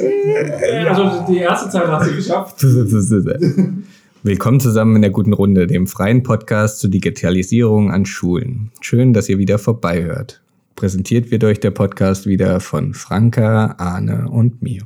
Also 0.00 1.24
die 1.30 1.38
erste 1.38 1.68
Zeit 1.68 1.86
hast 1.86 2.10
du 2.10 2.14
geschafft. 2.14 2.62
Willkommen 4.22 4.60
zusammen 4.60 4.96
in 4.96 5.02
der 5.02 5.10
guten 5.10 5.32
Runde, 5.32 5.66
dem 5.66 5.86
freien 5.86 6.22
Podcast 6.22 6.80
zur 6.80 6.90
Digitalisierung 6.90 7.90
an 7.90 8.06
Schulen. 8.06 8.70
Schön, 8.80 9.12
dass 9.12 9.28
ihr 9.28 9.38
wieder 9.38 9.58
vorbeihört. 9.58 10.42
Präsentiert 10.74 11.30
wird 11.30 11.44
euch 11.44 11.60
der 11.60 11.70
Podcast 11.70 12.26
wieder 12.26 12.60
von 12.60 12.94
Franka, 12.94 13.74
Arne 13.76 14.30
und 14.30 14.62
mir. 14.62 14.82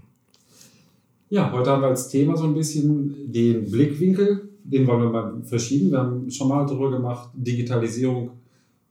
Ja, 1.31 1.53
heute 1.53 1.71
haben 1.71 1.83
wir 1.83 1.89
als 1.89 2.09
Thema 2.09 2.37
so 2.37 2.45
ein 2.45 2.55
bisschen 2.55 3.33
den 3.33 3.71
Blickwinkel, 3.71 4.49
den 4.65 4.87
wollen 4.87 5.03
wir 5.03 5.11
mal 5.11 5.35
verschieben. 5.45 5.93
Wir 5.93 5.99
haben 5.99 6.31
schon 6.31 6.49
mal 6.49 6.67
darüber 6.67 6.91
gemacht, 6.91 7.31
Digitalisierung, 7.35 8.31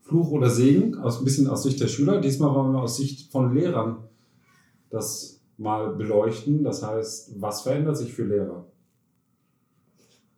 Fluch 0.01 0.31
oder 0.31 0.49
Segen, 0.49 0.95
aus, 0.95 1.19
ein 1.19 1.25
bisschen 1.25 1.47
aus 1.47 1.63
Sicht 1.63 1.81
der 1.81 1.87
Schüler. 1.87 2.21
Diesmal 2.21 2.53
wollen 2.55 2.71
wir 2.71 2.81
aus 2.81 2.97
Sicht 2.97 3.29
von 3.31 3.53
Lehrern 3.53 3.97
das 4.89 5.32
mal 5.57 5.95
beleuchten. 5.95 6.63
Das 6.63 6.83
heißt, 6.83 7.41
was 7.41 7.61
verändert 7.61 7.97
sich 7.97 8.13
für 8.13 8.23
Lehrer? 8.23 8.65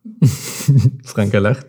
Franka 1.04 1.38
lacht. 1.38 1.66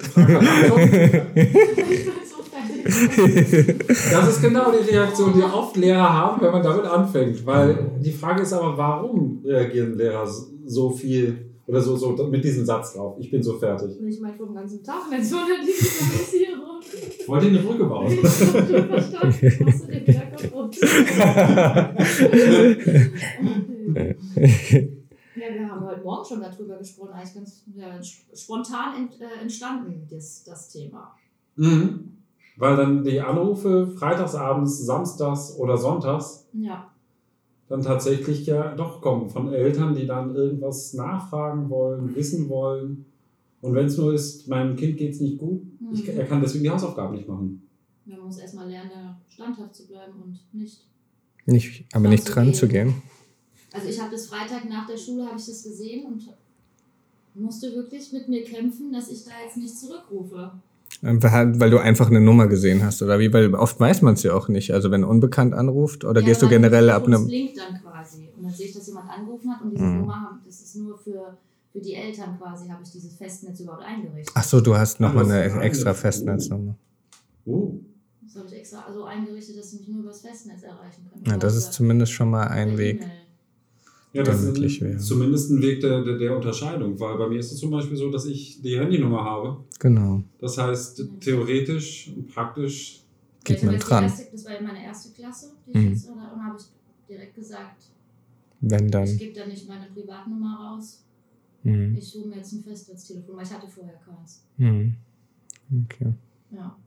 Das 4.11 4.29
ist 4.29 4.41
genau 4.41 4.71
die 4.71 4.89
Reaktion, 4.91 5.33
die 5.33 5.41
oft 5.41 5.75
Lehrer 5.75 6.13
haben, 6.13 6.41
wenn 6.41 6.51
man 6.51 6.63
damit 6.63 6.85
anfängt. 6.85 7.45
Weil 7.45 7.91
die 7.99 8.11
Frage 8.11 8.43
ist 8.43 8.53
aber, 8.53 8.77
warum 8.77 9.41
reagieren 9.43 9.97
Lehrer 9.97 10.27
so 10.65 10.91
viel 10.91 11.56
oder 11.67 11.81
so, 11.81 11.97
so 11.97 12.15
mit 12.27 12.43
diesem 12.43 12.65
Satz 12.65 12.93
drauf? 12.93 13.17
Ich 13.19 13.29
bin 13.29 13.43
so 13.43 13.59
fertig. 13.59 13.99
Ich 14.01 14.19
meine, 14.21 14.35
vom 14.35 14.55
ganzen 14.55 14.81
Tag, 14.81 15.01
wenn 15.09 15.23
so 15.23 15.35
eine 15.37 15.59
Digitalisierung. 15.65 16.79
Ich 17.19 17.27
wollte 17.27 17.47
eine 17.47 17.59
Brücke 17.59 17.83
bauen. 17.85 18.07
Ich 18.17 18.23
hab 18.23 18.31
schon 18.67 18.87
verstanden. 18.87 19.35
Ich 19.41 19.59
musste 19.59 19.87
den 19.87 20.07
wieder 20.07 20.21
kaputt. 20.31 20.77
Ja, 25.37 25.53
wir 25.53 25.69
haben 25.69 25.85
heute 25.85 26.01
Morgen 26.01 26.25
schon 26.25 26.41
darüber 26.41 26.77
gesprochen, 26.77 27.13
eigentlich 27.13 27.35
ganz 27.35 27.63
ja, 27.75 28.01
spontan 28.35 28.95
ent, 28.97 29.21
äh, 29.21 29.41
entstanden, 29.41 30.07
das, 30.09 30.43
das 30.43 30.69
Thema. 30.69 31.15
Mhm. 31.55 32.17
Weil 32.57 32.75
dann 32.75 33.03
die 33.03 33.21
Anrufe 33.21 33.87
freitagsabends, 33.87 34.83
samstags 34.83 35.55
oder 35.59 35.77
sonntags 35.77 36.47
Ja, 36.53 36.91
dann 37.69 37.81
tatsächlich 37.81 38.45
ja 38.45 38.73
doch 38.75 39.01
kommen 39.01 39.29
von 39.29 39.51
Eltern, 39.53 39.95
die 39.95 40.05
dann 40.05 40.35
irgendwas 40.35 40.93
nachfragen 40.93 41.69
wollen, 41.69 42.15
wissen 42.15 42.47
wollen. 42.49 43.05
Und 43.61 43.73
wenn 43.73 43.87
es 43.87 43.97
nur 43.97 44.13
ist, 44.13 44.47
meinem 44.47 44.75
Kind 44.75 44.97
geht 44.97 45.13
es 45.13 45.19
nicht 45.19 45.37
gut, 45.37 45.61
ich, 45.91 46.03
Mhm. 46.03 46.17
er 46.19 46.25
kann 46.25 46.41
deswegen 46.41 46.63
die 46.63 46.69
Hausaufgaben 46.69 47.15
nicht 47.15 47.27
machen. 47.27 47.61
man 48.05 48.21
muss 48.21 48.37
erstmal 48.37 48.69
lernen, 48.69 49.17
standhaft 49.27 49.75
zu 49.75 49.85
bleiben 49.87 50.13
und 50.23 50.39
nicht. 50.53 50.85
Nicht, 51.45 51.85
aber 51.93 52.07
nicht 52.07 52.23
dran 52.23 52.53
zu 52.53 52.67
gehen. 52.67 52.93
Also 53.73 53.89
ich 53.89 53.99
habe 53.99 54.11
das 54.11 54.27
Freitag 54.27 54.67
nach 54.69 54.87
der 54.87 54.97
Schule, 54.97 55.25
habe 55.25 55.37
ich 55.37 55.45
das 55.45 55.63
gesehen 55.63 56.05
und 56.05 56.23
musste 57.35 57.73
wirklich 57.75 58.11
mit 58.13 58.29
mir 58.29 58.43
kämpfen, 58.43 58.91
dass 58.93 59.09
ich 59.09 59.23
da 59.25 59.31
jetzt 59.45 59.57
nicht 59.57 59.77
zurückrufe. 59.77 60.51
Weil 61.01 61.59
weil 61.59 61.69
du 61.69 61.77
einfach 61.77 62.07
eine 62.09 62.19
Nummer 62.21 62.47
gesehen 62.47 62.83
hast, 62.83 63.01
oder 63.01 63.19
wie? 63.19 63.31
Weil 63.31 63.53
oft 63.53 63.79
weiß 63.79 64.01
man 64.01 64.15
es 64.15 64.23
ja 64.23 64.33
auch 64.33 64.47
nicht. 64.47 64.73
Also 64.73 64.89
wenn 64.91 65.03
unbekannt 65.03 65.53
anruft, 65.53 66.03
oder 66.03 66.21
Ja, 66.21 66.25
gehst 66.25 66.41
du 66.41 66.47
generell 66.47 66.87
das 66.87 66.95
ab 66.95 67.07
einem. 67.07 67.27
blinkt 67.27 67.57
dann 67.57 67.73
quasi. 67.81 68.29
Und 68.35 68.43
dann 68.43 68.55
sehe 68.55 68.67
ich, 68.67 68.73
dass 68.73 68.87
jemand 68.87 69.07
angerufen 69.09 69.51
hat 69.53 69.61
und 69.61 69.73
diese 69.75 69.83
Mhm. 69.85 69.97
Nummer, 70.01 70.15
haben, 70.23 70.39
das 70.45 70.59
ist 70.61 70.75
nur 70.75 70.97
für, 70.97 71.37
für 71.71 71.81
die 71.81 71.93
Eltern 71.93 72.37
quasi, 72.37 72.67
habe 72.69 72.81
ich 72.83 72.89
dieses 72.89 73.15
Festnetz 73.15 73.59
überhaupt 73.59 73.83
eingerichtet. 73.83 74.33
Ach 74.33 74.43
so, 74.43 74.59
du 74.61 74.75
hast 74.75 74.99
nochmal 74.99 75.25
hast 75.25 75.31
eine 75.31 75.61
extra 75.61 75.93
Festnetznummer. 75.93 76.75
Oh. 77.45 77.79
Das 78.21 78.35
habe 78.35 78.47
ich 78.47 78.59
extra 78.59 78.91
so 78.91 79.03
eingerichtet, 79.05 79.57
dass 79.57 79.69
sie 79.71 79.77
mich 79.77 79.87
nur 79.87 80.01
über 80.01 80.09
das 80.09 80.21
Festnetz 80.21 80.63
erreichen 80.63 81.05
können. 81.11 81.23
Ja, 81.27 81.37
das 81.37 81.55
ist 81.55 81.73
zumindest 81.73 82.11
schon 82.11 82.29
mal 82.29 82.47
ein 82.47 82.77
Weg. 82.77 83.03
E-Mail. 83.03 83.16
Ja, 84.17 84.23
das 84.23 84.41
möglich 84.43 84.81
wäre. 84.81 84.97
zumindest 84.97 85.51
ein 85.51 85.61
Weg 85.61 85.79
der, 85.81 86.03
der, 86.03 86.17
der 86.17 86.35
Unterscheidung, 86.35 86.99
weil 86.99 87.17
bei 87.17 87.27
mir 87.29 87.39
ist 87.39 87.51
es 87.51 87.59
zum 87.59 87.71
Beispiel 87.71 87.95
so, 87.97 88.09
dass 88.11 88.25
ich 88.25 88.61
die 88.61 88.77
Handynummer 88.79 89.23
habe. 89.23 89.63
Genau. 89.79 90.23
Das 90.39 90.57
heißt, 90.57 91.03
theoretisch 91.21 92.11
und 92.15 92.27
praktisch 92.27 93.03
Geht 93.43 93.63
man 93.63 93.77
das 93.79 93.89
war 93.89 94.01
dran. 94.01 94.09
Erste, 94.09 94.27
das 94.31 94.45
war 94.45 94.53
ja 94.53 94.61
meine 94.61 94.83
erste 94.83 95.13
Klasse, 95.13 95.51
die 95.65 95.69
ich 95.71 95.75
Mhm. 95.85 95.89
jetzt, 95.93 96.09
und 96.09 96.17
dann 96.17 96.43
habe 96.45 96.57
ich 96.59 96.65
direkt 97.07 97.35
gesagt, 97.35 97.83
Wenn 98.59 98.85
ich 98.85 98.91
dann. 98.91 99.17
gebe 99.17 99.33
da 99.33 99.45
nicht 99.47 99.67
meine 99.67 99.85
Privatnummer 99.93 100.57
raus. 100.73 101.03
Mhm. 101.63 101.95
Ich 101.97 102.13
hole 102.15 102.27
mir 102.27 102.37
jetzt 102.37 102.51
ein 102.53 102.63
Festnetztelefon, 102.63 103.35
weil 103.37 103.43
ich 103.45 103.51
hatte 103.53 103.67
vorher 103.67 103.95
keins. 104.03 104.43
Mhm. 104.57 104.95
Okay. 105.85 106.13
Ja. 106.51 106.77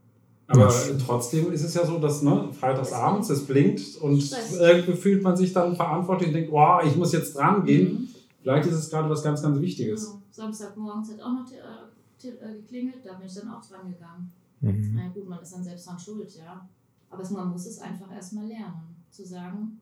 Aber 0.50 0.68
Ja. 0.68 0.96
trotzdem 1.06 1.52
ist 1.52 1.62
es 1.62 1.74
ja 1.74 1.86
so, 1.86 1.98
dass 2.00 2.22
ne, 2.22 2.48
freitagsabends 2.52 3.30
es 3.30 3.46
blinkt 3.46 3.96
und 3.98 4.32
irgendwie 4.58 4.94
fühlt 4.94 5.22
man 5.22 5.36
sich 5.36 5.52
dann 5.52 5.76
verantwortlich 5.76 6.28
und 6.28 6.34
denkt, 6.34 6.50
oh, 6.52 6.78
ich 6.84 6.96
muss 6.96 7.12
jetzt 7.12 7.36
dran 7.36 7.64
gehen. 7.64 7.92
Mhm. 7.92 8.08
Vielleicht 8.42 8.68
ist 8.68 8.74
es 8.74 8.90
gerade 8.90 9.08
was 9.08 9.22
ganz, 9.22 9.42
ganz 9.42 9.60
Wichtiges. 9.60 10.06
Genau. 10.06 10.22
Samstagmorgens 10.32 11.12
hat 11.12 11.20
auch 11.20 11.32
noch 11.32 11.46
äh, 11.52 12.28
äh, 12.28 12.56
geklingelt, 12.56 12.96
da 13.04 13.12
bin 13.14 13.26
ich 13.28 13.34
dann 13.34 13.48
auch 13.48 13.64
dran 13.64 13.92
gegangen. 13.92 14.32
Mhm. 14.60 14.92
Na 14.94 15.04
ja, 15.04 15.08
gut, 15.10 15.28
man 15.28 15.40
ist 15.40 15.52
dann 15.54 15.62
selbst 15.62 15.86
dran 15.86 15.98
schuld, 15.98 16.34
ja. 16.36 16.68
Aber 17.10 17.22
es, 17.22 17.30
man 17.30 17.48
muss 17.48 17.66
es 17.66 17.78
einfach 17.78 18.12
erstmal 18.12 18.46
lernen, 18.46 18.96
zu 19.10 19.24
sagen, 19.24 19.78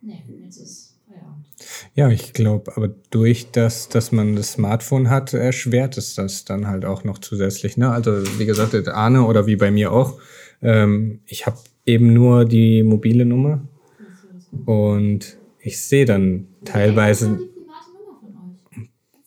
nee, 0.00 0.24
jetzt 0.42 0.56
ist. 0.56 0.94
Ja, 1.94 2.08
ich 2.10 2.32
glaube, 2.32 2.76
aber 2.76 2.88
durch 3.10 3.50
das, 3.50 3.88
dass 3.88 4.12
man 4.12 4.36
das 4.36 4.52
Smartphone 4.52 5.10
hat, 5.10 5.34
erschwert 5.34 5.98
es 5.98 6.14
das 6.14 6.44
dann 6.44 6.68
halt 6.68 6.84
auch 6.84 7.04
noch 7.04 7.18
zusätzlich. 7.18 7.76
Ne? 7.76 7.90
Also 7.90 8.22
wie 8.38 8.46
gesagt, 8.46 8.88
Arne 8.88 9.24
oder 9.24 9.46
wie 9.46 9.56
bei 9.56 9.70
mir 9.70 9.92
auch, 9.92 10.20
ähm, 10.62 11.20
ich 11.26 11.46
habe 11.46 11.58
eben 11.86 12.12
nur 12.12 12.44
die 12.44 12.82
mobile 12.82 13.24
Nummer 13.24 13.66
und 14.64 15.38
ich 15.58 15.80
sehe 15.80 16.04
dann 16.04 16.46
teilweise 16.64 17.40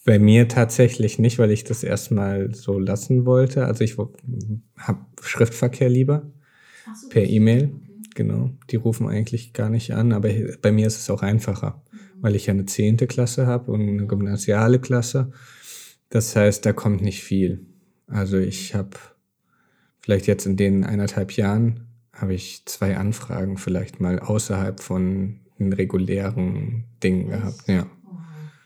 bei 0.06 0.18
mir 0.18 0.48
tatsächlich 0.48 1.20
nicht, 1.20 1.40
weil 1.40 1.52
ich 1.52 1.64
das 1.64 1.84
erstmal 1.84 2.54
so 2.56 2.80
lassen 2.80 3.26
wollte. 3.26 3.66
Also 3.66 3.84
ich 3.84 3.98
habe 3.98 5.00
Schriftverkehr 5.22 5.90
lieber. 5.90 6.32
So, 7.02 7.10
Per 7.10 7.24
E-Mail. 7.24 7.72
okay. 7.74 7.91
Genau, 8.16 8.52
die 8.70 8.76
rufen 8.76 9.08
eigentlich 9.08 9.54
gar 9.54 9.70
nicht 9.70 9.94
an, 9.94 10.12
aber 10.12 10.30
bei 10.62 10.72
mir 10.72 10.88
ist 10.88 10.98
es 10.98 11.10
auch 11.10 11.22
einfacher, 11.22 11.82
weil 12.20 12.36
ich 12.36 12.48
ja 12.48 12.54
eine 12.54 12.66
zehnte 12.66 13.08
Klasse 13.08 13.48
habe 13.48 13.72
und 13.72 13.82
eine 13.82 14.06
gymnasiale 14.06 14.80
Klasse. 14.80 15.32
Das 16.10 16.36
heißt, 16.36 16.66
da 16.66 16.74
kommt 16.74 17.02
nicht 17.02 17.24
viel. 17.24 17.66
Also 18.08 18.38
ich 18.38 18.76
habe 18.76 18.98
vielleicht 20.02 20.28
jetzt 20.28 20.46
in 20.46 20.58
den 20.58 20.84
eineinhalb 20.84 21.32
Jahren 21.32 21.88
habe 22.12 22.34
ich 22.34 22.64
zwei 22.66 22.98
Anfragen 22.98 23.58
vielleicht 23.58 24.02
mal 24.02 24.20
außerhalb 24.20 24.80
von 24.82 25.40
den 25.58 25.74
regulären 25.74 26.84
Dingen 27.02 27.30
gehabt. 27.30 27.68
Ja. 27.68 27.88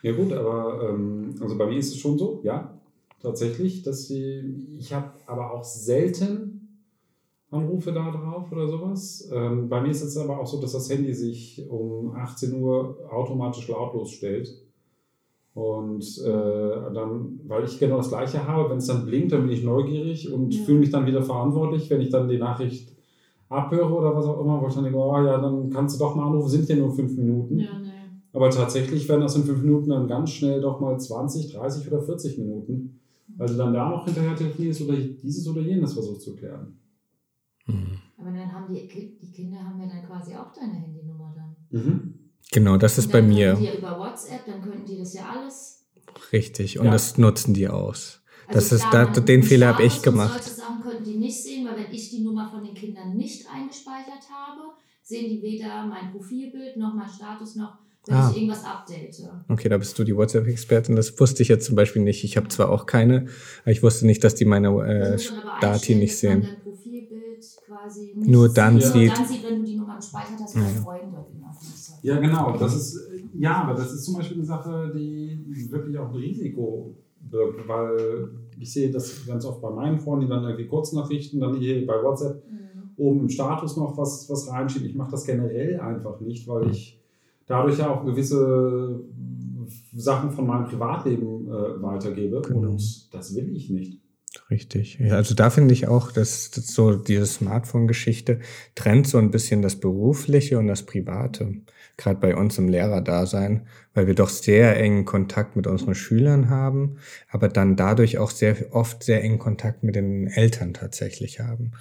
Ja 0.01 0.11
gut, 0.11 0.33
aber 0.33 0.89
ähm, 0.89 1.35
also 1.41 1.57
bei 1.57 1.65
mir 1.65 1.79
ist 1.79 1.89
es 1.89 1.97
schon 1.97 2.17
so, 2.17 2.41
ja, 2.43 2.79
tatsächlich, 3.21 3.81
dass 3.81 4.07
die, 4.07 4.75
ich 4.77 4.93
habe 4.93 5.13
aber 5.25 5.51
auch 5.51 5.63
selten 5.63 6.64
Anrufe 7.51 7.91
da 7.91 8.11
drauf 8.11 8.51
oder 8.51 8.67
sowas. 8.67 9.29
Ähm, 9.31 9.69
bei 9.69 9.81
mir 9.81 9.91
ist 9.91 10.01
es 10.01 10.17
aber 10.17 10.39
auch 10.39 10.47
so, 10.47 10.59
dass 10.59 10.73
das 10.73 10.89
Handy 10.89 11.13
sich 11.13 11.65
um 11.69 12.13
18 12.15 12.53
Uhr 12.61 12.97
automatisch 13.11 13.67
lautlos 13.67 14.11
stellt. 14.11 14.53
Und 15.53 16.03
äh, 16.25 16.93
dann, 16.93 17.39
weil 17.47 17.63
ich 17.63 17.79
genau 17.79 17.97
das 17.97 18.09
Gleiche 18.09 18.45
habe, 18.45 18.69
wenn 18.69 18.79
es 18.79 18.87
dann 18.87 19.05
blinkt, 19.05 19.31
dann 19.31 19.43
bin 19.43 19.51
ich 19.51 19.63
neugierig 19.63 20.31
und 20.31 20.53
Ja. 20.53 20.65
fühle 20.65 20.79
mich 20.79 20.89
dann 20.89 21.05
wieder 21.05 21.23
verantwortlich, 21.23 21.89
wenn 21.89 22.01
ich 22.01 22.09
dann 22.09 22.27
die 22.27 22.37
Nachricht 22.37 22.91
abhöre 23.47 23.93
oder 23.93 24.13
was 24.13 24.25
auch 24.25 24.41
immer, 24.41 24.61
wo 24.61 24.67
ich 24.67 24.73
dann 24.73 24.83
denke, 24.83 24.99
oh 24.99 25.15
ja, 25.15 25.37
dann 25.39 25.69
kannst 25.69 25.95
du 25.95 26.03
doch 26.03 26.13
mal 26.15 26.27
anrufen, 26.27 26.49
sind 26.49 26.67
ja 26.67 26.75
nur 26.75 26.91
fünf 26.91 27.15
Minuten. 27.15 27.59
Ja, 27.61 27.79
nee. 27.79 27.89
Aber 28.33 28.49
tatsächlich 28.49 29.07
werden 29.07 29.21
das 29.21 29.37
in 29.37 29.43
fünf 29.43 29.61
Minuten 29.61 29.91
dann 29.91 30.09
ganz 30.09 30.31
schnell 30.31 30.59
doch 30.59 30.81
mal 30.81 30.99
20, 30.99 31.53
30 31.53 31.87
oder 31.87 32.01
40 32.01 32.37
Minuten, 32.37 32.99
weil 33.37 33.47
du 33.47 33.53
dann 33.53 33.73
da 33.73 33.87
noch 33.89 34.03
hinterher 34.03 34.35
telefonierst 34.35 34.81
oder 34.81 34.97
dieses 34.97 35.47
oder 35.47 35.61
jenes 35.61 35.93
versuchst 35.93 36.23
zu 36.23 36.35
klären. 36.35 36.77
Mhm. 37.67 37.99
Aber 38.17 38.31
dann 38.31 38.51
haben 38.51 38.73
die, 38.73 39.17
die 39.21 39.31
Kinder 39.31 39.57
haben 39.59 39.79
ja 39.81 39.87
dann 39.87 40.03
quasi 40.05 40.35
auch 40.35 40.53
deine 40.53 40.73
Handynummer 40.73 41.33
dann. 41.35 41.55
Mhm. 41.81 42.13
Genau, 42.51 42.77
das 42.77 42.97
ist 42.97 43.11
bei 43.11 43.21
dann 43.21 43.29
mir 43.29 43.67
Die 43.71 43.77
über 43.79 43.99
WhatsApp, 43.99 44.45
dann 44.45 44.61
könnten 44.61 44.91
die 44.93 44.99
das 44.99 45.13
ja 45.13 45.21
alles. 45.29 45.83
richtig. 46.31 46.79
Und 46.79 46.85
Ja. 46.87 46.91
das 46.91 47.17
nutzen 47.17 47.53
die 47.53 47.67
aus. 47.67 48.21
Also 48.47 48.51
Das 48.51 48.71
ist- 48.71 48.89
klar, 48.91 49.07
da- 49.11 49.21
den 49.21 49.43
Fehler 49.43 49.67
hab 49.67 49.79
ich 49.79 50.01
gemacht. 50.03 50.43
Solche 50.43 50.55
Sachen 50.57 50.79
könnten 50.81 51.05
die 51.09 51.17
nicht 51.17 51.43
sehen, 51.43 51.65
weil 51.65 51.79
wenn 51.83 51.91
ich 51.97 52.09
die 52.09 52.19
Nummer 52.21 52.47
von 52.51 52.63
den 52.63 52.75
Kindern 52.75 53.17
nicht 53.17 53.45
eingespeichert 53.51 54.23
habe, 54.29 54.61
sehen 55.01 55.29
die 55.29 55.41
weder 55.41 55.83
mein 55.85 56.11
Profilbild 56.11 56.77
noch 56.77 56.93
mein 56.93 57.09
Status 57.09 57.55
noch, 57.55 57.79
wenn 58.07 58.15
Ah. 58.15 58.29
ich 58.29 58.37
irgendwas 58.37 58.65
update. 58.67 58.95
Okay, 59.47 59.69
da 59.69 59.77
bist 59.77 59.97
du 59.99 60.03
die 60.03 60.15
WhatsApp-Expertin. 60.15 60.95
Das 60.95 61.19
wusste 61.19 61.41
ich 61.43 61.49
jetzt 61.49 61.65
zum 61.65 61.75
Beispiel 61.75 62.01
nicht. 62.01 62.23
Ich 62.23 62.37
habe 62.37 62.47
zwar 62.47 62.69
auch 62.69 62.85
keine, 62.85 63.27
aber 63.63 63.71
ich 63.71 63.83
wusste 63.83 64.05
nicht, 64.05 64.23
dass 64.23 64.33
die 64.35 64.45
meine 64.45 64.69
äh, 64.69 65.19
Dati 65.59 65.95
nicht 65.95 66.13
dass 66.15 66.23
man 66.23 66.31
sehen. 66.41 66.57
Quasi 67.65 68.13
nicht 68.15 68.29
Nur 68.29 68.49
dann 68.49 68.79
sieht. 68.79 68.91
sieht- 68.93 69.07
Nur 69.07 69.15
dann 69.15 69.25
sieht, 69.25 69.43
wenn 69.43 69.59
du 69.59 69.65
die 69.65 69.75
Nummer 69.77 69.95
gespeichert 69.95 70.39
hast, 70.41 70.53
bei 70.53 70.61
Ja. 70.61 70.67
Freunden 70.67 71.15
in. 71.15 71.45
Ja, 72.03 72.19
genau. 72.19 72.55
Das 72.57 72.75
ist, 72.75 72.99
ja, 73.33 73.63
aber 73.63 73.73
das 73.73 73.91
ist 73.93 74.05
zum 74.05 74.15
Beispiel 74.15 74.37
eine 74.37 74.45
Sache, 74.45 74.91
die 74.95 75.43
wirklich 75.71 75.97
auch 75.97 76.09
ein 76.09 76.15
Risiko 76.15 76.95
birgt, 77.19 77.67
weil 77.67 78.29
ich 78.59 78.71
sehe 78.71 78.91
das 78.91 79.25
ganz 79.25 79.45
oft 79.45 79.61
bei 79.61 79.71
meinen 79.71 79.99
Freunden, 79.99 80.25
die 80.25 80.29
dann 80.29 80.43
irgendwie 80.43 80.67
Kurznachrichten, 80.67 81.39
dann 81.39 81.55
hier 81.55 81.85
bei 81.87 82.01
WhatsApp 82.03 82.43
Mhm. 82.47 82.91
oben 82.97 83.19
im 83.21 83.29
Status 83.29 83.77
noch 83.77 83.97
was, 83.97 84.29
was 84.29 84.47
reinschieben. 84.51 84.87
Ich 84.87 84.95
mache 84.95 85.11
das 85.11 85.25
generell 85.25 85.79
einfach 85.79 86.19
nicht, 86.21 86.47
weil 86.47 86.69
ich 86.69 87.01
dadurch 87.47 87.79
ja 87.79 87.89
auch 87.89 88.05
gewisse 88.05 88.99
Sachen 89.95 90.31
von 90.31 90.45
meinem 90.45 90.65
Privatleben 90.65 91.47
äh, 91.47 91.81
weitergebe. 91.81 92.41
Genau. 92.41 92.59
Und 92.69 93.13
das 93.13 93.35
will 93.35 93.55
ich 93.55 93.69
nicht. 93.71 93.99
Richtig. 94.51 94.99
Ja, 94.99 95.15
also 95.15 95.33
da 95.33 95.49
finde 95.49 95.73
ich 95.73 95.87
auch, 95.87 96.11
dass, 96.11 96.51
dass 96.51 96.67
so 96.67 96.95
diese 96.95 97.25
Smartphone-Geschichte 97.25 98.39
trennt 98.75 99.07
so 99.07 99.17
ein 99.17 99.31
bisschen 99.31 99.63
das 99.63 99.79
Berufliche 99.79 100.59
und 100.59 100.67
das 100.67 100.83
Private. 100.83 101.55
Gerade 101.97 102.19
bei 102.19 102.35
uns 102.35 102.57
im 102.59 102.67
Lehrerdasein, 102.67 103.67
weil 103.95 104.05
wir 104.05 104.13
doch 104.13 104.29
sehr 104.29 104.79
engen 104.79 105.05
Kontakt 105.05 105.55
mit 105.55 105.65
unseren 105.65 105.95
Schülern 105.95 106.49
haben, 106.49 106.97
aber 107.29 107.47
dann 107.47 107.75
dadurch 107.75 108.19
auch 108.19 108.29
sehr 108.29 108.55
oft 108.75 109.03
sehr 109.03 109.23
engen 109.23 109.39
Kontakt 109.39 109.83
mit 109.83 109.95
den 109.95 110.27
Eltern 110.27 110.73
tatsächlich 110.75 111.39
haben. 111.39 111.71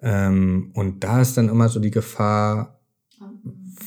Ähm, 0.00 0.70
und 0.74 1.04
da 1.04 1.20
ist 1.20 1.36
dann 1.36 1.50
immer 1.50 1.68
so 1.68 1.78
die 1.80 1.90
Gefahr, 1.90 2.80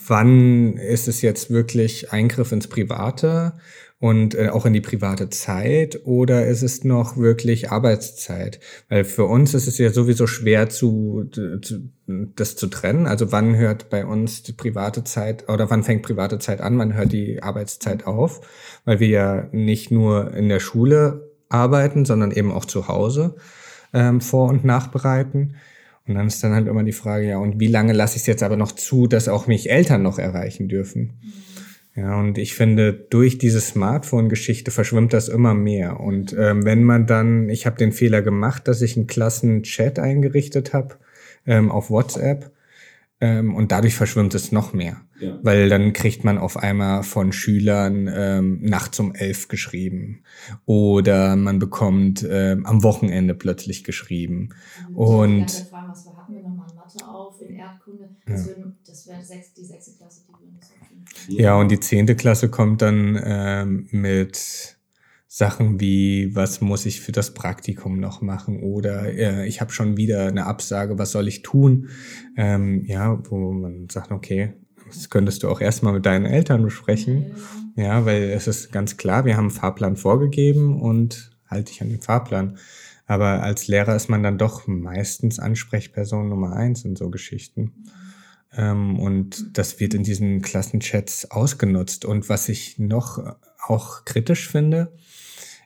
wann 0.07 0.73
ist 0.73 1.07
es 1.07 1.21
jetzt 1.21 1.49
wirklich 1.49 2.11
Eingriff 2.11 2.51
ins 2.51 2.67
Private 2.67 3.53
und 4.01 4.33
äh, 4.33 4.49
auch 4.49 4.65
in 4.65 4.73
die 4.73 4.81
private 4.81 5.29
Zeit 5.29 6.01
oder 6.05 6.47
ist 6.47 6.63
es 6.63 6.83
noch 6.83 7.17
wirklich 7.17 7.71
Arbeitszeit? 7.71 8.59
Weil 8.89 9.03
für 9.03 9.25
uns 9.25 9.53
ist 9.53 9.67
es 9.67 9.77
ja 9.77 9.91
sowieso 9.91 10.25
schwer 10.25 10.69
zu, 10.69 11.29
zu 11.29 11.91
das 12.07 12.55
zu 12.55 12.65
trennen. 12.65 13.05
Also 13.05 13.31
wann 13.31 13.55
hört 13.55 13.91
bei 13.91 14.03
uns 14.03 14.41
die 14.41 14.53
private 14.53 15.03
Zeit 15.03 15.47
oder 15.47 15.69
wann 15.69 15.83
fängt 15.83 16.01
private 16.01 16.39
Zeit 16.39 16.61
an, 16.61 16.79
wann 16.79 16.95
hört 16.95 17.11
die 17.11 17.43
Arbeitszeit 17.43 18.07
auf? 18.07 18.41
Weil 18.85 18.99
wir 18.99 19.07
ja 19.07 19.47
nicht 19.51 19.91
nur 19.91 20.33
in 20.33 20.49
der 20.49 20.59
Schule 20.59 21.29
arbeiten, 21.47 22.03
sondern 22.03 22.31
eben 22.31 22.51
auch 22.51 22.65
zu 22.65 22.87
Hause 22.87 23.35
ähm, 23.93 24.19
vor- 24.19 24.49
und 24.49 24.65
nachbereiten. 24.65 25.57
Und 26.07 26.15
dann 26.15 26.25
ist 26.25 26.43
dann 26.43 26.53
halt 26.53 26.67
immer 26.67 26.83
die 26.83 26.91
Frage, 26.91 27.27
ja, 27.27 27.37
und 27.37 27.59
wie 27.59 27.67
lange 27.67 27.93
lasse 27.93 28.15
ich 28.15 28.23
es 28.23 28.27
jetzt 28.27 28.41
aber 28.41 28.57
noch 28.57 28.71
zu, 28.71 29.05
dass 29.05 29.27
auch 29.27 29.45
mich 29.45 29.69
Eltern 29.69 30.01
noch 30.01 30.17
erreichen 30.17 30.67
dürfen? 30.69 31.19
Ja, 31.93 32.17
und 32.19 32.37
ich 32.37 32.53
finde, 32.55 32.93
durch 32.93 33.37
diese 33.37 33.59
Smartphone-Geschichte 33.59 34.71
verschwimmt 34.71 35.11
das 35.11 35.27
immer 35.27 35.53
mehr. 35.53 35.99
Und 35.99 36.33
ähm, 36.37 36.63
wenn 36.63 36.83
man 36.83 37.05
dann, 37.05 37.49
ich 37.49 37.65
habe 37.65 37.77
den 37.77 37.91
Fehler 37.91 38.21
gemacht, 38.21 38.67
dass 38.67 38.81
ich 38.81 38.95
einen 38.95 39.07
Klassenchat 39.07 39.99
eingerichtet 39.99 40.73
habe 40.73 40.95
ähm, 41.45 41.69
auf 41.69 41.89
WhatsApp 41.89 42.51
ähm, 43.19 43.53
und 43.53 43.73
dadurch 43.73 43.95
verschwimmt 43.95 44.33
es 44.35 44.53
noch 44.53 44.71
mehr. 44.73 45.01
Ja. 45.19 45.37
Weil 45.43 45.67
dann 45.69 45.91
kriegt 45.91 46.23
man 46.23 46.37
auf 46.37 46.55
einmal 46.55 47.03
von 47.03 47.33
Schülern 47.33 48.09
ähm, 48.11 48.59
nachts 48.61 48.97
um 49.01 49.13
elf 49.13 49.49
geschrieben 49.49 50.23
oder 50.65 51.35
man 51.35 51.59
bekommt 51.59 52.25
ähm, 52.27 52.65
am 52.65 52.83
Wochenende 52.83 53.33
plötzlich 53.35 53.83
geschrieben. 53.83 54.49
Und- 54.93 55.51
Ich 55.51 55.69
fragen, 55.69 55.89
was 55.91 56.05
wir 56.05 56.17
hatten 56.17 56.33
wir 56.33 56.41
nochmal 56.41 56.67
Mathe 56.73 57.05
auf, 57.05 57.41
in 57.41 57.53
Erdkunde. 57.53 58.09
Das, 58.25 58.47
würden- 58.47 58.77
das 58.87 59.07
wäre 59.07 59.23
sechs, 59.25 59.53
die 59.53 59.65
sechste 59.65 59.91
Klasse, 59.97 60.21
die 60.27 60.39
würden 60.39 60.55
das 60.59 60.69
aufnehmen. 60.71 60.91
Ja, 61.27 61.55
und 61.55 61.69
die 61.69 61.79
zehnte 61.79 62.15
Klasse 62.15 62.49
kommt 62.49 62.81
dann 62.81 63.19
ähm, 63.23 63.87
mit 63.91 64.77
Sachen 65.27 65.79
wie, 65.79 66.35
was 66.35 66.59
muss 66.59 66.85
ich 66.85 66.99
für 66.99 67.13
das 67.13 67.33
Praktikum 67.33 68.01
noch 68.01 68.21
machen 68.21 68.61
oder 68.61 69.13
äh, 69.13 69.47
ich 69.47 69.61
habe 69.61 69.71
schon 69.71 69.95
wieder 69.95 70.27
eine 70.27 70.45
Absage, 70.45 70.99
was 70.99 71.13
soll 71.13 71.27
ich 71.29 71.41
tun? 71.41 71.87
Ähm, 72.35 72.83
ja, 72.85 73.17
wo 73.29 73.53
man 73.53 73.87
sagt, 73.89 74.11
okay, 74.11 74.53
das 74.87 75.09
könntest 75.09 75.43
du 75.43 75.49
auch 75.49 75.61
erstmal 75.61 75.93
mit 75.93 76.05
deinen 76.05 76.25
Eltern 76.25 76.63
besprechen. 76.63 77.27
Ja, 77.77 78.05
weil 78.05 78.23
es 78.23 78.47
ist 78.47 78.73
ganz 78.73 78.97
klar, 78.97 79.23
wir 79.23 79.37
haben 79.37 79.45
einen 79.45 79.51
Fahrplan 79.51 79.95
vorgegeben 79.95 80.81
und 80.81 81.31
halte 81.47 81.71
dich 81.71 81.81
an 81.81 81.89
den 81.89 82.01
Fahrplan. 82.01 82.57
Aber 83.05 83.41
als 83.41 83.67
Lehrer 83.67 83.95
ist 83.95 84.09
man 84.09 84.23
dann 84.23 84.37
doch 84.37 84.67
meistens 84.67 85.39
Ansprechperson 85.39 86.27
Nummer 86.27 86.57
eins 86.57 86.83
in 86.83 86.97
so 86.97 87.09
Geschichten. 87.09 87.71
Ähm, 88.53 88.99
und 88.99 89.57
das 89.57 89.79
wird 89.79 89.93
in 89.93 90.03
diesen 90.03 90.41
Klassenchats 90.41 91.31
ausgenutzt. 91.31 92.05
Und 92.05 92.29
was 92.29 92.49
ich 92.49 92.79
noch 92.79 93.19
auch 93.65 94.05
kritisch 94.05 94.49
finde, 94.49 94.93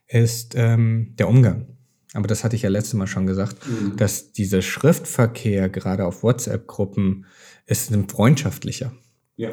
ist 0.08 0.54
ähm, 0.56 1.16
der 1.18 1.28
Umgang. 1.28 1.68
Aber 2.14 2.28
das 2.28 2.44
hatte 2.44 2.56
ich 2.56 2.62
ja 2.62 2.70
letztes 2.70 2.94
Mal 2.94 3.08
schon 3.08 3.26
gesagt, 3.26 3.58
Mhm. 3.68 3.98
dass 3.98 4.32
dieser 4.32 4.62
Schriftverkehr 4.62 5.68
gerade 5.70 6.06
auf 6.06 6.24
WhatsApp-Gruppen 6.24 7.26
ist 7.66 7.92
ein 7.92 8.08
freundschaftlicher. 8.08 8.94
Ja. 9.36 9.50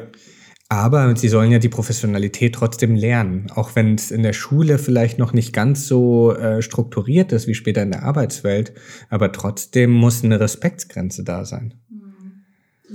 Aber 0.69 1.15
sie 1.15 1.27
sollen 1.27 1.51
ja 1.51 1.59
die 1.59 1.69
Professionalität 1.69 2.55
trotzdem 2.55 2.95
lernen, 2.95 3.51
auch 3.53 3.75
wenn 3.75 3.95
es 3.95 4.11
in 4.11 4.23
der 4.23 4.33
Schule 4.33 4.79
vielleicht 4.79 5.19
noch 5.19 5.33
nicht 5.33 5.53
ganz 5.53 5.87
so 5.87 6.33
äh, 6.35 6.61
strukturiert 6.61 7.31
ist 7.31 7.47
wie 7.47 7.53
später 7.53 7.83
in 7.83 7.91
der 7.91 8.03
Arbeitswelt. 8.03 8.73
Aber 9.09 9.31
trotzdem 9.31 9.91
muss 9.91 10.23
eine 10.23 10.39
Respektsgrenze 10.39 11.23
da 11.23 11.45
sein. 11.45 11.75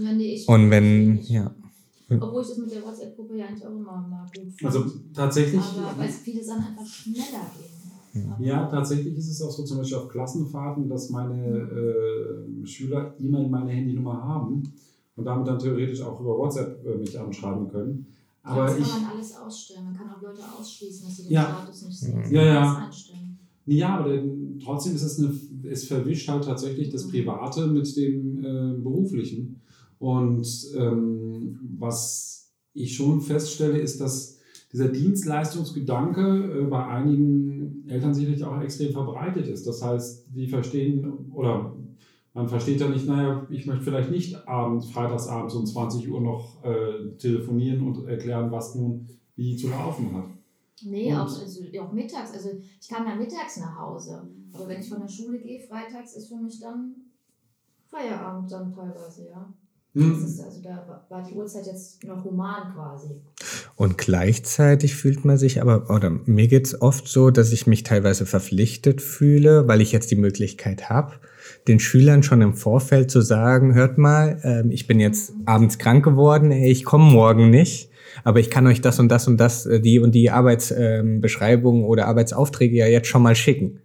Ja, 0.01 0.13
nee, 0.13 0.35
ich 0.35 0.49
Und 0.49 0.71
wenn, 0.71 1.19
ich- 1.19 1.29
ja, 1.31 1.51
Obwohl 2.11 2.43
ich 2.43 2.49
das 2.49 2.59
mit 2.59 2.71
der 2.71 2.83
WhatsApp-Gruppe 2.85 3.37
ja 3.37 3.47
eigentlich 3.47 3.67
auch 3.67 3.71
immer 3.71 4.01
mal 4.09 4.27
gut 4.35 4.53
fand. 4.59 4.65
Also 4.75 4.91
tatsächlich. 5.15 5.61
aber 5.61 5.99
weil 5.99 6.09
es 6.09 6.17
viele 6.19 6.43
Sachen 6.43 6.65
einfach 6.65 6.87
schneller 6.87 7.45
gehen. 8.13 8.33
Aber- 8.33 8.43
Ja, 8.45 8.67
tatsächlich 8.67 9.15
ist 9.17 9.29
es 9.29 9.43
auch 9.43 9.51
so, 9.51 9.65
zum 9.65 9.79
Beispiel 9.79 9.99
auf 9.99 10.09
Klassenfahrten, 10.09 10.89
dass 10.89 11.11
meine 11.11 11.59
äh, 11.59 12.67
Schüler 12.67 13.15
immer 13.19 13.47
meine 13.49 13.71
Handynummer 13.73 14.23
haben 14.23 14.63
und 15.17 15.25
damit 15.25 15.47
dann 15.47 15.59
theoretisch 15.59 16.01
auch 16.03 16.19
über 16.21 16.37
WhatsApp 16.39 16.85
äh, 16.87 16.97
mich 16.97 17.19
anschreiben 17.19 17.69
können. 17.69 18.07
Aber 18.43 18.65
das 18.67 18.79
ich, 18.79 18.89
kann 18.91 19.03
man 19.03 19.11
alles 19.13 19.37
ausstellen. 19.37 19.85
Man 19.85 19.97
kann 19.97 20.11
auch 20.11 20.23
Leute 20.23 20.41
ausschließen, 20.59 21.07
dass 21.07 21.17
sie 21.19 21.23
den 21.25 21.33
Ja. 21.33 21.45
Status 21.61 21.83
nicht 21.83 21.99
sehen. 22.01 22.25
Ja, 22.31 22.43
ja. 22.45 22.61
Das 22.75 22.85
einstellen. 22.87 23.39
ja, 23.67 23.99
aber 23.99 24.09
denn, 24.11 24.59
trotzdem 24.65 24.95
ist 24.95 25.03
es 25.03 25.19
eine, 25.19 25.39
es 25.71 25.85
verwischt 25.87 26.29
halt 26.29 26.45
tatsächlich 26.45 26.89
das 26.89 27.07
Private 27.09 27.67
mit 27.67 27.95
dem 27.97 28.39
äh, 28.39 28.73
Beruflichen. 28.83 29.61
Und 29.99 30.47
ähm, 30.77 31.59
was 31.79 32.53
ich 32.73 32.95
schon 32.97 33.21
feststelle, 33.21 33.79
ist, 33.79 34.01
dass 34.01 34.39
dieser 34.73 34.89
Dienstleistungsgedanke 34.89 36.61
äh, 36.61 36.65
bei 36.65 36.87
einigen 36.87 37.85
Eltern 37.89 38.15
sicherlich 38.15 38.45
auch 38.45 38.61
extrem 38.61 38.93
verbreitet 38.93 39.47
ist. 39.49 39.67
Das 39.67 39.83
heißt, 39.83 40.27
die 40.35 40.47
verstehen 40.47 41.31
oder 41.33 41.75
man 42.35 42.49
versteht 42.49 42.81
ja 42.81 42.89
nicht, 42.89 43.07
naja, 43.07 43.47
ich 43.51 43.67
möchte 43.67 43.83
vielleicht 43.85 44.11
nicht 44.11 44.47
abends, 44.47 44.91
freitagsabends 44.91 45.55
um 45.55 45.67
20 45.67 46.09
Uhr 46.11 46.21
noch 46.21 46.63
äh, 46.63 47.17
telefonieren 47.17 47.83
und 47.83 48.07
erklären, 48.07 48.53
was 48.53 48.75
nun 48.75 49.09
wie 49.35 49.57
zu 49.57 49.69
laufen 49.69 50.15
hat. 50.15 50.27
Nee, 50.85 51.07
Und- 51.13 51.19
auch, 51.19 51.41
also, 51.41 51.65
auch 51.81 51.93
mittags. 51.93 52.33
Also 52.33 52.51
ich 52.81 52.89
kam 52.89 53.07
ja 53.07 53.17
mittags 53.17 53.57
nach 53.59 53.77
Hause. 53.79 54.29
Aber 54.53 54.69
wenn 54.69 54.81
ich 54.81 54.89
von 54.89 55.01
der 55.01 55.09
Schule 55.09 55.39
gehe, 55.41 55.61
freitags 55.61 56.15
ist 56.15 56.29
für 56.29 56.37
mich 56.37 56.61
dann 56.61 56.95
Feierabend 57.89 58.53
dann 58.53 58.73
teilweise, 58.73 59.29
ja. 59.31 59.53
Hm. 59.99 60.13
ist, 60.13 60.41
also 60.47 60.61
da 60.63 60.71
war- 60.89 61.23
die 61.31 61.35
Uhrzeit 61.35 61.67
jetzt 61.67 62.05
noch 62.05 62.25
human 62.25 62.69
quasi. 62.73 63.09
Und 63.77 63.99
gleichzeitig 63.99 64.95
fühlt 64.97 65.25
man 65.25 65.37
sich 65.39 65.61
aber, 65.63 65.91
oder 65.91 66.11
mir 66.11 66.49
geht's 66.49 66.81
oft 66.81 67.09
so, 67.09 67.31
dass 67.31 67.53
ich 67.53 67.67
mich 67.67 67.83
teilweise 67.83 68.27
verpflichtet 68.27 69.01
fühle, 69.03 69.69
weil 69.69 69.81
ich 69.81 69.93
jetzt 69.93 70.11
die 70.11 70.17
Möglichkeit 70.17 70.89
habe, 70.91 71.15
den 71.69 71.81
Schülern 71.81 72.23
schon 72.23 72.43
im 72.43 72.55
Vorfeld 72.55 73.11
zu 73.11 73.21
sagen, 73.21 73.75
hört 73.75 73.99
mal, 73.99 74.41
ähm, 74.43 74.71
ich 74.71 74.87
bin 74.87 75.01
jetzt 75.01 75.33
abends 75.45 75.79
krank 75.79 76.05
geworden, 76.05 76.51
ich 76.53 76.85
komme 76.85 77.11
morgen 77.11 77.51
nicht, 77.51 77.91
aber 78.25 78.41
ich 78.41 78.51
kann 78.51 78.67
euch 78.67 78.81
das 78.81 78.99
und 78.99 79.09
das 79.11 79.29
und 79.29 79.39
das, 79.39 79.67
äh, 79.67 79.81
die 79.81 79.99
und 80.01 80.15
die 80.15 80.31
Arbeitsbeschreibungen 80.31 81.85
oder 81.85 82.07
Arbeitsaufträge 82.07 82.77
ja 82.77 82.87
jetzt 82.87 83.09
schon 83.09 83.23
mal 83.23 83.35
schicken. 83.37 83.81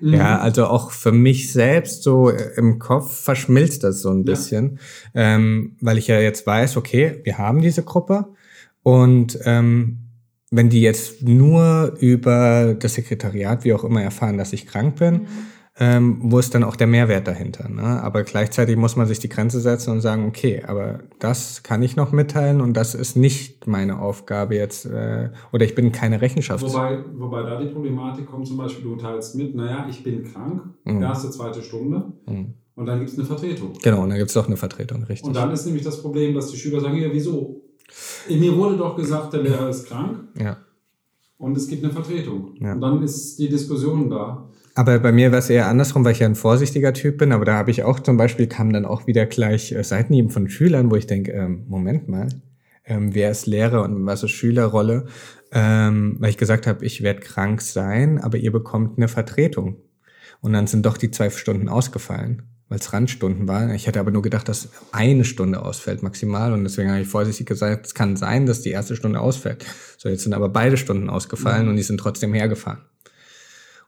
Mhm. 0.00 0.14
Ja, 0.14 0.38
also 0.38 0.66
auch 0.66 0.90
für 0.90 1.12
mich 1.12 1.52
selbst 1.52 2.02
so 2.02 2.30
äh, 2.30 2.52
im 2.56 2.78
Kopf 2.78 3.22
verschmilzt 3.22 3.84
das 3.84 4.00
so 4.00 4.10
ein 4.10 4.18
Ja. 4.18 4.22
bisschen, 4.24 4.78
ähm, 5.14 5.76
weil 5.80 5.98
ich 5.98 6.08
ja 6.08 6.18
jetzt 6.20 6.46
weiß, 6.46 6.76
okay, 6.76 7.20
wir 7.24 7.38
haben 7.38 7.60
diese 7.60 7.82
Gruppe 7.82 8.26
und 8.82 9.38
ähm, 9.44 10.00
wenn 10.50 10.68
die 10.70 10.82
jetzt 10.82 11.22
nur 11.22 11.96
über 11.98 12.74
das 12.78 12.94
Sekretariat, 12.94 13.64
wie 13.64 13.72
auch 13.72 13.82
immer, 13.82 14.02
erfahren, 14.02 14.38
dass 14.38 14.52
ich 14.52 14.66
krank 14.66 14.96
bin, 14.96 15.22
ähm, 15.76 16.18
wo 16.20 16.38
ist 16.38 16.54
dann 16.54 16.62
auch 16.62 16.76
der 16.76 16.86
Mehrwert 16.86 17.26
dahinter? 17.26 17.68
Ne? 17.68 17.82
Aber 17.82 18.22
gleichzeitig 18.22 18.76
muss 18.76 18.94
man 18.94 19.08
sich 19.08 19.18
die 19.18 19.28
Grenze 19.28 19.60
setzen 19.60 19.90
und 19.90 20.00
sagen, 20.00 20.26
okay, 20.28 20.62
aber 20.64 21.00
das 21.18 21.64
kann 21.64 21.82
ich 21.82 21.96
noch 21.96 22.12
mitteilen 22.12 22.60
und 22.60 22.74
das 22.74 22.94
ist 22.94 23.16
nicht 23.16 23.66
meine 23.66 23.98
Aufgabe 23.98 24.54
jetzt 24.54 24.86
äh, 24.86 25.30
oder 25.52 25.64
ich 25.64 25.74
bin 25.74 25.90
keine 25.90 26.20
Rechenschaft. 26.20 26.62
Wobei, 26.64 26.98
wobei 27.16 27.42
da 27.42 27.60
die 27.60 27.66
Problematik 27.66 28.26
kommt, 28.26 28.46
zum 28.46 28.56
Beispiel, 28.56 28.84
du 28.84 28.94
teilst 28.96 29.34
mit, 29.34 29.54
naja, 29.56 29.86
ich 29.90 30.02
bin 30.04 30.22
krank, 30.22 30.62
Mhm. 30.84 31.02
erste, 31.02 31.30
zweite 31.30 31.60
Stunde, 31.60 32.12
Mhm. 32.26 32.54
und 32.76 32.86
dann 32.86 32.98
gibt 33.00 33.10
es 33.10 33.18
eine 33.18 33.26
Vertretung. 33.26 33.72
Genau, 33.82 34.02
und 34.02 34.10
dann 34.10 34.18
gibt's 34.18 34.34
doch 34.34 34.46
eine 34.46 34.56
Vertretung, 34.56 35.02
richtig. 35.04 35.26
Und 35.26 35.34
dann 35.34 35.50
ist 35.50 35.66
nämlich 35.66 35.82
das 35.82 36.00
Problem, 36.00 36.34
dass 36.34 36.50
die 36.52 36.56
Schüler 36.56 36.80
sagen, 36.80 36.96
ja, 36.98 37.08
wieso? 37.10 37.62
Mir 38.28 38.56
wurde 38.56 38.76
doch 38.76 38.94
gesagt, 38.96 39.32
der 39.32 39.42
Lehrer 39.42 39.68
ist 39.68 39.86
krank 39.88 40.18
ja. 40.40 40.56
und 41.38 41.56
es 41.56 41.66
gibt 41.68 41.82
eine 41.82 41.92
Vertretung. 41.92 42.54
Ja. 42.60 42.72
Und 42.74 42.80
dann 42.80 43.02
ist 43.02 43.38
die 43.38 43.48
Diskussion 43.48 44.08
da. 44.08 44.48
Aber 44.76 44.98
bei 44.98 45.12
mir 45.12 45.30
war 45.30 45.38
es 45.38 45.50
eher 45.50 45.68
andersrum, 45.68 46.04
weil 46.04 46.12
ich 46.12 46.18
ja 46.18 46.26
ein 46.26 46.34
vorsichtiger 46.34 46.92
Typ 46.92 47.18
bin. 47.18 47.32
Aber 47.32 47.44
da 47.44 47.54
habe 47.54 47.70
ich 47.70 47.84
auch 47.84 48.00
zum 48.00 48.16
Beispiel, 48.16 48.48
kam 48.48 48.72
dann 48.72 48.84
auch 48.84 49.06
wieder 49.06 49.24
gleich 49.26 49.72
äh, 49.72 49.84
Seitenhieben 49.84 50.30
von 50.30 50.48
Schülern, 50.48 50.90
wo 50.90 50.96
ich 50.96 51.06
denke, 51.06 51.32
ähm, 51.32 51.64
Moment 51.68 52.08
mal, 52.08 52.28
ähm, 52.84 53.14
wer 53.14 53.30
ist 53.30 53.46
Lehrer 53.46 53.82
und 53.82 54.04
was 54.04 54.24
ist 54.24 54.32
Schülerrolle? 54.32 55.06
Ähm, 55.52 56.16
weil 56.18 56.30
ich 56.30 56.38
gesagt 56.38 56.66
habe, 56.66 56.84
ich 56.84 57.02
werde 57.02 57.20
krank 57.20 57.62
sein, 57.62 58.20
aber 58.20 58.38
ihr 58.38 58.50
bekommt 58.50 58.98
eine 58.98 59.06
Vertretung. 59.08 59.76
Und 60.40 60.52
dann 60.52 60.66
sind 60.66 60.84
doch 60.84 60.96
die 60.96 61.10
zwei 61.10 61.30
Stunden 61.30 61.68
ausgefallen. 61.68 62.42
weil 62.68 62.78
es 62.78 62.92
Randstunden 62.92 63.46
waren. 63.46 63.72
Ich 63.74 63.86
hätte 63.86 64.00
aber 64.00 64.10
nur 64.10 64.22
gedacht, 64.22 64.48
dass 64.48 64.70
eine 64.90 65.24
Stunde 65.24 65.62
ausfällt 65.62 66.02
maximal 66.02 66.52
und 66.52 66.64
deswegen 66.64 66.90
habe 66.90 67.02
ich 67.02 67.08
vorsichtig 67.08 67.46
gesagt, 67.46 67.86
es 67.86 67.94
kann 67.94 68.16
sein, 68.16 68.46
dass 68.46 68.62
die 68.62 68.70
erste 68.70 68.96
Stunde 68.96 69.20
ausfällt. 69.20 69.64
So, 69.98 70.08
jetzt 70.08 70.24
sind 70.24 70.32
aber 70.32 70.48
beide 70.48 70.76
Stunden 70.76 71.10
ausgefallen 71.10 71.64
mhm. 71.64 71.70
und 71.70 71.76
die 71.76 71.82
sind 71.82 71.98
trotzdem 71.98 72.34
hergefahren. 72.34 72.80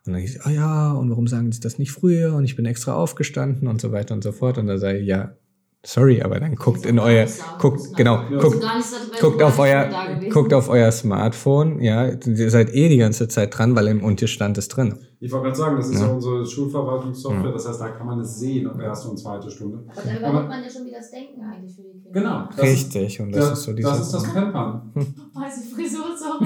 Und 0.07 0.15
dann 0.15 0.23
hieß, 0.23 0.41
ah 0.41 0.49
oh 0.49 0.51
ja, 0.51 0.93
und 0.93 1.11
warum 1.11 1.27
sagen 1.27 1.51
sie 1.53 1.61
das 1.61 1.79
nicht 1.79 1.93
früher? 1.93 2.35
Und 2.35 2.45
ich 2.45 2.57
bin 2.57 2.67
extra 2.67 2.95
aufgestanden 2.95 3.69
und 3.69 3.81
so 3.81 3.93
weiter 3.93 4.15
und 4.15 4.23
so 4.23 4.33
fort. 4.33 4.59
Und 4.59 4.67
da 4.67 4.79
sage 4.79 4.99
ich, 4.99 5.07
ja, 5.07 5.37
sorry, 5.87 6.23
aber 6.23 6.41
dann 6.41 6.57
guckt 6.57 6.85
in 6.85 6.99
euer, 6.99 7.27
guckt, 7.59 7.97
genau, 7.97 8.23
guckt, 8.41 8.65
guckt 9.21 9.43
auf 9.43 9.59
euer, 9.59 9.89
guckt 10.31 10.53
auf 10.53 10.69
euer 10.69 10.91
Smartphone, 10.91 11.81
ja, 11.81 12.11
ihr 12.11 12.51
seid 12.51 12.75
eh 12.75 12.89
die 12.89 12.99
ganze 12.99 13.29
Zeit 13.29 13.57
dran, 13.57 13.77
weil 13.77 13.87
im 13.87 14.03
Unterstand 14.03 14.59
ist 14.59 14.69
drin. 14.69 14.99
Ich 15.19 15.33
wollte 15.33 15.47
gerade 15.47 15.57
sagen, 15.57 15.77
das 15.77 15.89
ist 15.89 16.01
ja, 16.01 16.07
ja 16.07 16.13
unsere 16.13 16.45
Schulverwaltungssoftware, 16.45 17.47
ja. 17.47 17.53
das 17.53 17.69
heißt, 17.69 17.81
da 17.81 17.89
kann 17.89 18.07
man 18.07 18.21
es 18.21 18.39
sehen, 18.39 18.67
ob 18.67 18.81
erste 18.81 19.09
und 19.09 19.17
zweite 19.17 19.51
Stunde. 19.51 19.85
Aber 19.87 20.03
da 20.05 20.19
übernimmt 20.19 20.49
man 20.49 20.63
ja 20.63 20.69
schon 20.69 20.85
wieder 20.85 20.99
das 20.99 21.11
Denken 21.11 21.41
eigentlich 21.41 21.75
für 21.75 21.83
die 21.83 22.03
Kinder. 22.03 22.11
Genau. 22.13 22.63
Richtig, 22.63 23.21
und 23.21 23.33
das, 23.33 23.51
das 23.51 23.59
ist 23.61 23.65
so 23.65 23.73
dieses... 23.73 23.91
Das 23.93 24.01
ist 24.01 24.13
das 24.13 24.35
Pampern. 24.35 24.93
Weiße 24.95 25.75
Frisur, 25.75 26.05
sorry. 26.19 26.45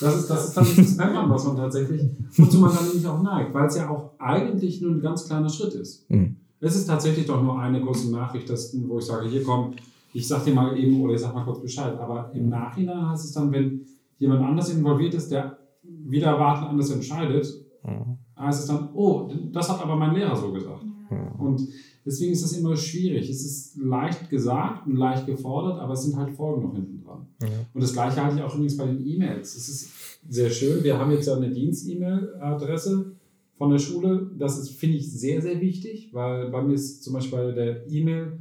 das 0.00 0.16
ist, 0.16 0.30
das 0.30 0.46
ist 0.56 0.78
das 0.78 0.96
Pampern, 0.96 1.28
was 1.28 1.44
man 1.44 1.56
tatsächlich, 1.56 2.02
wozu 2.36 2.58
man 2.58 2.74
dann 2.74 2.86
nämlich 2.86 3.06
auch 3.06 3.22
neigt, 3.22 3.52
weil 3.52 3.66
es 3.66 3.76
ja 3.76 3.90
auch 3.90 4.12
eigentlich 4.18 4.80
nur 4.80 4.92
ein 4.92 5.02
ganz 5.02 5.26
kleiner 5.26 5.50
Schritt 5.50 5.74
ist. 5.74 6.08
Mhm. 6.10 6.36
Es 6.60 6.76
ist 6.76 6.86
tatsächlich 6.86 7.26
doch 7.26 7.42
nur 7.42 7.58
eine 7.58 7.80
kurze 7.80 8.10
Nachricht, 8.10 8.48
dass, 8.50 8.76
wo 8.86 8.98
ich 8.98 9.06
sage, 9.06 9.28
hier 9.28 9.42
komm, 9.42 9.74
ich 10.12 10.26
sag 10.28 10.44
dir 10.44 10.54
mal 10.54 10.76
eben 10.76 11.00
oder 11.00 11.14
ich 11.14 11.20
sag 11.20 11.34
mal 11.34 11.44
kurz 11.44 11.62
Bescheid. 11.62 11.98
Aber 11.98 12.30
im 12.34 12.48
Nachhinein 12.48 13.08
heißt 13.10 13.24
es 13.24 13.32
dann, 13.32 13.50
wenn 13.52 13.86
jemand 14.18 14.42
anders 14.42 14.70
involviert 14.70 15.14
ist, 15.14 15.30
der 15.30 15.58
wieder 15.82 16.28
erwarten 16.28 16.66
anders 16.66 16.90
entscheidet, 16.90 17.46
mhm. 17.82 18.18
heißt 18.38 18.60
es 18.60 18.66
dann, 18.66 18.90
oh, 18.94 19.30
das 19.52 19.70
hat 19.70 19.80
aber 19.80 19.96
mein 19.96 20.14
Lehrer 20.14 20.36
so 20.36 20.52
gesagt. 20.52 20.84
Mhm. 20.84 21.40
Und 21.40 21.68
deswegen 22.04 22.32
ist 22.32 22.44
das 22.44 22.52
immer 22.52 22.76
schwierig. 22.76 23.30
Es 23.30 23.44
ist 23.44 23.76
leicht 23.78 24.28
gesagt 24.28 24.86
und 24.86 24.96
leicht 24.96 25.26
gefordert, 25.26 25.78
aber 25.78 25.94
es 25.94 26.02
sind 26.02 26.16
halt 26.16 26.30
Folgen 26.30 26.62
noch 26.62 26.74
hinten 26.74 27.02
dran. 27.02 27.26
Mhm. 27.40 27.46
Und 27.72 27.82
das 27.82 27.92
gleiche 27.92 28.22
halte 28.22 28.36
ich 28.36 28.42
auch 28.42 28.54
übrigens 28.54 28.76
bei 28.76 28.86
den 28.86 29.06
E-Mails. 29.06 29.56
Es 29.56 29.68
ist 29.68 29.90
sehr 30.28 30.50
schön. 30.50 30.84
Wir 30.84 30.98
haben 30.98 31.10
jetzt 31.10 31.26
ja 31.26 31.36
eine 31.36 31.50
Dienst-E-Mail-Adresse 31.50 33.16
von 33.60 33.68
der 33.68 33.78
Schule. 33.78 34.30
Das 34.38 34.58
ist, 34.58 34.70
finde 34.70 34.96
ich, 34.96 35.12
sehr, 35.12 35.42
sehr 35.42 35.60
wichtig, 35.60 36.14
weil 36.14 36.48
bei 36.48 36.62
mir 36.62 36.72
ist 36.72 37.04
zum 37.04 37.12
Beispiel 37.12 37.38
bei 37.38 37.52
der 37.52 37.92
E-Mail, 37.92 38.38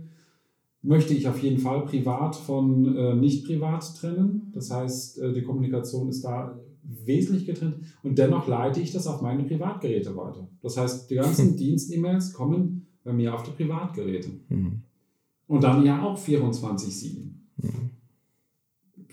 möchte 0.81 1.13
ich 1.13 1.27
auf 1.27 1.43
jeden 1.43 1.59
Fall 1.59 1.83
privat 1.83 2.37
von 2.37 2.95
äh, 2.95 3.15
nicht 3.15 3.45
privat 3.45 3.97
trennen. 3.97 4.49
Das 4.53 4.71
heißt, 4.71 5.19
äh, 5.19 5.33
die 5.33 5.41
Kommunikation 5.41 6.07
ist 6.07 6.23
da 6.23 6.57
wesentlich 6.83 7.45
getrennt 7.45 7.75
und 8.01 8.17
dennoch 8.17 8.47
leite 8.47 8.79
ich 8.79 8.93
das 8.93 9.07
auf 9.07 9.21
meine 9.21 9.43
Privatgeräte 9.43 10.15
weiter. 10.15 10.47
Das 10.61 10.77
heißt, 10.77 11.11
die 11.11 11.15
ganzen 11.15 11.57
Dienst-E-Mails 11.57 12.31
kommen 12.31 12.87
bei 13.03 13.11
mir 13.11 13.35
auf 13.35 13.43
die 13.43 13.51
Privatgeräte. 13.51 14.29
Mhm. 14.47 14.83
Und 15.47 15.63
dann 15.65 15.83
ja 15.83 16.01
auch 16.01 16.17
24-7. 16.17 17.17
Mhm. 17.57 17.89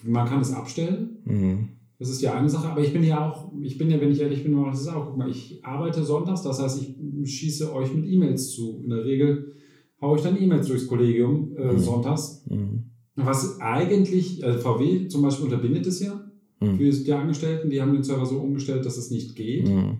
Man 0.05 0.29
kann 0.29 0.41
es 0.41 0.53
abstellen. 0.53 1.19
Mhm. 1.25 1.69
Das 1.99 2.11
ist 2.11 2.21
ja 2.21 2.35
eine 2.35 2.49
Sache, 2.49 2.69
aber 2.69 2.83
ich 2.83 2.93
bin 2.93 3.03
ja 3.03 3.29
auch, 3.29 3.53
ich 3.63 3.79
bin 3.79 3.91
ja, 3.91 4.01
wenn 4.01 4.13
ich 4.13 4.21
ehrlich 4.21 4.43
bin, 4.43 4.63
das 4.65 4.83
ist 4.83 4.89
auch, 4.89 5.07
guck 5.07 5.17
mal, 5.17 5.31
ich 5.31 5.65
arbeite 5.65 6.05
sonntags, 6.05 6.43
das 6.43 6.61
heißt, 6.61 6.83
ich 6.83 7.31
schieße 7.31 7.73
euch 7.73 7.95
mit 7.95 8.07
E-Mails 8.07 8.51
zu. 8.51 8.83
In 8.85 8.91
der 8.91 9.05
Regel 9.05 9.55
haue 10.01 10.19
ich 10.19 10.23
dann 10.23 10.41
E-Mails 10.41 10.67
durchs 10.67 10.87
Kollegium 10.87 11.57
äh, 11.57 11.73
mhm. 11.73 11.79
sonntags. 11.79 12.45
Mhm. 12.51 12.91
Was 13.15 13.61
eigentlich, 13.61 14.45
also 14.45 14.59
VW 14.59 15.09
zum 15.09 15.23
Beispiel 15.23 15.47
unterbindet 15.47 15.87
es 15.87 16.01
ja 16.01 16.31
mhm. 16.61 16.77
für 16.77 16.91
die 16.91 17.13
Angestellten, 17.13 17.71
die 17.71 17.81
haben 17.81 17.95
den 17.95 18.05
Server 18.05 18.27
so 18.27 18.39
umgestellt, 18.39 18.85
dass 18.85 18.99
es 18.99 19.11
nicht 19.11 19.35
geht. 19.35 19.69
Mhm. 19.69 19.99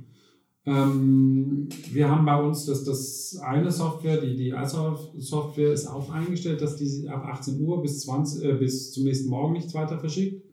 Ähm, 0.67 1.69
wir 1.93 2.11
haben 2.11 2.27
bei 2.27 2.43
uns 2.43 2.67
das, 2.67 2.85
das 2.85 3.39
eine 3.41 3.71
Software, 3.71 4.21
die, 4.21 4.37
die 4.37 4.51
iSoft-Software 4.51 5.73
ist 5.73 5.87
auch 5.87 6.11
eingestellt, 6.11 6.61
dass 6.61 6.77
die 6.77 7.09
ab 7.09 7.25
18 7.25 7.61
Uhr 7.61 7.81
bis, 7.81 8.01
20, 8.01 8.45
äh, 8.45 8.53
bis 8.55 8.93
zum 8.93 9.05
nächsten 9.05 9.31
Morgen 9.31 9.55
nichts 9.55 9.73
weiter 9.75 9.99
verschickt. 9.99 10.45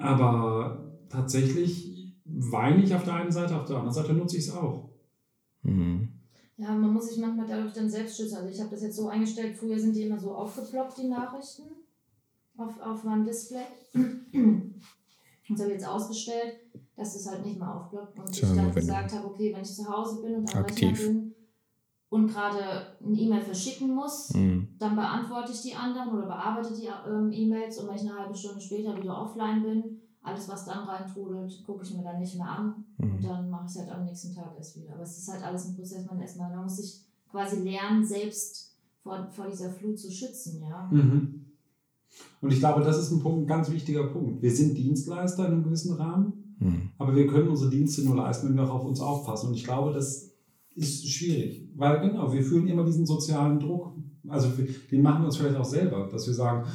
Aber 0.00 0.98
tatsächlich 1.08 2.16
weine 2.24 2.82
ich 2.82 2.94
auf 2.94 3.04
der 3.04 3.14
einen 3.14 3.32
Seite, 3.32 3.56
auf 3.56 3.66
der 3.66 3.76
anderen 3.76 3.94
Seite 3.94 4.14
nutze 4.14 4.36
ich 4.36 4.48
es 4.48 4.54
auch. 4.54 4.90
Mhm. 5.62 6.08
Ja, 6.56 6.74
man 6.74 6.92
muss 6.92 7.08
sich 7.08 7.18
manchmal 7.18 7.46
dadurch 7.46 7.72
dann 7.72 7.88
selbst 7.88 8.16
schützen. 8.16 8.36
Also 8.36 8.50
ich 8.50 8.60
habe 8.60 8.70
das 8.70 8.82
jetzt 8.82 8.96
so 8.96 9.08
eingestellt, 9.08 9.56
früher 9.56 9.78
sind 9.78 9.96
die 9.96 10.02
immer 10.02 10.18
so 10.18 10.34
aufgeploppt, 10.34 10.98
die 10.98 11.08
Nachrichten, 11.08 11.62
auf, 12.56 12.78
auf 12.80 13.04
meinem 13.04 13.24
Display. 13.24 13.64
Das 13.92 15.62
habe 15.62 15.70
ich 15.70 15.80
jetzt 15.80 15.88
ausgestellt, 15.88 16.60
dass 16.96 17.16
es 17.16 17.28
halt 17.28 17.44
nicht 17.44 17.58
mehr 17.58 17.74
aufploppt. 17.74 18.18
Und 18.18 18.30
ich 18.30 18.40
dann 18.40 18.72
gesagt 18.72 19.12
habe, 19.12 19.26
okay, 19.26 19.52
wenn 19.52 19.62
ich 19.62 19.74
zu 19.74 19.88
Hause 19.88 20.22
bin 20.22 20.36
und 20.36 20.54
am 20.54 20.62
Rechner 20.62 20.92
bin 20.92 21.29
und 22.10 22.26
gerade 22.26 22.58
eine 23.04 23.16
E-Mail 23.16 23.40
verschicken 23.40 23.94
muss, 23.94 24.34
mhm. 24.34 24.68
dann 24.78 24.96
beantworte 24.96 25.52
ich 25.52 25.62
die 25.62 25.74
anderen 25.74 26.10
oder 26.10 26.26
bearbeite 26.26 26.74
die 26.74 26.88
ähm, 27.08 27.30
E-Mails 27.32 27.78
und 27.78 27.88
wenn 27.88 27.94
ich 27.94 28.02
eine 28.02 28.18
halbe 28.18 28.34
Stunde 28.34 28.60
später 28.60 28.96
wieder 28.96 29.16
offline 29.16 29.62
bin, 29.62 29.84
alles, 30.22 30.48
was 30.48 30.66
dann 30.66 30.86
reintrudelt, 30.86 31.62
gucke 31.64 31.84
ich 31.84 31.94
mir 31.94 32.02
dann 32.02 32.18
nicht 32.18 32.36
mehr 32.36 32.48
an 32.48 32.84
mhm. 32.98 33.14
und 33.14 33.24
dann 33.24 33.48
mache 33.48 33.64
ich 33.66 33.70
es 33.70 33.78
halt 33.78 33.92
am 33.92 34.04
nächsten 34.04 34.34
Tag 34.34 34.52
erst 34.56 34.76
wieder. 34.76 34.92
Aber 34.92 35.02
es 35.02 35.16
ist 35.16 35.32
halt 35.32 35.42
alles 35.42 35.66
ein 35.66 35.76
Prozess, 35.76 36.04
man 36.04 36.20
erstmal, 36.20 36.50
man 36.50 36.64
muss 36.64 36.76
sich 36.76 37.00
quasi 37.30 37.62
lernen, 37.62 38.04
selbst 38.04 38.76
vor, 39.02 39.28
vor 39.30 39.46
dieser 39.46 39.70
Flut 39.70 39.98
zu 39.98 40.10
schützen, 40.10 40.62
ja. 40.68 40.88
Mhm. 40.90 41.46
Und 42.40 42.52
ich 42.52 42.58
glaube, 42.58 42.82
das 42.82 42.98
ist 42.98 43.12
ein 43.12 43.20
Punkt, 43.20 43.44
ein 43.44 43.46
ganz 43.46 43.70
wichtiger 43.70 44.08
Punkt. 44.08 44.42
Wir 44.42 44.50
sind 44.50 44.76
Dienstleister 44.76 45.46
in 45.46 45.52
einem 45.52 45.62
gewissen 45.62 45.94
Rahmen, 45.94 46.56
mhm. 46.58 46.90
aber 46.98 47.14
wir 47.14 47.28
können 47.28 47.48
unsere 47.48 47.70
Dienste 47.70 48.02
nur 48.02 48.16
leisten, 48.16 48.48
wenn 48.48 48.56
wir 48.56 48.64
auch 48.64 48.80
auf 48.80 48.84
uns 48.84 49.00
aufpassen. 49.00 49.48
Und 49.48 49.54
ich 49.54 49.62
glaube, 49.62 49.92
das 49.92 50.29
ist 50.80 51.06
schwierig, 51.08 51.68
weil 51.76 52.00
genau, 52.00 52.32
wir 52.32 52.42
fühlen 52.42 52.66
immer 52.66 52.84
diesen 52.84 53.06
sozialen 53.06 53.60
Druck. 53.60 53.92
Also 54.28 54.48
den 54.90 55.02
machen 55.02 55.22
wir 55.22 55.26
uns 55.26 55.36
vielleicht 55.36 55.56
auch 55.56 55.64
selber, 55.64 56.08
dass 56.10 56.26
wir 56.26 56.34
sagen, 56.34 56.66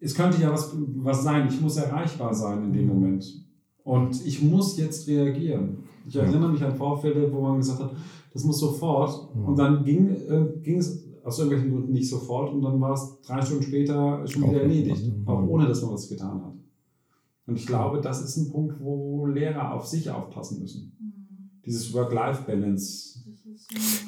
es 0.00 0.14
könnte 0.14 0.40
ja 0.42 0.52
was, 0.52 0.74
was 0.76 1.22
sein, 1.22 1.48
ich 1.48 1.60
muss 1.60 1.76
erreichbar 1.76 2.34
sein 2.34 2.64
in 2.64 2.72
dem 2.72 2.86
mhm. 2.86 2.88
Moment. 2.88 3.46
Und 3.84 4.26
ich 4.26 4.42
muss 4.42 4.76
jetzt 4.78 5.06
reagieren. 5.06 5.78
Ich 6.08 6.16
erinnere 6.16 6.50
mich 6.50 6.62
an 6.62 6.74
Vorfälle, 6.74 7.32
wo 7.32 7.40
man 7.40 7.58
gesagt 7.58 7.80
hat, 7.80 7.92
das 8.32 8.44
muss 8.44 8.58
sofort. 8.58 9.34
Mhm. 9.34 9.44
Und 9.44 9.58
dann 9.58 9.84
ging, 9.84 10.08
äh, 10.08 10.60
ging 10.62 10.78
es 10.78 11.04
aus 11.24 11.38
irgendwelchen 11.38 11.72
Gründen 11.72 11.92
nicht 11.92 12.08
sofort 12.08 12.52
und 12.52 12.62
dann 12.62 12.80
war 12.80 12.94
es 12.94 13.20
drei 13.22 13.42
Stunden 13.42 13.64
später 13.64 14.26
schon 14.26 14.50
wieder 14.50 14.62
erledigt. 14.62 15.12
Auch 15.24 15.42
ohne, 15.42 15.66
dass 15.66 15.82
man 15.82 15.92
was 15.92 16.08
getan 16.08 16.44
hat. 16.44 16.54
Und 17.46 17.56
ich 17.56 17.66
glaube, 17.66 18.00
das 18.00 18.22
ist 18.22 18.36
ein 18.36 18.50
Punkt, 18.50 18.80
wo 18.80 19.26
Lehrer 19.26 19.72
auf 19.72 19.86
sich 19.86 20.10
aufpassen 20.10 20.60
müssen. 20.60 20.96
Mhm. 20.98 21.62
Dieses 21.64 21.92
Work-Life-Balance 21.94 23.15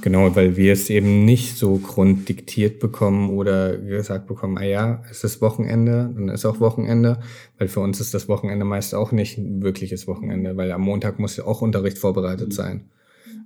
Genau, 0.01 0.35
weil 0.37 0.57
wir 0.57 0.73
es 0.73 0.91
eben 0.91 1.25
nicht 1.25 1.57
so 1.57 1.77
grunddiktiert 1.79 2.79
bekommen 2.79 3.31
oder 3.31 3.77
gesagt 3.77 4.27
bekommen, 4.27 4.57
ah 4.59 4.65
ja, 4.65 5.03
es 5.11 5.25
ist 5.25 5.41
Wochenende, 5.41 6.11
dann 6.15 6.29
ist 6.29 6.45
auch 6.45 6.61
Wochenende, 6.61 7.21
weil 7.59 7.69
für 7.69 7.81
uns 7.81 8.01
ist 8.01 8.15
das 8.15 8.29
Wochenende 8.29 8.65
meist 8.65 8.95
auch 8.95 9.13
nicht 9.13 9.39
ein 9.39 9.63
wirkliches 9.63 10.07
Wochenende, 10.07 10.57
weil 10.57 10.71
am 10.73 10.83
Montag 10.83 11.19
muss 11.19 11.37
ja 11.37 11.45
auch 11.45 11.63
Unterricht 11.63 11.99
vorbereitet 11.99 12.53
sein. 12.53 12.91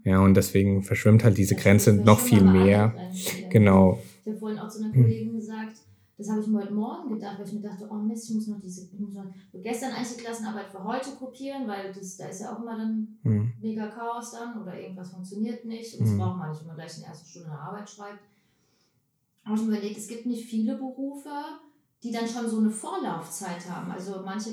Ja, 0.05 0.21
und 0.21 0.35
deswegen 0.37 0.83
verschwimmt 0.83 1.25
halt 1.25 1.39
diese 1.39 1.57
Grenze 1.57 1.95
noch 1.95 2.21
viel 2.21 2.45
mehr. 2.45 3.01
Genau. 3.49 4.09
Ich 4.25 4.29
habe 4.29 4.39
vorhin 4.39 4.59
auch 4.59 4.69
zu 4.69 4.81
einer 4.81 4.93
Kollegin 4.95 5.33
gesagt, 5.35 5.82
das 6.23 6.31
habe 6.31 6.41
ich 6.41 6.47
mir 6.47 6.61
heute 6.61 6.73
Morgen 6.73 7.11
gedacht, 7.11 7.39
weil 7.39 7.47
ich 7.47 7.53
mir 7.53 7.63
dachte, 7.63 7.89
oh 7.91 7.97
Mist, 7.97 8.29
ich 8.29 8.37
muss 8.37 8.47
noch 8.47 8.61
diese, 8.61 8.85
ich 8.85 8.99
muss 9.01 9.15
noch 9.15 9.27
gestern 9.55 9.91
eigentlich 9.93 10.17
die 10.17 10.23
Klassenarbeit 10.23 10.69
für 10.69 10.85
heute 10.85 11.11
kopieren, 11.19 11.67
weil 11.67 11.93
das, 11.93 12.17
da 12.17 12.27
ist 12.27 12.43
ja 12.43 12.55
auch 12.55 12.61
immer 12.61 12.77
dann 12.77 13.19
mhm. 13.25 13.53
mega 13.61 13.89
Chaos 13.89 14.31
dann 14.31 14.63
oder 14.63 14.79
irgendwas 14.81 15.11
funktioniert 15.11 15.65
nicht 15.65 15.95
und 15.95 16.07
das 16.07 16.15
mhm. 16.15 16.19
braucht 16.19 16.39
man 16.39 16.51
nicht, 16.51 16.61
wenn 16.61 16.69
man 16.69 16.77
gleich 16.77 16.95
in 16.95 17.01
der 17.01 17.11
ersten 17.11 17.29
Stunde 17.29 17.51
eine 17.51 17.59
Arbeit 17.59 17.91
schreibt. 17.91 18.21
Habe 19.45 19.57
ich 19.57 19.63
mir 19.63 19.77
überlegt, 19.77 19.99
es 19.99 20.07
gibt 20.07 20.27
nicht 20.27 20.45
viele 20.45 20.77
Berufe, 20.77 21.31
die 22.05 22.13
dann 22.13 22.29
schon 22.29 22.49
so 22.49 22.59
eine 22.59 22.71
Vorlaufzeit 22.71 23.69
haben. 23.69 23.91
Also 23.91 24.23
manche 24.25 24.51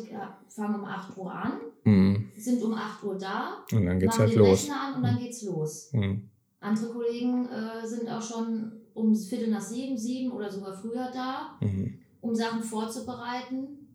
fangen 0.48 0.76
um 0.76 0.86
8 0.86 1.16
Uhr 1.18 1.32
an, 1.32 1.54
mhm. 1.84 2.32
sind 2.36 2.64
um 2.64 2.74
8 2.74 3.04
Uhr 3.04 3.16
da, 3.16 3.64
und 3.72 3.86
dann 3.86 4.00
geht's 4.00 4.18
halt 4.18 4.34
los. 4.34 4.64
Rechner 4.64 4.82
an 4.82 4.96
und 4.96 5.04
dann 5.04 5.16
mhm. 5.16 5.20
geht's 5.20 5.44
los. 5.44 5.94
Mhm. 5.94 6.30
Andere 6.62 6.90
Kollegen 6.92 7.48
äh, 7.48 7.88
sind 7.88 8.10
auch 8.10 8.22
schon 8.22 8.72
um 9.00 9.15
Viertel 9.15 9.50
nach 9.50 9.62
sieben, 9.62 9.98
sieben 9.98 10.32
oder 10.32 10.51
sogar 10.51 10.74
früher 10.74 11.10
da, 11.13 11.58
mhm. 11.62 12.00
um 12.22 12.36
Sachen 12.36 12.62
vorzubereiten. 12.62 13.88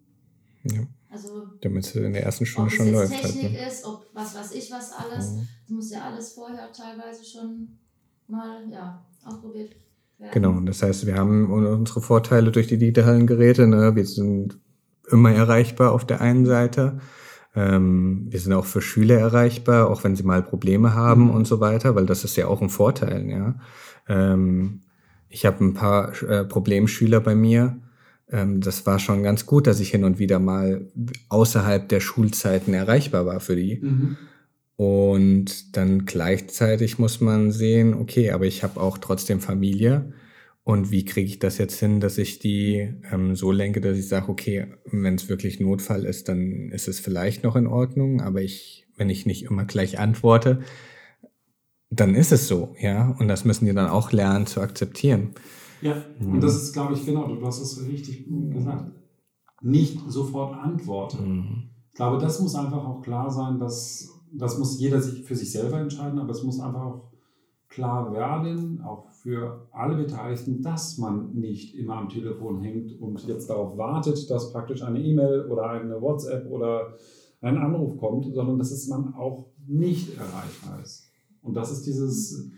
Ja. 0.64 0.80
Also, 1.11 1.46
Damit 1.61 1.84
es 1.84 1.94
in 1.94 2.12
der 2.12 2.25
ersten 2.25 2.44
Stunde 2.44 2.70
schon 2.70 2.90
läuft. 2.90 3.12
Ob 3.12 3.16
es 3.16 3.23
Technik 3.23 3.42
halt, 3.44 3.52
ne? 3.52 3.68
ist, 3.68 3.84
ob 3.84 4.06
was 4.14 4.34
weiß 4.34 4.52
ich 4.52 4.70
was 4.73 4.92
alles. 4.92 5.30
Mhm. 5.32 5.49
Das 5.62 5.70
muss 5.70 5.90
ja 5.92 6.00
alles 6.02 6.32
vorher 6.32 6.73
teilweise 6.73 7.25
schon 7.25 7.78
mal 8.26 8.68
ja, 8.68 9.04
ausprobiert 9.25 9.76
werden. 10.18 10.32
Genau, 10.32 10.58
das 10.61 10.82
heißt, 10.82 11.06
wir 11.06 11.16
haben 11.16 11.52
unsere 11.52 12.00
Vorteile 12.00 12.50
durch 12.50 12.66
die 12.66 12.78
digitalen 12.78 13.26
Geräte. 13.26 13.66
Ne? 13.68 13.94
Wir 13.94 14.06
sind 14.06 14.58
immer 15.08 15.32
erreichbar 15.32 15.92
auf 15.92 16.04
der 16.04 16.20
einen 16.20 16.46
Seite. 16.46 16.99
Ähm, 17.54 18.26
wir 18.30 18.40
sind 18.40 18.52
auch 18.52 18.64
für 18.64 18.80
Schüler 18.80 19.18
erreichbar, 19.18 19.88
auch 19.88 20.02
wenn 20.02 20.16
sie 20.16 20.25
mal 20.25 20.42
Probleme 20.42 20.94
haben 20.94 21.26
mhm. 21.26 21.30
und 21.30 21.46
so 21.46 21.61
weiter, 21.61 21.94
weil 21.94 22.06
das 22.06 22.25
ist 22.25 22.34
ja 22.37 22.49
auch 22.49 22.61
ein 22.61 22.70
Vorteil. 22.70 23.28
Ja? 23.28 23.54
Ähm, 24.08 24.80
ich 25.35 25.45
habe 25.45 25.64
ein 25.64 25.75
paar 25.75 26.23
äh, 26.23 26.45
Problemschüler 26.45 27.21
bei 27.21 27.35
mir. 27.35 27.76
Ähm, 28.31 28.61
das 28.61 28.87
war 28.87 29.00
schon 29.00 29.25
ganz 29.25 29.47
gut, 29.47 29.67
dass 29.67 29.81
ich 29.81 29.91
hin 29.91 30.05
und 30.05 30.21
wieder 30.21 30.38
mal 30.38 30.87
außerhalb 31.29 31.88
der 31.88 31.99
Schulzeiten 31.99 32.73
erreichbar 32.73 33.26
war 33.26 33.41
für 33.41 33.57
die. 33.57 33.81
Mhm. 33.83 34.17
Und 34.76 35.76
dann 35.76 36.05
gleichzeitig 36.05 37.00
muss 37.00 37.21
man 37.21 37.50
sehen, 37.50 37.95
okay, 37.95 38.31
aber 38.31 38.47
ich 38.47 38.62
habe 38.62 38.81
auch 38.81 38.97
trotzdem 38.99 39.41
Familie. 39.41 40.12
Und 40.62 40.93
wie 40.93 41.05
kriege 41.05 41.29
ich 41.29 41.41
das 41.41 41.59
jetzt 41.59 41.81
hin, 41.81 41.99
dass 41.99 42.17
ich 42.17 42.38
die 42.38 42.95
ähm, 43.12 43.35
so 43.35 43.50
lenke, 43.50 43.81
dass 43.81 43.99
ich 43.99 44.07
sage, 44.07 44.29
okay, 44.29 44.69
wenn 44.87 45.17
es 45.17 45.29
wirklich 45.29 45.59
Notfall 45.59 46.05
ist, 46.05 46.29
dann 46.29 46.71
ist 46.71 46.87
es 46.87 47.00
vielleicht 47.00 47.43
noch 47.43 47.57
in 47.57 47.67
Ordnung, 47.67 48.21
aber 48.21 48.41
ich, 48.41 48.87
wenn 48.97 49.11
ich 49.11 49.26
nicht 49.26 49.45
immer 49.45 49.64
gleich 49.64 49.99
antworte, 49.99 50.61
dann 52.00 52.14
ist 52.14 52.32
es 52.32 52.48
so, 52.48 52.74
ja. 52.80 53.14
Und 53.18 53.28
das 53.28 53.44
müssen 53.44 53.66
die 53.66 53.74
dann 53.74 53.88
auch 53.88 54.12
lernen 54.12 54.46
zu 54.46 54.60
akzeptieren. 54.60 55.30
Ja, 55.80 55.96
und 56.20 56.40
das 56.40 56.56
ist, 56.56 56.72
glaube 56.72 56.94
ich, 56.94 57.04
genau, 57.04 57.26
du 57.28 57.46
hast 57.46 57.60
es 57.60 57.86
richtig 57.86 58.26
gesagt. 58.50 58.90
Nicht 59.60 59.98
sofort 60.08 60.54
antworten. 60.54 61.36
Mhm. 61.36 61.62
Ich 61.90 61.96
glaube, 61.96 62.18
das 62.18 62.40
muss 62.40 62.54
einfach 62.54 62.84
auch 62.84 63.02
klar 63.02 63.30
sein, 63.30 63.58
dass 63.58 64.10
das 64.36 64.58
muss 64.58 64.80
jeder 64.80 65.00
sich 65.00 65.22
für 65.22 65.36
sich 65.36 65.52
selber 65.52 65.78
entscheiden, 65.78 66.18
aber 66.18 66.30
es 66.30 66.42
muss 66.42 66.60
einfach 66.60 66.82
auch 66.82 67.12
klar 67.68 68.12
werden, 68.12 68.80
auch 68.82 69.10
für 69.10 69.68
alle 69.72 69.96
Beteiligten, 69.96 70.62
dass 70.62 70.98
man 70.98 71.32
nicht 71.34 71.74
immer 71.74 71.96
am 71.96 72.08
Telefon 72.08 72.60
hängt 72.60 73.00
und 73.00 73.24
jetzt 73.26 73.48
darauf 73.48 73.76
wartet, 73.76 74.30
dass 74.30 74.52
praktisch 74.52 74.82
eine 74.82 75.00
E-Mail 75.00 75.46
oder 75.50 75.70
eine 75.70 76.00
WhatsApp 76.00 76.50
oder 76.50 76.94
ein 77.40 77.58
Anruf 77.58 77.96
kommt, 77.98 78.32
sondern 78.32 78.58
dass 78.58 78.70
es 78.70 78.88
man 78.88 79.14
auch 79.14 79.46
nicht 79.66 80.16
erreichbar 80.16 80.80
ist. 80.82 81.03
Und 81.44 81.54
das 81.54 81.70
ist 81.70 81.82
dieses 81.82 82.50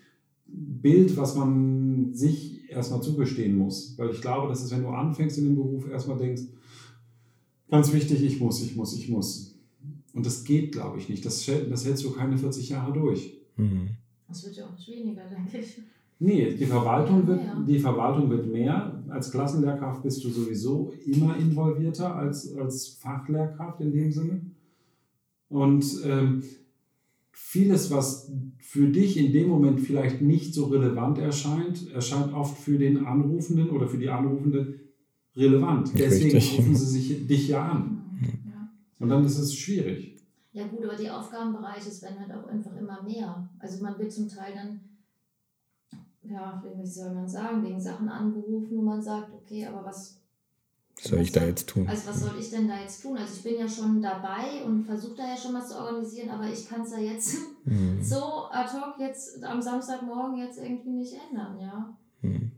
Bild, 0.46 1.16
was 1.16 1.34
man 1.34 2.14
sich 2.14 2.70
erstmal 2.70 3.02
zugestehen 3.02 3.58
muss. 3.58 3.98
Weil 3.98 4.10
ich 4.10 4.22
glaube, 4.22 4.48
dass 4.48 4.62
es, 4.62 4.70
wenn 4.70 4.82
du 4.82 4.88
anfängst 4.88 5.36
in 5.38 5.44
dem 5.44 5.56
Beruf, 5.56 5.88
erstmal 5.90 6.16
denkst, 6.16 6.42
ganz 7.68 7.92
wichtig, 7.92 8.22
ich 8.22 8.40
muss, 8.40 8.62
ich 8.62 8.76
muss, 8.76 8.96
ich 8.96 9.08
muss. 9.08 9.58
Und 10.14 10.24
das 10.24 10.44
geht, 10.44 10.72
glaube 10.72 10.98
ich, 10.98 11.08
nicht. 11.08 11.26
Das, 11.26 11.44
das 11.44 11.84
hältst 11.84 12.04
du 12.04 12.12
keine 12.12 12.38
40 12.38 12.70
Jahre 12.70 12.92
durch. 12.92 13.36
Mhm. 13.56 13.90
Das 14.28 14.44
wird 14.44 14.56
ja 14.56 14.66
auch 14.66 14.72
nicht 14.72 14.88
weniger, 14.88 15.22
denke 15.28 15.58
ich. 15.58 15.78
Nee, 16.18 16.54
die 16.54 16.64
Verwaltung, 16.64 17.26
wird, 17.26 17.42
die 17.66 17.78
Verwaltung 17.78 18.30
wird 18.30 18.46
mehr. 18.46 19.04
Als 19.08 19.30
Klassenlehrkraft 19.30 20.02
bist 20.02 20.24
du 20.24 20.30
sowieso 20.30 20.94
immer 21.04 21.36
involvierter 21.36 22.14
als, 22.14 22.56
als 22.56 22.88
Fachlehrkraft 22.88 23.80
in 23.80 23.92
dem 23.92 24.10
Sinne. 24.10 24.40
Und 25.48 25.84
ähm, 26.04 26.42
vieles, 27.32 27.90
was 27.90 28.32
für 28.66 28.88
dich 28.88 29.16
in 29.16 29.32
dem 29.32 29.48
Moment 29.48 29.80
vielleicht 29.80 30.20
nicht 30.20 30.52
so 30.52 30.66
relevant 30.66 31.18
erscheint, 31.18 31.88
erscheint 31.92 32.34
oft 32.34 32.58
für 32.58 32.76
den 32.76 33.06
Anrufenden 33.06 33.70
oder 33.70 33.86
für 33.86 33.96
die 33.96 34.10
Anrufende 34.10 34.80
relevant. 35.36 35.92
Deswegen 35.96 36.36
Richtig. 36.36 36.58
rufen 36.58 36.74
sie 36.74 36.86
sich 36.86 37.26
dich 37.28 37.46
ja 37.46 37.62
an. 37.62 38.02
Ja. 38.44 38.68
Und 38.98 39.08
dann 39.08 39.24
ist 39.24 39.38
es 39.38 39.54
schwierig. 39.54 40.16
Ja 40.52 40.66
gut, 40.66 40.84
aber 40.84 40.96
die 40.96 41.08
Aufgabenbereiche 41.08 41.90
werden 42.02 42.18
halt 42.18 42.32
auch 42.32 42.48
einfach 42.48 42.76
immer 42.76 43.02
mehr. 43.04 43.48
Also 43.60 43.84
man 43.84 43.96
wird 44.00 44.10
zum 44.10 44.28
Teil 44.28 44.52
dann, 44.52 44.80
ja, 46.28 46.60
wie 46.76 46.86
soll 46.86 47.14
man 47.14 47.28
sagen, 47.28 47.62
wegen 47.62 47.80
Sachen 47.80 48.08
angerufen, 48.08 48.76
wo 48.78 48.82
man 48.82 49.00
sagt, 49.00 49.32
okay, 49.32 49.64
aber 49.64 49.84
was 49.84 49.86
was 49.86 50.18
soll 50.98 51.20
ich 51.20 51.32
da 51.32 51.44
jetzt 51.44 51.68
tun? 51.68 51.86
Also 51.88 52.08
was 52.08 52.20
soll 52.20 52.38
ich 52.38 52.50
denn 52.50 52.68
da 52.68 52.80
jetzt 52.80 53.02
tun? 53.02 53.16
Also 53.16 53.34
ich 53.36 53.42
bin 53.42 53.60
ja 53.60 53.68
schon 53.68 54.00
dabei 54.00 54.64
und 54.64 54.84
versuche 54.84 55.16
da 55.16 55.28
ja 55.28 55.36
schon 55.36 55.54
was 55.54 55.68
zu 55.68 55.78
organisieren, 55.78 56.30
aber 56.30 56.50
ich 56.50 56.68
kann 56.68 56.82
es 56.82 56.92
ja 56.92 56.98
jetzt 56.98 57.36
mhm. 57.64 58.02
so 58.02 58.48
ad 58.50 58.70
hoc 58.72 58.98
jetzt 58.98 59.42
am 59.44 59.60
Samstagmorgen 59.60 60.38
jetzt 60.38 60.58
irgendwie 60.58 60.90
nicht 60.90 61.14
ändern, 61.30 61.58
ja. 61.60 61.96
Mhm. 62.22 62.50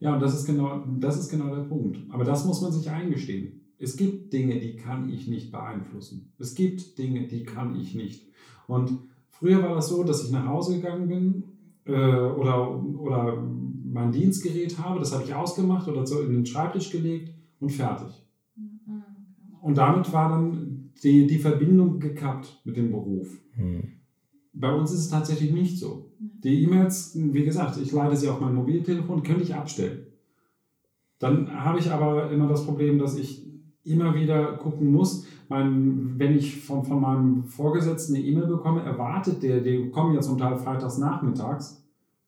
Ja, 0.00 0.14
und 0.14 0.20
das 0.20 0.34
ist 0.34 0.46
genau, 0.46 0.84
das 0.98 1.18
ist 1.18 1.30
genau 1.30 1.54
der 1.54 1.62
Punkt. 1.62 1.98
Aber 2.10 2.24
das 2.24 2.44
muss 2.44 2.60
man 2.60 2.72
sich 2.72 2.90
eingestehen. 2.90 3.60
Es 3.78 3.96
gibt 3.96 4.32
Dinge, 4.32 4.58
die 4.58 4.76
kann 4.76 5.08
ich 5.10 5.26
nicht 5.26 5.52
beeinflussen. 5.52 6.32
Es 6.38 6.54
gibt 6.54 6.98
Dinge, 6.98 7.26
die 7.28 7.44
kann 7.44 7.78
ich 7.78 7.94
nicht. 7.94 8.26
Und 8.66 8.98
früher 9.30 9.62
war 9.62 9.74
das 9.74 9.88
so, 9.88 10.02
dass 10.02 10.24
ich 10.24 10.30
nach 10.30 10.46
Hause 10.46 10.76
gegangen 10.76 11.08
bin 11.08 11.44
äh, 11.84 11.92
oder, 11.92 12.82
oder 12.82 13.42
mein 13.84 14.12
Dienstgerät 14.12 14.78
habe, 14.78 14.98
das 14.98 15.12
habe 15.12 15.24
ich 15.24 15.34
ausgemacht 15.34 15.88
oder 15.88 16.06
so 16.06 16.20
in 16.20 16.32
den 16.32 16.46
Schreibtisch 16.46 16.90
gelegt 16.90 17.35
und 17.60 17.70
fertig. 17.70 18.26
Und 19.62 19.78
damit 19.78 20.12
war 20.12 20.30
dann 20.30 20.90
die, 21.02 21.26
die 21.26 21.38
Verbindung 21.38 21.98
gekappt 21.98 22.60
mit 22.64 22.76
dem 22.76 22.90
Beruf. 22.90 23.28
Mhm. 23.56 23.92
Bei 24.52 24.72
uns 24.72 24.92
ist 24.92 25.00
es 25.00 25.08
tatsächlich 25.10 25.52
nicht 25.52 25.78
so. 25.78 26.10
Die 26.18 26.62
E-Mails, 26.62 27.12
wie 27.14 27.44
gesagt, 27.44 27.76
ich 27.78 27.92
leite 27.92 28.16
sie 28.16 28.28
auf 28.28 28.40
mein 28.40 28.54
Mobiltelefon, 28.54 29.22
könnte 29.22 29.42
ich 29.42 29.54
abstellen. 29.54 30.06
Dann 31.18 31.50
habe 31.52 31.78
ich 31.78 31.90
aber 31.90 32.30
immer 32.30 32.48
das 32.48 32.64
Problem, 32.64 32.98
dass 32.98 33.18
ich 33.18 33.46
immer 33.84 34.14
wieder 34.14 34.56
gucken 34.56 34.90
muss, 34.90 35.26
mein, 35.48 36.18
wenn 36.18 36.36
ich 36.36 36.60
von, 36.60 36.84
von 36.84 37.00
meinem 37.00 37.44
Vorgesetzten 37.44 38.16
eine 38.16 38.24
E-Mail 38.24 38.48
bekomme, 38.48 38.82
erwartet 38.82 39.42
der, 39.42 39.60
die 39.60 39.90
kommen 39.90 40.14
ja 40.14 40.20
zum 40.20 40.38
Teil 40.38 40.58
freitags 40.58 40.98
nachmittags 40.98 41.84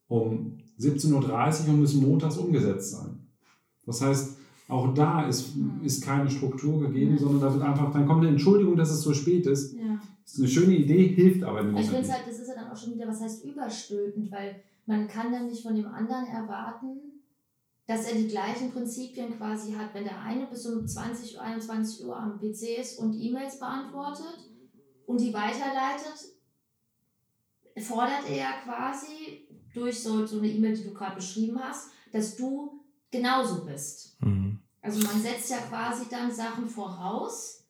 um 0.06 0.58
17.30 0.78 1.12
Uhr 1.66 1.74
und 1.74 1.80
müssen 1.80 2.08
montags 2.08 2.36
umgesetzt 2.36 2.92
sein. 2.92 3.26
Das 3.84 4.00
heißt, 4.00 4.37
auch 4.68 4.92
da 4.92 5.26
ist, 5.26 5.56
mhm. 5.56 5.80
ist 5.82 6.04
keine 6.04 6.30
Struktur 6.30 6.80
gegeben, 6.80 7.12
ja. 7.12 7.18
sondern 7.18 7.40
da 7.40 7.52
wird 7.52 7.64
einfach, 7.64 7.92
dann 7.92 8.06
kommt 8.06 8.20
eine 8.20 8.30
Entschuldigung, 8.30 8.76
dass 8.76 8.90
es 8.90 9.02
so 9.02 9.14
spät 9.14 9.46
ist. 9.46 9.74
Ja. 9.74 9.98
Das 10.22 10.34
ist 10.34 10.40
eine 10.40 10.48
schöne 10.48 10.76
Idee, 10.76 11.08
hilft 11.08 11.42
aber 11.42 11.62
nicht. 11.62 11.84
Ich 11.84 11.90
finde 11.90 12.12
halt, 12.12 12.26
das 12.26 12.38
ist 12.38 12.48
ja 12.48 12.54
dann 12.54 12.70
auch 12.70 12.76
schon 12.76 12.94
wieder, 12.94 13.08
was 13.08 13.20
heißt 13.20 13.44
überstülpend, 13.44 14.30
weil 14.30 14.56
man 14.84 15.08
kann 15.08 15.32
dann 15.32 15.46
nicht 15.46 15.62
von 15.62 15.74
dem 15.74 15.86
anderen 15.86 16.26
erwarten, 16.26 16.98
dass 17.86 18.06
er 18.06 18.16
die 18.16 18.28
gleichen 18.28 18.70
Prinzipien 18.70 19.38
quasi 19.38 19.72
hat, 19.72 19.94
wenn 19.94 20.04
der 20.04 20.20
eine 20.20 20.46
bis 20.46 20.66
um 20.66 20.86
20, 20.86 21.40
21 21.40 22.04
Uhr 22.04 22.14
am 22.14 22.38
PC 22.38 22.78
ist 22.78 22.98
und 22.98 23.18
E-Mails 23.18 23.58
beantwortet 23.58 24.50
und 25.06 25.18
die 25.18 25.32
weiterleitet, 25.32 26.34
fordert 27.78 28.28
er 28.28 28.48
quasi 28.64 29.46
durch 29.72 29.98
so, 30.02 30.26
so 30.26 30.38
eine 30.38 30.48
E-Mail, 30.48 30.76
die 30.76 30.84
du 30.84 30.92
gerade 30.92 31.16
beschrieben 31.16 31.58
hast, 31.58 31.90
dass 32.12 32.36
du 32.36 32.82
genauso 33.10 33.64
bist. 33.64 34.16
Mhm. 34.20 34.47
Also 34.88 35.06
man 35.06 35.20
setzt 35.20 35.50
ja 35.50 35.58
quasi 35.68 36.08
dann 36.10 36.32
Sachen 36.32 36.66
voraus 36.66 37.62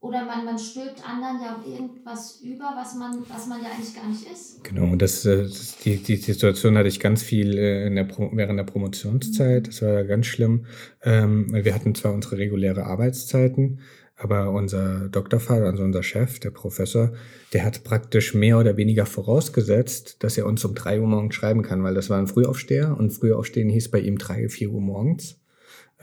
oder 0.00 0.24
man, 0.24 0.46
man 0.46 0.58
stülpt 0.58 1.06
anderen 1.06 1.42
ja 1.42 1.56
auch 1.56 1.66
irgendwas 1.66 2.40
über, 2.42 2.72
was 2.74 2.94
man, 2.94 3.22
was 3.28 3.46
man 3.46 3.62
ja 3.62 3.68
eigentlich 3.68 3.94
gar 3.94 4.08
nicht 4.08 4.26
ist. 4.26 4.64
Genau, 4.64 4.96
das, 4.96 5.26
äh, 5.26 5.42
das 5.42 5.76
die, 5.84 5.98
die 5.98 6.16
Situation 6.16 6.78
hatte 6.78 6.88
ich 6.88 6.98
ganz 6.98 7.22
viel 7.22 7.58
äh, 7.58 7.86
in 7.86 7.94
der 7.96 8.04
Pro, 8.04 8.30
während 8.32 8.58
der 8.58 8.64
Promotionszeit. 8.64 9.68
Das 9.68 9.82
war 9.82 10.04
ganz 10.04 10.24
schlimm. 10.24 10.64
Ähm, 11.02 11.52
wir 11.52 11.74
hatten 11.74 11.94
zwar 11.94 12.14
unsere 12.14 12.38
reguläre 12.38 12.84
Arbeitszeiten, 12.84 13.80
aber 14.16 14.50
unser 14.52 15.10
Doktorvater, 15.10 15.66
also 15.66 15.82
unser 15.82 16.02
Chef, 16.02 16.40
der 16.40 16.52
Professor, 16.52 17.12
der 17.52 17.66
hat 17.66 17.84
praktisch 17.84 18.32
mehr 18.32 18.58
oder 18.58 18.78
weniger 18.78 19.04
vorausgesetzt, 19.04 20.24
dass 20.24 20.38
er 20.38 20.46
uns 20.46 20.64
um 20.64 20.74
drei 20.74 21.02
Uhr 21.02 21.06
morgens 21.06 21.34
schreiben 21.34 21.60
kann, 21.60 21.82
weil 21.82 21.92
das 21.92 22.08
war 22.08 22.18
ein 22.18 22.28
Frühaufsteher 22.28 22.96
und 22.96 23.10
Frühaufstehen 23.12 23.68
hieß 23.68 23.90
bei 23.90 24.00
ihm 24.00 24.16
drei, 24.16 24.48
vier 24.48 24.70
Uhr 24.70 24.80
morgens. 24.80 25.41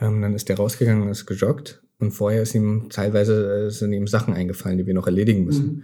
Ähm, 0.00 0.22
dann 0.22 0.34
ist 0.34 0.48
er 0.50 0.56
rausgegangen 0.56 1.02
und 1.02 1.08
ist 1.08 1.26
gejoggt 1.26 1.82
und 1.98 2.12
vorher 2.12 2.42
ist 2.42 2.54
ihm 2.54 2.88
teilweise 2.90 3.66
äh, 3.66 3.70
sind 3.70 3.92
ihm 3.92 4.06
Sachen 4.06 4.34
eingefallen, 4.34 4.78
die 4.78 4.86
wir 4.86 4.94
noch 4.94 5.06
erledigen 5.06 5.44
müssen. 5.44 5.66
Mhm. 5.66 5.82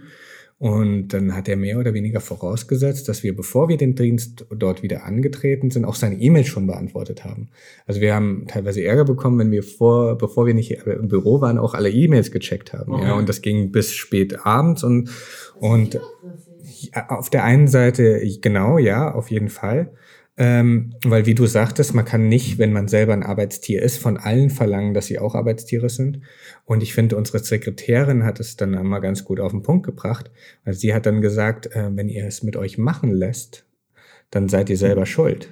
Und 0.59 1.09
dann 1.09 1.35
hat 1.35 1.47
er 1.47 1.55
mehr 1.55 1.77
oder 1.77 1.93
weniger 1.93 2.19
vorausgesetzt, 2.19 3.07
dass 3.07 3.21
wir, 3.21 3.35
bevor 3.35 3.69
wir 3.69 3.77
den 3.77 3.93
Dienst 3.93 4.47
dort 4.49 4.81
wieder 4.81 5.05
angetreten 5.05 5.69
sind, 5.69 5.85
auch 5.85 5.93
seine 5.93 6.15
E-Mails 6.15 6.47
schon 6.47 6.65
beantwortet 6.65 7.23
haben. 7.23 7.49
Also 7.85 8.01
wir 8.01 8.15
haben 8.15 8.45
teilweise 8.47 8.83
Ärger 8.83 9.05
bekommen, 9.05 9.37
wenn 9.37 9.51
wir 9.51 9.61
vor, 9.61 10.17
bevor 10.17 10.47
wir 10.47 10.55
nicht 10.55 10.71
im 10.71 11.09
Büro 11.09 11.41
waren, 11.41 11.59
auch 11.59 11.75
alle 11.75 11.91
E-Mails 11.91 12.31
gecheckt 12.31 12.73
haben. 12.73 12.93
Okay. 12.93 13.03
Ja, 13.03 13.13
und 13.13 13.29
das 13.29 13.43
ging 13.43 13.71
bis 13.71 13.93
spät 13.93 14.47
abends 14.47 14.83
und, 14.83 15.11
und 15.59 15.99
auf 17.07 17.29
der 17.29 17.43
einen 17.43 17.67
Seite, 17.67 18.19
genau, 18.41 18.79
ja, 18.79 19.13
auf 19.13 19.29
jeden 19.29 19.49
Fall. 19.49 19.91
Ähm, 20.39 20.93
weil 21.03 21.25
wie 21.25 21.33
du 21.33 21.47
sagtest, 21.47 21.95
man 21.95 22.05
kann 22.05 22.29
nicht, 22.29 22.59
wenn 22.59 22.71
man 22.71 22.87
selber 22.87 23.13
ein 23.13 23.23
Arbeitstier 23.23 23.81
ist, 23.81 23.97
von 23.97 24.17
allen 24.17 24.51
verlangen, 24.51 24.93
dass 24.93 25.07
sie 25.07 25.17
auch 25.17 25.33
Arbeitstiere 25.33 25.89
sind. 25.89 26.21
Und 26.65 26.83
ich 26.83 26.93
finde, 26.93 27.17
unsere 27.17 27.39
Sekretärin 27.39 28.23
hat 28.23 28.39
es 28.39 28.55
dann 28.55 28.75
einmal 28.75 29.01
ganz 29.01 29.25
gut 29.25 29.39
auf 29.39 29.51
den 29.51 29.63
Punkt 29.63 29.85
gebracht, 29.85 30.29
weil 30.63 30.75
sie 30.75 30.93
hat 30.93 31.07
dann 31.07 31.21
gesagt, 31.21 31.75
äh, 31.75 31.89
wenn 31.95 32.07
ihr 32.07 32.25
es 32.27 32.43
mit 32.43 32.55
euch 32.55 32.77
machen 32.77 33.11
lässt, 33.11 33.65
dann 34.29 34.47
seid 34.47 34.69
ihr 34.69 34.77
selber 34.77 35.05
schuld. 35.07 35.49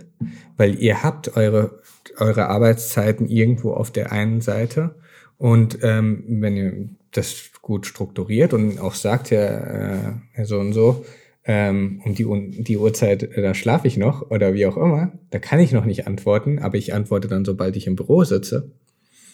Weil 0.55 0.75
ihr 0.79 1.01
habt 1.01 1.35
eure, 1.35 1.81
eure 2.17 2.47
Arbeitszeiten 2.47 3.27
irgendwo 3.27 3.71
auf 3.71 3.89
der 3.91 4.11
einen 4.11 4.41
Seite 4.41 4.95
und 5.37 5.79
ähm, 5.81 6.23
wenn 6.27 6.55
ihr 6.55 6.89
das 7.11 7.51
gut 7.61 7.85
strukturiert 7.85 8.53
und 8.53 8.79
auch 8.79 8.93
sagt, 8.93 9.31
ja, 9.31 10.19
äh, 10.33 10.45
so 10.45 10.59
und 10.59 10.73
so, 10.73 11.05
ähm, 11.45 12.01
um 12.03 12.15
die, 12.15 12.25
die 12.63 12.77
Uhrzeit, 12.77 13.23
äh, 13.23 13.41
da 13.41 13.53
schlafe 13.53 13.87
ich 13.87 13.97
noch 13.97 14.29
oder 14.31 14.53
wie 14.53 14.65
auch 14.65 14.77
immer, 14.77 15.19
da 15.29 15.39
kann 15.39 15.59
ich 15.59 15.71
noch 15.71 15.85
nicht 15.85 16.07
antworten, 16.07 16.59
aber 16.59 16.77
ich 16.77 16.93
antworte 16.93 17.27
dann, 17.27 17.45
sobald 17.45 17.75
ich 17.75 17.87
im 17.87 17.95
Büro 17.95 18.23
sitze 18.23 18.71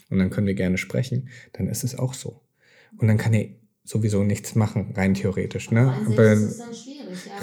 und 0.09 0.19
dann 0.19 0.29
können 0.29 0.47
wir 0.47 0.55
gerne 0.55 0.77
sprechen, 0.77 1.29
dann 1.53 1.67
ist 1.67 1.83
es 1.83 1.97
auch 1.97 2.13
so. 2.13 2.41
Und 2.97 3.07
dann 3.07 3.17
kann 3.17 3.33
er 3.33 3.47
sowieso 3.83 4.23
nichts 4.23 4.55
machen, 4.55 4.93
rein 4.95 5.13
theoretisch. 5.13 5.71
Ne? 5.71 6.01
Aber, 6.05 6.35
ja, 6.35 6.53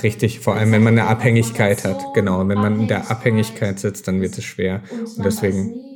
richtig, 0.02 0.40
vor 0.40 0.56
allem 0.56 0.72
wenn 0.72 0.82
man 0.82 0.98
eine 0.98 1.08
Abhängigkeit 1.08 1.84
hat. 1.84 2.12
Genau, 2.12 2.46
wenn 2.48 2.60
man 2.60 2.82
in 2.82 2.86
der 2.88 3.10
Abhängigkeit 3.10 3.78
sitzt, 3.80 4.08
dann 4.08 4.20
wird 4.20 4.38
es 4.38 4.44
schwer. 4.44 4.82
Und, 5.14 5.18
und 5.18 5.24
deswegen. 5.26 5.87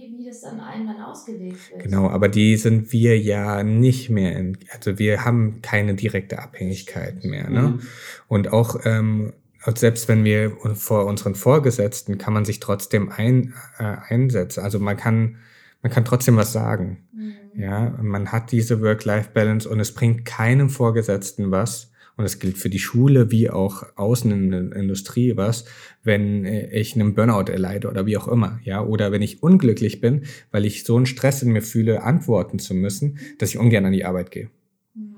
Das 0.43 0.51
dann 0.51 0.61
einen 0.61 0.87
dann 0.87 1.01
ausgelegt 1.01 1.71
wird. 1.71 1.83
Genau, 1.85 2.09
aber 2.09 2.29
die 2.29 2.57
sind 2.57 2.93
wir 2.93 3.19
ja 3.19 3.63
nicht 3.63 4.11
mehr, 4.11 4.37
in, 4.37 4.59
also 4.73 4.99
wir 4.99 5.25
haben 5.25 5.63
keine 5.63 5.95
direkte 5.95 6.41
Abhängigkeit 6.41 7.25
mehr. 7.25 7.49
Ne? 7.49 7.63
Mhm. 7.63 7.81
Und 8.29 8.53
auch 8.53 8.81
ähm, 8.85 9.33
selbst 9.77 10.09
wenn 10.09 10.25
wir 10.25 10.57
vor 10.75 11.07
unseren 11.07 11.35
Vorgesetzten 11.35 12.19
kann 12.19 12.35
man 12.35 12.45
sich 12.45 12.59
trotzdem 12.59 13.11
ein, 13.11 13.55
äh, 13.79 13.97
einsetzen. 14.09 14.65
Also 14.65 14.81
man 14.81 14.97
kann, 14.97 15.37
man 15.83 15.93
kann 15.93 16.05
trotzdem 16.05 16.37
was 16.37 16.53
sagen. 16.53 17.05
Mhm. 17.13 17.35
Ja, 17.55 17.97
man 18.03 18.33
hat 18.33 18.51
diese 18.51 18.81
Work-Life-Balance 18.81 19.69
und 19.69 19.79
es 19.79 19.93
bringt 19.93 20.25
keinem 20.25 20.71
Vorgesetzten 20.71 21.51
was. 21.51 21.92
Und 22.17 22.25
es 22.25 22.39
gilt 22.39 22.59
für 22.59 22.69
die 22.69 22.79
Schule 22.79 23.31
wie 23.31 23.49
auch 23.49 23.85
außen 23.97 24.31
in 24.31 24.51
der 24.51 24.77
Industrie 24.77 25.37
was, 25.37 25.65
wenn 26.03 26.45
äh, 26.45 26.69
ich 26.79 26.95
einen 26.95 27.15
Burnout 27.15 27.51
erleide 27.51 27.89
oder 27.89 28.07
wie 28.07 28.17
auch 28.17 28.29
immer, 28.29 28.61
ja, 28.65 28.83
oder 28.83 29.13
wenn 29.13 29.23
ich 29.23 29.43
unglücklich 29.43 30.01
bin, 30.01 30.25
weil 30.51 30.65
ich 30.65 30.85
so 30.85 30.97
einen 30.97 31.07
Stress 31.07 31.43
in 31.43 31.53
mir 31.53 31.63
fühle, 31.63 32.03
antworten 32.03 32.59
zu 32.59 32.75
müssen, 32.75 33.19
dass 33.39 33.51
ich 33.51 33.59
ungern 33.59 33.87
an 33.87 33.93
die 33.93 34.05
Arbeit 34.05 34.31
gehe. 34.31 34.51
Mhm. 34.95 35.13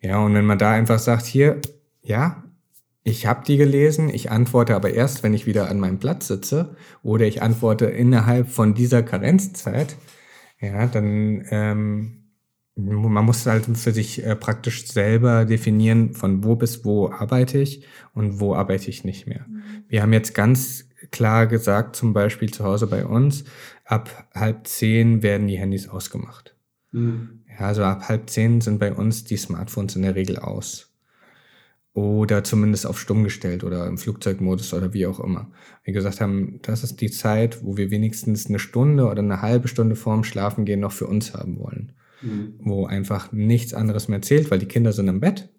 Ja, 0.00 0.18
und 0.18 0.34
wenn 0.34 0.46
man 0.46 0.58
da 0.58 0.70
einfach 0.72 0.98
sagt, 0.98 1.26
hier, 1.26 1.60
ja, 2.02 2.44
ich 3.04 3.26
habe 3.26 3.44
die 3.44 3.56
gelesen, 3.56 4.10
ich 4.10 4.30
antworte 4.30 4.74
aber 4.74 4.90
erst, 4.90 5.22
wenn 5.22 5.34
ich 5.34 5.46
wieder 5.46 5.70
an 5.70 5.80
meinem 5.80 5.98
Platz 5.98 6.28
sitze 6.28 6.76
oder 7.02 7.26
ich 7.26 7.42
antworte 7.42 7.86
innerhalb 7.86 8.48
von 8.48 8.74
dieser 8.74 9.02
Karenzzeit, 9.02 9.96
ja, 10.60 10.86
dann 10.86 11.44
ähm, 11.50 12.27
man 12.78 13.24
muss 13.24 13.44
halt 13.46 13.66
für 13.76 13.92
sich 13.92 14.24
äh, 14.24 14.36
praktisch 14.36 14.86
selber 14.86 15.44
definieren, 15.44 16.14
von 16.14 16.44
wo 16.44 16.54
bis 16.54 16.84
wo 16.84 17.10
arbeite 17.10 17.58
ich 17.58 17.84
und 18.14 18.38
wo 18.38 18.54
arbeite 18.54 18.88
ich 18.88 19.04
nicht 19.04 19.26
mehr. 19.26 19.44
Mhm. 19.48 19.62
Wir 19.88 20.02
haben 20.02 20.12
jetzt 20.12 20.32
ganz 20.34 20.88
klar 21.10 21.46
gesagt, 21.46 21.96
zum 21.96 22.12
Beispiel 22.12 22.50
zu 22.50 22.64
Hause 22.64 22.86
bei 22.86 23.04
uns, 23.04 23.44
ab 23.84 24.28
halb 24.34 24.66
zehn 24.68 25.22
werden 25.22 25.48
die 25.48 25.58
Handys 25.58 25.88
ausgemacht. 25.88 26.54
Mhm. 26.92 27.40
Ja, 27.48 27.66
also 27.66 27.82
ab 27.82 28.08
halb 28.08 28.30
zehn 28.30 28.60
sind 28.60 28.78
bei 28.78 28.92
uns 28.92 29.24
die 29.24 29.36
Smartphones 29.36 29.96
in 29.96 30.02
der 30.02 30.14
Regel 30.14 30.38
aus. 30.38 30.84
Oder 31.94 32.44
zumindest 32.44 32.86
auf 32.86 33.00
stumm 33.00 33.24
gestellt 33.24 33.64
oder 33.64 33.88
im 33.88 33.98
Flugzeugmodus 33.98 34.72
oder 34.72 34.94
wie 34.94 35.06
auch 35.06 35.18
immer. 35.18 35.50
Wir 35.82 35.94
gesagt 35.94 36.20
haben, 36.20 36.60
das 36.62 36.84
ist 36.84 37.00
die 37.00 37.10
Zeit, 37.10 37.64
wo 37.64 37.76
wir 37.76 37.90
wenigstens 37.90 38.46
eine 38.46 38.60
Stunde 38.60 39.06
oder 39.06 39.18
eine 39.18 39.42
halbe 39.42 39.66
Stunde 39.66 39.96
vorm 39.96 40.22
Schlafengehen 40.22 40.78
noch 40.78 40.92
für 40.92 41.08
uns 41.08 41.34
haben 41.34 41.58
wollen. 41.58 41.92
Mhm. 42.22 42.54
Wo 42.60 42.86
einfach 42.86 43.32
nichts 43.32 43.74
anderes 43.74 44.08
mehr 44.08 44.22
zählt, 44.22 44.50
weil 44.50 44.58
die 44.58 44.66
Kinder 44.66 44.92
sind 44.92 45.08
im 45.08 45.20
Bett. 45.20 45.50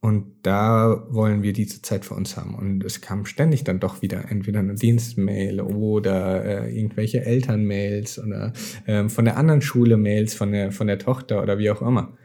Und 0.00 0.26
da 0.42 1.06
wollen 1.10 1.42
wir 1.42 1.52
diese 1.52 1.82
Zeit 1.82 2.04
für 2.04 2.14
uns 2.14 2.36
haben. 2.36 2.54
Und 2.54 2.84
es 2.84 3.00
kam 3.00 3.26
ständig 3.26 3.64
dann 3.64 3.80
doch 3.80 4.00
wieder 4.00 4.30
entweder 4.30 4.60
eine 4.60 4.76
Dienstmail 4.76 5.60
oder 5.60 6.44
äh, 6.44 6.78
irgendwelche 6.78 7.24
Elternmails 7.24 8.20
oder 8.24 8.52
ähm, 8.86 9.10
von 9.10 9.24
der 9.24 9.36
anderen 9.36 9.60
Schule 9.60 9.96
Mails 9.96 10.34
von 10.34 10.52
der, 10.52 10.70
von 10.70 10.86
der 10.86 11.00
Tochter 11.00 11.42
oder 11.42 11.58
wie 11.58 11.70
auch 11.70 11.82
immer. 11.82 12.16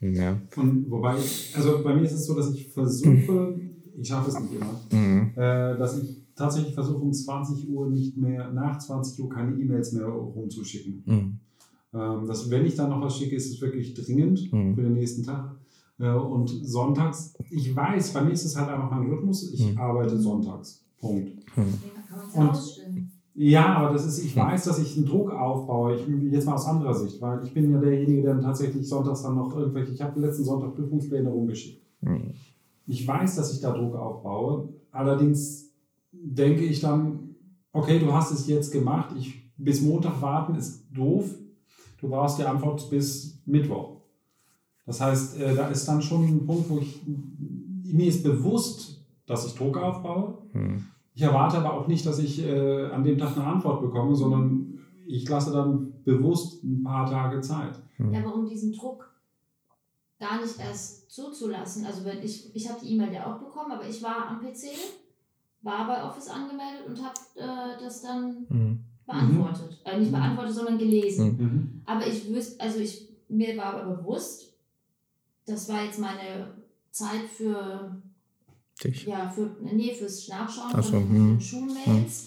Ja. 0.00 0.38
Und 0.56 0.90
wobei, 0.90 1.16
ich, 1.16 1.54
also 1.56 1.82
bei 1.82 1.94
mir 1.94 2.02
ist 2.02 2.12
es 2.12 2.26
so, 2.26 2.36
dass 2.36 2.52
ich 2.52 2.68
versuche, 2.68 3.60
ich 3.98 4.06
schaffe 4.08 4.28
es 4.28 4.38
nicht 4.38 4.52
immer, 4.52 4.80
Mhm. 4.92 5.30
äh, 5.36 5.78
dass 5.78 6.02
ich 6.02 6.22
tatsächlich 6.34 6.74
versuche, 6.74 6.98
um 6.98 7.14
20 7.14 7.66
Uhr 7.70 7.88
nicht 7.88 8.18
mehr, 8.18 8.52
nach 8.52 8.78
20 8.78 9.24
Uhr 9.24 9.30
keine 9.30 9.56
E-Mails 9.56 9.92
mehr 9.92 10.04
rumzuschicken. 10.04 11.02
Mhm. 11.06 11.40
Ähm, 11.94 12.26
dass, 12.26 12.50
wenn 12.50 12.66
ich 12.66 12.74
dann 12.74 12.90
noch 12.90 13.00
was 13.00 13.16
schicke, 13.16 13.36
ist 13.36 13.50
es 13.50 13.60
wirklich 13.60 13.94
dringend 13.94 14.52
Mhm. 14.52 14.74
für 14.74 14.82
den 14.82 14.92
nächsten 14.94 15.22
Tag. 15.22 15.54
Äh, 15.98 16.10
und 16.10 16.48
sonntags, 16.48 17.34
ich 17.50 17.74
weiß, 17.74 18.12
bei 18.12 18.22
mir 18.22 18.32
ist 18.32 18.44
es 18.44 18.56
halt 18.56 18.68
einfach 18.68 18.90
mein 18.90 19.08
Rhythmus, 19.08 19.50
ich 19.52 19.72
Mhm. 19.72 19.78
arbeite 19.78 20.18
sonntags. 20.18 20.84
Punkt. 21.00 21.32
Es 21.56 22.34
Und- 22.34 22.80
ja 23.34 23.76
aber 23.76 23.92
das 23.92 24.04
ist, 24.06 24.24
ich 24.24 24.34
Hm. 24.34 24.42
weiß, 24.42 24.64
dass 24.64 24.78
ich 24.78 24.96
einen 24.96 25.06
Druck 25.06 25.30
aufbaue. 25.30 25.96
Ich, 25.96 26.06
jetzt 26.32 26.46
mal 26.46 26.54
aus 26.54 26.66
anderer 26.66 26.94
Sicht, 26.94 27.20
weil 27.20 27.44
ich 27.44 27.52
bin 27.54 27.70
ja 27.70 27.78
derjenige, 27.78 28.22
der 28.22 28.34
dann 28.34 28.42
tatsächlich 28.42 28.86
sonntags 28.88 29.22
dann 29.22 29.34
noch 29.36 29.54
irgendwelche, 29.56 29.92
ich 29.92 30.02
habe 30.02 30.20
letzten 30.20 30.44
Sonntag 30.44 30.74
Prüfungspläne 30.74 31.28
rumgeschickt. 31.30 31.82
Mhm. 32.02 32.32
Ich 32.86 33.06
weiß, 33.06 33.36
dass 33.36 33.52
ich 33.52 33.60
da 33.60 33.72
Druck 33.72 33.94
aufbaue. 33.94 34.68
Allerdings 34.92 35.70
denke 36.12 36.62
ich 36.64 36.80
dann, 36.80 37.34
okay, 37.72 37.98
du 37.98 38.12
hast 38.12 38.32
es 38.32 38.46
jetzt 38.46 38.70
gemacht. 38.72 39.14
Ich, 39.18 39.50
bis 39.56 39.80
Montag 39.82 40.20
warten 40.22 40.54
ist 40.56 40.84
doof. 40.94 41.34
Du 41.98 42.08
brauchst 42.08 42.38
die 42.38 42.44
Antwort 42.44 42.88
bis 42.90 43.40
Mittwoch. 43.46 44.00
Das 44.86 45.00
heißt, 45.00 45.40
äh, 45.40 45.54
da 45.54 45.68
ist 45.68 45.86
dann 45.86 46.00
schon 46.02 46.24
ein 46.24 46.46
Punkt, 46.46 46.68
wo 46.70 46.78
ich, 46.78 47.00
mir 47.06 48.06
ist 48.06 48.22
bewusst, 48.22 49.04
dass 49.26 49.46
ich 49.46 49.54
Druck 49.54 49.76
aufbaue. 49.76 50.38
Mhm. 50.52 50.86
Ich 51.14 51.22
erwarte 51.22 51.58
aber 51.58 51.72
auch 51.72 51.88
nicht, 51.88 52.04
dass 52.06 52.18
ich 52.18 52.44
äh, 52.44 52.86
an 52.90 53.02
dem 53.02 53.18
Tag 53.18 53.36
eine 53.36 53.46
Antwort 53.46 53.80
bekomme, 53.80 54.14
sondern 54.14 54.78
ich 55.06 55.28
lasse 55.28 55.52
dann 55.52 56.02
bewusst 56.04 56.62
ein 56.62 56.82
paar 56.82 57.08
Tage 57.08 57.40
Zeit. 57.40 57.80
Ja, 57.98 58.20
aber 58.20 58.34
um 58.34 58.46
diesen 58.46 58.72
Druck 58.72 59.10
gar 60.18 60.40
nicht 60.40 60.58
erst 60.60 61.10
zuzulassen. 61.10 61.84
Also 61.86 62.04
wenn 62.04 62.22
ich, 62.22 62.54
ich 62.54 62.68
habe 62.68 62.80
die 62.80 62.94
E-Mail 62.94 63.12
ja 63.12 63.26
auch 63.26 63.38
bekommen, 63.38 63.72
aber 63.72 63.88
ich 63.88 64.02
war 64.02 64.28
am 64.28 64.40
PC, 64.40 64.68
war 65.62 65.86
bei 65.86 66.04
Office 66.04 66.28
angemeldet 66.28 66.86
und 66.86 67.02
habe 67.02 67.14
äh, 67.36 67.82
das 67.82 68.02
dann 68.02 68.46
Mhm. 68.48 68.84
Beantwortet. 69.06 69.80
Äh, 69.84 69.98
nicht 69.98 70.08
Mhm. 70.10 70.16
beantwortet, 70.16 70.54
sondern 70.54 70.78
gelesen. 70.78 71.36
Mhm. 71.38 71.82
Aber 71.86 72.06
ich 72.06 72.28
wüsste, 72.32 72.60
also 72.60 72.78
ich, 72.80 73.08
mir 73.28 73.56
war 73.56 73.74
aber 73.74 73.94
bewusst, 73.96 74.52
das 75.46 75.68
war 75.68 75.84
jetzt 75.84 75.98
meine 75.98 76.54
Zeit 76.90 77.24
für, 77.36 78.02
Dich. 78.82 79.04
ja, 79.06 79.28
für, 79.30 79.56
nee, 79.62 79.94
fürs 79.94 80.28
Nachschauen 80.28 80.72
Ach 80.74 80.82
so, 80.82 80.92
von 80.92 81.08
hm. 81.08 81.28
den 81.38 81.40
Schulmails. 81.40 82.26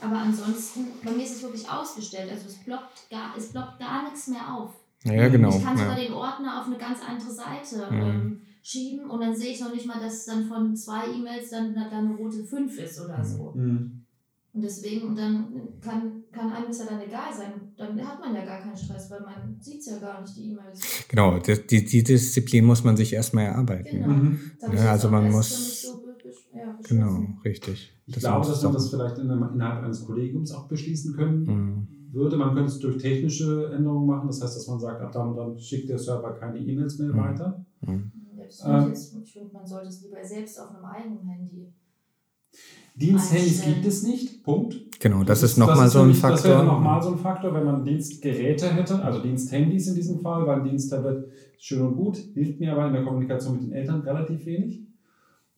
Aber 0.00 0.16
ansonsten, 0.18 0.86
bei 1.04 1.10
mir 1.10 1.24
ist 1.24 1.36
es 1.36 1.42
wirklich 1.42 1.68
ausgestellt. 1.68 2.30
Also 2.30 2.46
es 2.46 2.56
blockt 2.64 3.10
gar, 3.10 3.36
es 3.36 3.48
blockt 3.52 3.78
gar 3.78 4.04
nichts 4.04 4.28
mehr 4.28 4.54
auf. 4.54 4.70
Ja, 5.04 5.12
ja, 5.12 5.28
genau. 5.28 5.50
Ich 5.56 5.62
kann 5.62 5.76
sogar 5.76 5.98
Ja. 5.98 6.04
den 6.04 6.12
Ordner 6.14 6.60
auf 6.60 6.66
eine 6.66 6.78
ganz 6.78 7.00
andere 7.06 7.30
Seite 7.30 7.92
Mhm. 7.92 8.00
ähm, 8.00 8.42
schieben 8.62 9.10
und 9.10 9.20
dann 9.20 9.34
sehe 9.36 9.52
ich 9.52 9.60
noch 9.60 9.72
nicht 9.74 9.86
mal, 9.86 10.00
dass 10.00 10.24
dann 10.26 10.46
von 10.46 10.76
zwei 10.76 11.06
E-Mails 11.08 11.50
dann, 11.50 11.74
dann 11.74 11.90
eine 11.92 12.14
rote 12.14 12.44
5 12.44 12.78
ist 12.78 13.00
oder 13.00 13.18
Mhm. 13.18 13.24
so. 13.24 13.52
Mhm. 13.54 14.04
Und 14.54 14.62
deswegen, 14.62 15.04
und 15.06 15.16
dann 15.16 15.50
kann, 15.80 16.02
kann 16.32 16.50
einem 16.50 16.66
das 16.66 16.78
ja 16.78 16.84
dann 16.86 17.00
egal 17.00 17.32
sein. 17.36 17.70
Dann 17.76 18.08
hat 18.08 18.18
man 18.18 18.34
ja 18.34 18.44
gar 18.44 18.60
keinen 18.60 18.76
Stress, 18.76 19.10
weil 19.10 19.20
man 19.20 19.60
sieht 19.60 19.86
ja 19.86 19.98
gar 19.98 20.22
nicht, 20.22 20.36
die 20.36 20.50
E-Mails. 20.50 21.08
Genau, 21.08 21.38
die, 21.38 21.66
die, 21.66 21.84
die 21.84 22.02
Disziplin 22.04 22.64
muss 22.64 22.84
man 22.84 22.96
sich 22.96 23.12
erstmal 23.12 23.44
erarbeiten. 23.46 24.02
Genau. 24.02 24.14
Mhm. 24.14 24.40
Ja, 24.66 24.92
also 24.92 25.08
man 25.08 25.30
muss- 25.30 25.92
so 25.92 25.98
ja, 26.58 26.64
Genau, 26.88 27.06
beschlossen. 27.06 27.40
richtig. 27.44 27.92
Ich 28.06 28.14
Das 28.14 28.22
glaube, 28.24 28.46
dass 28.46 28.62
man 28.62 28.72
das 28.72 28.90
vielleicht 28.90 29.18
in 29.18 29.30
einem, 29.30 29.52
innerhalb 29.54 29.84
eines 29.84 30.04
Kollegiums 30.06 30.50
auch 30.52 30.68
beschließen 30.68 31.12
können 31.14 31.44
Mhm. 31.46 31.86
würde. 32.12 32.36
Man 32.36 32.54
könnte 32.54 32.72
es 32.72 32.78
durch 32.80 32.98
technische 32.98 33.72
Änderungen 33.74 34.06
machen. 34.06 34.28
Das 34.28 34.40
heißt, 34.42 34.56
dass 34.56 34.66
man 34.66 34.80
sagt, 34.80 35.00
ab 35.02 35.12
dann 35.12 35.28
und 35.30 35.36
dann 35.36 35.58
schickt 35.58 35.88
der 35.88 35.98
Server 35.98 36.32
keine 36.34 36.58
E-Mails 36.58 36.98
mehr 36.98 37.12
Mhm. 37.12 37.16
weiter. 37.18 37.64
Mhm. 37.82 38.12
Ja, 38.36 38.44
das 38.46 38.64
Ähm. 38.64 38.82
ich, 38.92 38.94
jetzt- 38.94 39.16
ich 39.24 39.32
finde, 39.32 39.52
man 39.52 39.66
sollte 39.66 39.88
es 39.88 40.02
lieber 40.02 40.24
selbst 40.24 40.58
auf 40.58 40.70
einem 40.70 40.84
eigenen 40.84 41.26
Handy. 41.28 41.72
Diensthandys 42.98 43.62
gibt 43.64 43.86
es 43.86 44.02
nicht. 44.02 44.42
Punkt. 44.42 44.76
Genau, 45.00 45.22
das 45.22 45.42
ist 45.42 45.56
nochmal 45.58 45.88
so 45.88 46.00
ein 46.00 46.06
nämlich- 46.06 46.20
Das 46.22 46.42
wäre 46.44 46.56
Faktor. 46.58 46.72
nochmal 46.74 47.02
so 47.02 47.10
ein 47.12 47.18
Faktor, 47.18 47.54
wenn 47.54 47.64
man 47.64 47.84
Dienstgeräte 47.84 48.68
hätte, 48.70 49.02
also 49.04 49.20
Diensthandys 49.20 49.86
in 49.88 49.94
diesem 49.94 50.18
Fall, 50.20 50.46
weil 50.46 50.60
ein 50.60 50.64
Diensttablet 50.68 51.26
ist 51.56 51.64
schön 51.64 51.82
und 51.82 51.96
gut, 51.96 52.16
hilft 52.34 52.58
mir 52.58 52.72
aber 52.72 52.86
in 52.88 52.92
der 52.94 53.04
Kommunikation 53.04 53.54
mit 53.54 53.62
den 53.64 53.72
Eltern 53.72 54.00
relativ 54.00 54.44
wenig. 54.46 54.80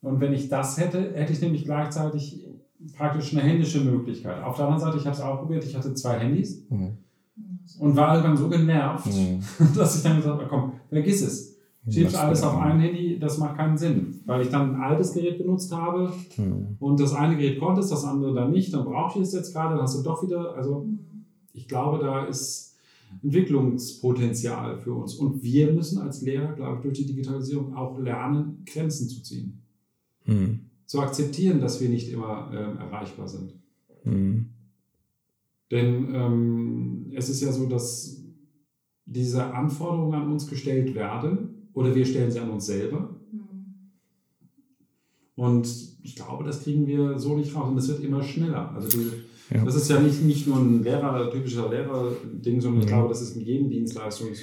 Und 0.03 0.21
wenn 0.21 0.33
ich 0.33 0.49
das 0.49 0.79
hätte, 0.79 1.13
hätte 1.15 1.33
ich 1.33 1.41
nämlich 1.41 1.65
gleichzeitig 1.65 2.47
praktisch 2.97 3.33
eine 3.33 3.43
händische 3.43 3.81
Möglichkeit. 3.81 4.43
Auf 4.43 4.57
der 4.57 4.67
anderen 4.67 4.81
Seite, 4.83 4.99
ich 4.99 5.05
habe 5.07 5.17
es 5.17 5.23
auch 5.23 5.39
probiert, 5.41 5.65
ich 5.65 5.77
hatte 5.77 5.93
zwei 5.95 6.19
Handys 6.19 6.65
Mhm. 6.71 6.97
und 7.79 7.97
war 7.97 8.15
irgendwann 8.17 8.37
so 8.37 8.49
genervt, 8.49 9.07
Mhm. 9.07 9.41
dass 9.77 9.97
ich 9.97 10.03
dann 10.03 10.17
gesagt 10.17 10.39
habe, 10.41 10.49
komm, 10.49 10.73
vergiss 10.89 11.23
es. 11.23 11.57
Schiebst 11.89 12.17
alles 12.17 12.43
auf 12.43 12.59
ein 12.59 12.79
Handy, 12.79 13.19
das 13.19 13.39
macht 13.39 13.57
keinen 13.57 13.79
Sinn. 13.79 14.21
Weil 14.27 14.43
ich 14.43 14.49
dann 14.51 14.75
ein 14.75 14.81
altes 14.83 15.15
Gerät 15.15 15.39
benutzt 15.39 15.73
habe 15.73 16.13
Mhm. 16.37 16.77
und 16.79 17.01
das 17.01 17.15
eine 17.15 17.37
Gerät 17.37 17.59
konnte 17.59 17.81
es, 17.81 17.89
das 17.89 18.05
andere 18.05 18.35
dann 18.35 18.51
nicht, 18.51 18.73
dann 18.75 18.85
brauche 18.85 19.19
ich 19.19 19.25
es 19.25 19.33
jetzt 19.33 19.53
gerade, 19.53 19.75
dann 19.75 19.83
hast 19.83 19.99
du 19.99 20.03
doch 20.03 20.23
wieder, 20.23 20.55
also 20.55 20.87
ich 21.55 21.67
glaube, 21.67 21.99
da 21.99 22.27
ist 22.27 22.77
Entwicklungspotenzial 23.23 24.79
für 24.79 24.95
uns. 24.95 25.15
Und 25.15 25.43
wir 25.43 25.73
müssen 25.73 26.01
als 26.01 26.23
Lehrer, 26.23 26.53
glaube 26.53 26.77
ich, 26.77 26.83
durch 26.83 26.99
die 26.99 27.07
Digitalisierung 27.07 27.75
auch 27.75 27.99
lernen, 27.99 28.63
Grenzen 28.67 29.09
zu 29.09 29.23
ziehen. 29.23 29.63
Mhm. 30.27 30.61
Zu 30.87 31.01
akzeptieren, 31.01 31.61
dass 31.61 31.81
wir 31.81 31.89
nicht 31.89 32.13
immer 32.13 32.51
ähm, 32.53 32.79
erreichbar 32.79 33.27
sind. 33.27 33.55
Mhm. 34.05 34.51
Denn 35.71 36.15
ähm, 36.15 37.13
es 37.15 37.29
ist 37.29 37.41
ja 37.41 37.53
so, 37.53 37.67
dass 37.67 38.23
diese 39.07 39.53
Anforderungen 39.53 40.15
an 40.15 40.33
uns 40.33 40.47
gestellt 40.47 40.95
werden 40.95 41.50
oder 41.75 41.95
wir 41.95 42.05
stellen 42.07 42.31
sie 42.31 42.41
an 42.41 42.51
uns 42.51 42.67
selber. 42.67 43.17
Mhm. 43.33 43.41
Und 45.37 45.69
ich 46.03 46.17
glaube, 46.17 46.45
das 46.45 46.63
kriegen 46.63 46.87
wir 46.87 47.19
so 47.19 47.37
nicht 47.37 47.55
raus. 47.55 47.71
Und 47.71 47.79
es 47.79 47.89
wird 47.89 48.03
immer 48.05 48.23
schneller. 48.23 48.73
Also 48.75 48.89
diese, 48.89 49.13
Ja. 49.53 49.65
das 49.65 49.75
ist 49.75 49.91
ja 49.91 49.99
nicht, 50.01 50.23
nicht 50.23 50.47
nur 50.47 50.59
ein 50.59 50.83
Lehrer, 50.83 51.31
typischer 51.31 51.69
Lehrer-Ding, 51.71 52.61
sondern 52.61 52.81
ich 52.83 52.87
Mhm. 52.87 52.91
glaube, 52.91 53.09
das 53.09 53.23
ist 53.23 53.37
in 53.37 53.43
jedem 53.43 53.71
Dienstleistungs... 53.71 54.41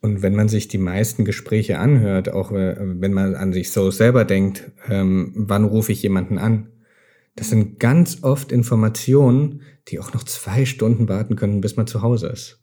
Und 0.00 0.20
wenn 0.20 0.34
man 0.34 0.48
sich 0.48 0.68
die 0.68 0.76
meisten 0.76 1.24
Gespräche 1.24 1.78
anhört, 1.78 2.28
auch 2.30 2.52
wenn 2.52 3.12
man 3.14 3.34
an 3.34 3.54
sich 3.54 3.72
so 3.72 3.90
selber 3.90 4.26
denkt, 4.26 4.70
ähm, 4.90 5.32
wann 5.34 5.64
rufe 5.64 5.92
ich 5.92 6.02
jemanden 6.02 6.36
an? 6.36 6.68
Das 7.36 7.48
sind 7.48 7.80
ganz 7.80 8.22
oft 8.22 8.52
Informationen, 8.52 9.62
die 9.88 9.98
auch 10.00 10.12
noch 10.12 10.24
zwei 10.24 10.66
Stunden 10.66 11.08
warten 11.08 11.36
können, 11.36 11.62
bis 11.62 11.76
man 11.76 11.86
zu 11.86 12.02
Hause 12.02 12.26
ist. 12.26 12.62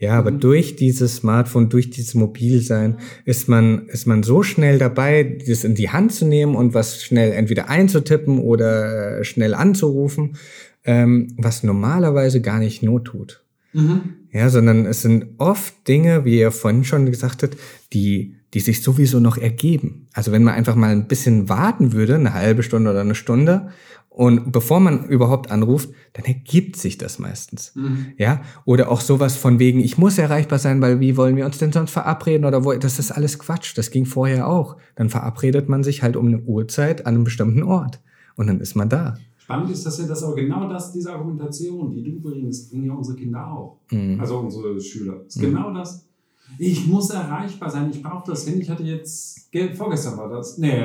Ja, 0.00 0.18
aber 0.18 0.30
mhm. 0.30 0.40
durch 0.40 0.76
dieses 0.76 1.16
Smartphone, 1.16 1.68
durch 1.68 1.90
dieses 1.90 2.14
Mobilsein 2.14 2.96
ist 3.26 3.48
man, 3.48 3.86
ist 3.88 4.06
man 4.06 4.22
so 4.22 4.42
schnell 4.42 4.78
dabei, 4.78 5.38
das 5.46 5.62
in 5.62 5.74
die 5.74 5.90
Hand 5.90 6.12
zu 6.14 6.24
nehmen 6.24 6.56
und 6.56 6.72
was 6.72 7.04
schnell 7.04 7.32
entweder 7.32 7.68
einzutippen 7.68 8.38
oder 8.38 9.18
äh, 9.18 9.24
schnell 9.24 9.52
anzurufen, 9.52 10.36
ähm, 10.84 11.28
was 11.36 11.62
normalerweise 11.62 12.40
gar 12.40 12.58
nicht 12.60 12.82
not 12.82 13.04
tut. 13.04 13.44
Mhm. 13.74 14.14
Ja, 14.32 14.48
sondern 14.48 14.86
es 14.86 15.02
sind 15.02 15.26
oft 15.36 15.86
Dinge, 15.86 16.24
wie 16.24 16.38
ihr 16.38 16.50
vorhin 16.50 16.84
schon 16.84 17.04
gesagt 17.04 17.42
habt, 17.42 17.58
die, 17.92 18.36
die 18.54 18.60
sich 18.60 18.82
sowieso 18.82 19.20
noch 19.20 19.36
ergeben. 19.36 20.08
Also 20.12 20.32
wenn 20.32 20.42
man 20.42 20.54
einfach 20.54 20.74
mal 20.74 20.90
ein 20.90 21.08
bisschen 21.08 21.48
warten 21.48 21.92
würde, 21.92 22.16
eine 22.16 22.34
halbe 22.34 22.62
Stunde 22.62 22.90
oder 22.90 23.00
eine 23.00 23.14
Stunde, 23.14 23.70
und 24.10 24.50
bevor 24.50 24.80
man 24.80 25.06
überhaupt 25.06 25.52
anruft, 25.52 25.90
dann 26.14 26.24
ergibt 26.24 26.74
sich 26.76 26.98
das 26.98 27.20
meistens. 27.20 27.72
Mhm. 27.76 28.06
Ja, 28.18 28.42
oder 28.64 28.90
auch 28.90 29.00
sowas 29.00 29.36
von 29.36 29.60
wegen, 29.60 29.78
ich 29.78 29.98
muss 29.98 30.18
erreichbar 30.18 30.58
sein, 30.58 30.82
weil 30.82 30.98
wie 30.98 31.16
wollen 31.16 31.36
wir 31.36 31.46
uns 31.46 31.58
denn 31.58 31.72
sonst 31.72 31.92
verabreden 31.92 32.44
oder 32.44 32.64
wo, 32.64 32.72
das 32.72 32.98
ist 32.98 33.12
alles 33.12 33.38
Quatsch. 33.38 33.78
Das 33.78 33.92
ging 33.92 34.06
vorher 34.06 34.48
auch. 34.48 34.76
Dann 34.96 35.10
verabredet 35.10 35.68
man 35.68 35.84
sich 35.84 36.02
halt 36.02 36.16
um 36.16 36.26
eine 36.26 36.40
Uhrzeit 36.40 37.06
an 37.06 37.14
einem 37.14 37.24
bestimmten 37.24 37.62
Ort 37.62 38.00
und 38.34 38.48
dann 38.48 38.60
ist 38.60 38.74
man 38.74 38.88
da. 38.88 39.16
Spannend 39.38 39.70
ist, 39.70 39.86
dass 39.86 39.98
ja 39.98 40.06
das 40.06 40.22
aber 40.24 40.34
genau 40.34 40.68
das, 40.68 40.92
diese 40.92 41.12
Argumentation, 41.12 41.92
die 41.92 42.02
du 42.02 42.20
bringst, 42.20 42.70
bringen 42.70 42.86
ja 42.86 42.94
unsere 42.94 43.16
Kinder 43.16 43.46
auch. 43.46 43.78
Mhm. 43.92 44.20
Also 44.20 44.38
unsere 44.38 44.80
Schüler. 44.80 45.24
ist 45.26 45.38
mhm. 45.38 45.42
genau 45.42 45.72
das. 45.72 46.09
Ich 46.58 46.86
muss 46.86 47.10
erreichbar 47.10 47.70
sein, 47.70 47.90
ich 47.90 48.02
brauche 48.02 48.30
das 48.30 48.46
Handy. 48.46 48.62
Ich 48.62 48.70
hatte 48.70 48.82
jetzt, 48.82 49.48
vorgestern 49.74 50.18
war 50.18 50.28
das, 50.28 50.58
nee, 50.58 50.80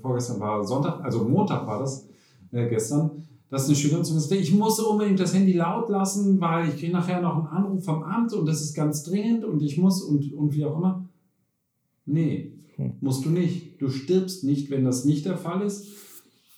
vorgestern 0.00 0.40
war 0.40 0.64
Sonntag, 0.64 1.02
also 1.04 1.24
Montag 1.24 1.66
war 1.66 1.80
das 1.80 2.08
äh, 2.50 2.68
gestern, 2.68 3.10
dass 3.48 3.66
eine 3.66 3.76
Schülerin 3.76 4.04
zu 4.04 4.14
mir 4.14 4.20
sagte, 4.20 4.36
ich 4.36 4.52
muss 4.52 4.80
unbedingt 4.80 5.20
das 5.20 5.34
Handy 5.34 5.52
laut 5.52 5.88
lassen, 5.88 6.40
weil 6.40 6.68
ich 6.68 6.78
kriege 6.78 6.92
nachher 6.92 7.20
noch 7.20 7.36
einen 7.36 7.46
Anruf 7.46 7.84
vom 7.84 8.02
Amt 8.02 8.32
und 8.32 8.46
das 8.46 8.62
ist 8.62 8.74
ganz 8.74 9.02
dringend 9.04 9.44
und 9.44 9.62
ich 9.62 9.78
muss 9.78 10.02
und, 10.02 10.32
und 10.32 10.54
wie 10.54 10.64
auch 10.64 10.76
immer. 10.76 11.08
Nee, 12.06 12.54
hm. 12.76 12.94
musst 13.00 13.24
du 13.24 13.30
nicht. 13.30 13.80
Du 13.80 13.90
stirbst 13.90 14.44
nicht, 14.44 14.70
wenn 14.70 14.84
das 14.84 15.04
nicht 15.04 15.24
der 15.26 15.36
Fall 15.36 15.62
ist. 15.62 15.86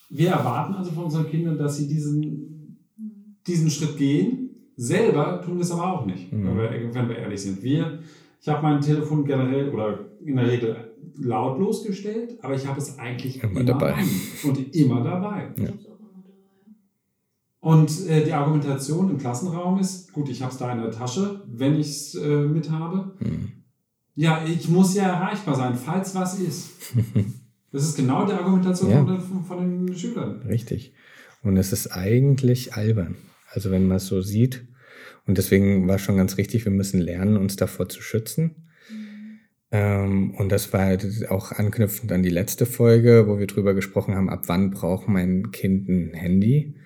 Wir 0.08 0.30
erwarten 0.30 0.74
also 0.74 0.92
von 0.92 1.04
unseren 1.04 1.28
Kindern, 1.28 1.58
dass 1.58 1.76
sie 1.76 1.88
diesen, 1.88 2.78
diesen 3.46 3.70
Schritt 3.70 3.96
gehen. 3.96 4.50
Selber 4.76 5.42
tun 5.44 5.56
wir 5.56 5.62
es 5.62 5.70
aber 5.70 5.92
auch 5.92 6.06
nicht, 6.06 6.32
mhm. 6.32 6.46
wenn, 6.46 6.56
wir, 6.56 6.94
wenn 6.94 7.08
wir 7.08 7.16
ehrlich 7.16 7.40
sind. 7.40 7.62
Wir, 7.62 8.00
ich 8.44 8.50
habe 8.50 8.62
mein 8.62 8.78
Telefon 8.82 9.24
generell 9.24 9.70
oder 9.70 10.00
in 10.22 10.36
der 10.36 10.46
Regel 10.46 10.76
lautlos 11.16 11.82
gestellt, 11.82 12.36
aber 12.42 12.54
ich 12.54 12.66
habe 12.66 12.78
es 12.78 12.98
eigentlich 12.98 13.42
immer, 13.42 13.60
immer 13.60 13.64
dabei 13.64 13.94
und 14.44 14.74
immer 14.76 15.02
dabei. 15.02 15.54
Ja. 15.56 15.70
Und 17.60 18.06
äh, 18.06 18.22
die 18.22 18.34
Argumentation 18.34 19.08
im 19.08 19.16
Klassenraum 19.16 19.78
ist, 19.78 20.12
gut, 20.12 20.28
ich 20.28 20.42
habe 20.42 20.52
es 20.52 20.58
da 20.58 20.70
in 20.72 20.82
der 20.82 20.90
Tasche, 20.90 21.40
wenn 21.46 21.80
ich 21.80 21.86
es 21.86 22.14
äh, 22.16 22.42
mit 22.42 22.70
habe. 22.70 23.14
Hm. 23.20 23.48
Ja, 24.14 24.44
ich 24.44 24.68
muss 24.68 24.94
ja 24.94 25.04
erreichbar 25.04 25.54
sein, 25.54 25.74
falls 25.74 26.14
was 26.14 26.38
ist. 26.38 26.70
Das 27.72 27.82
ist 27.82 27.96
genau 27.96 28.24
die 28.24 28.32
Argumentation 28.32 28.88
ja. 28.88 29.04
von, 29.18 29.42
von, 29.42 29.86
den 29.88 29.96
Schülern. 29.96 30.42
Richtig. 30.42 30.92
Und 31.42 31.56
es 31.56 31.72
ist 31.72 31.88
eigentlich 31.88 32.74
albern. 32.74 33.16
Also 33.50 33.72
wenn 33.72 33.88
man 33.88 33.96
es 33.96 34.06
so 34.06 34.20
sieht. 34.20 34.64
Und 35.26 35.38
deswegen 35.38 35.88
war 35.88 35.98
schon 35.98 36.16
ganz 36.16 36.36
richtig, 36.36 36.64
wir 36.64 36.72
müssen 36.72 37.00
lernen, 37.00 37.36
uns 37.36 37.56
davor 37.56 37.88
zu 37.88 38.02
schützen. 38.02 38.68
Ähm, 39.70 40.30
und 40.36 40.52
das 40.52 40.72
war 40.72 40.96
auch 41.30 41.50
anknüpfend 41.50 42.12
an 42.12 42.22
die 42.22 42.30
letzte 42.30 42.66
Folge, 42.66 43.26
wo 43.26 43.38
wir 43.38 43.46
drüber 43.46 43.74
gesprochen 43.74 44.14
haben, 44.14 44.30
ab 44.30 44.44
wann 44.46 44.70
braucht 44.70 45.08
mein 45.08 45.50
Kind 45.50 45.88
ein 45.88 46.12
Handy. 46.14 46.76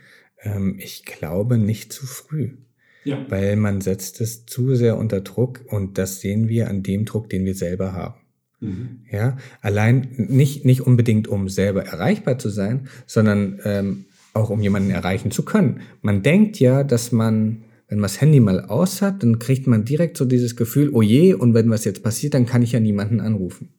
Ähm, 0.43 0.77
ich 0.79 1.05
glaube 1.05 1.59
nicht 1.59 1.93
zu 1.93 2.07
früh. 2.07 2.57
Ja. 3.05 3.25
Weil 3.29 3.57
man 3.57 3.81
setzt 3.81 4.21
es 4.21 4.47
zu 4.47 4.75
sehr 4.75 4.97
unter 4.97 5.21
Druck 5.21 5.61
und 5.67 5.99
das 5.99 6.21
sehen 6.21 6.49
wir 6.49 6.69
an 6.69 6.83
dem 6.83 7.05
Druck, 7.05 7.29
den 7.29 7.45
wir 7.45 7.55
selber 7.55 7.93
haben. 7.93 8.21
Mhm. 8.61 9.01
Ja, 9.11 9.37
allein 9.61 10.09
nicht, 10.17 10.65
nicht 10.65 10.81
unbedingt, 10.81 11.29
um 11.29 11.49
selber 11.49 11.85
erreichbar 11.85 12.39
zu 12.39 12.49
sein, 12.49 12.89
sondern 13.07 13.61
ähm, 13.65 14.07
auch 14.35 14.51
um 14.51 14.61
jemanden 14.61 14.91
erreichen 14.91 15.31
zu 15.31 15.45
können. 15.45 15.83
Man 16.01 16.23
denkt 16.23 16.59
ja, 16.59 16.85
dass 16.85 17.13
man 17.13 17.65
wenn 17.89 17.99
man 17.99 18.05
das 18.05 18.21
Handy 18.21 18.39
mal 18.39 18.61
aus 18.61 19.01
hat, 19.01 19.23
dann 19.23 19.39
kriegt 19.39 19.67
man 19.67 19.85
direkt 19.85 20.19
so 20.19 20.27
dieses 20.27 20.57
Gefühl, 20.57 20.91
oh 20.93 21.03
je, 21.03 21.35
und 21.35 21.55
wenn 21.55 21.71
was 21.71 21.85
jetzt 21.85 22.03
passiert, 22.03 22.35
dann 22.35 22.47
kann 22.47 22.63
ich 22.63 22.73
ja 22.73 22.81
niemanden 22.81 23.21
anrufen. 23.21 23.71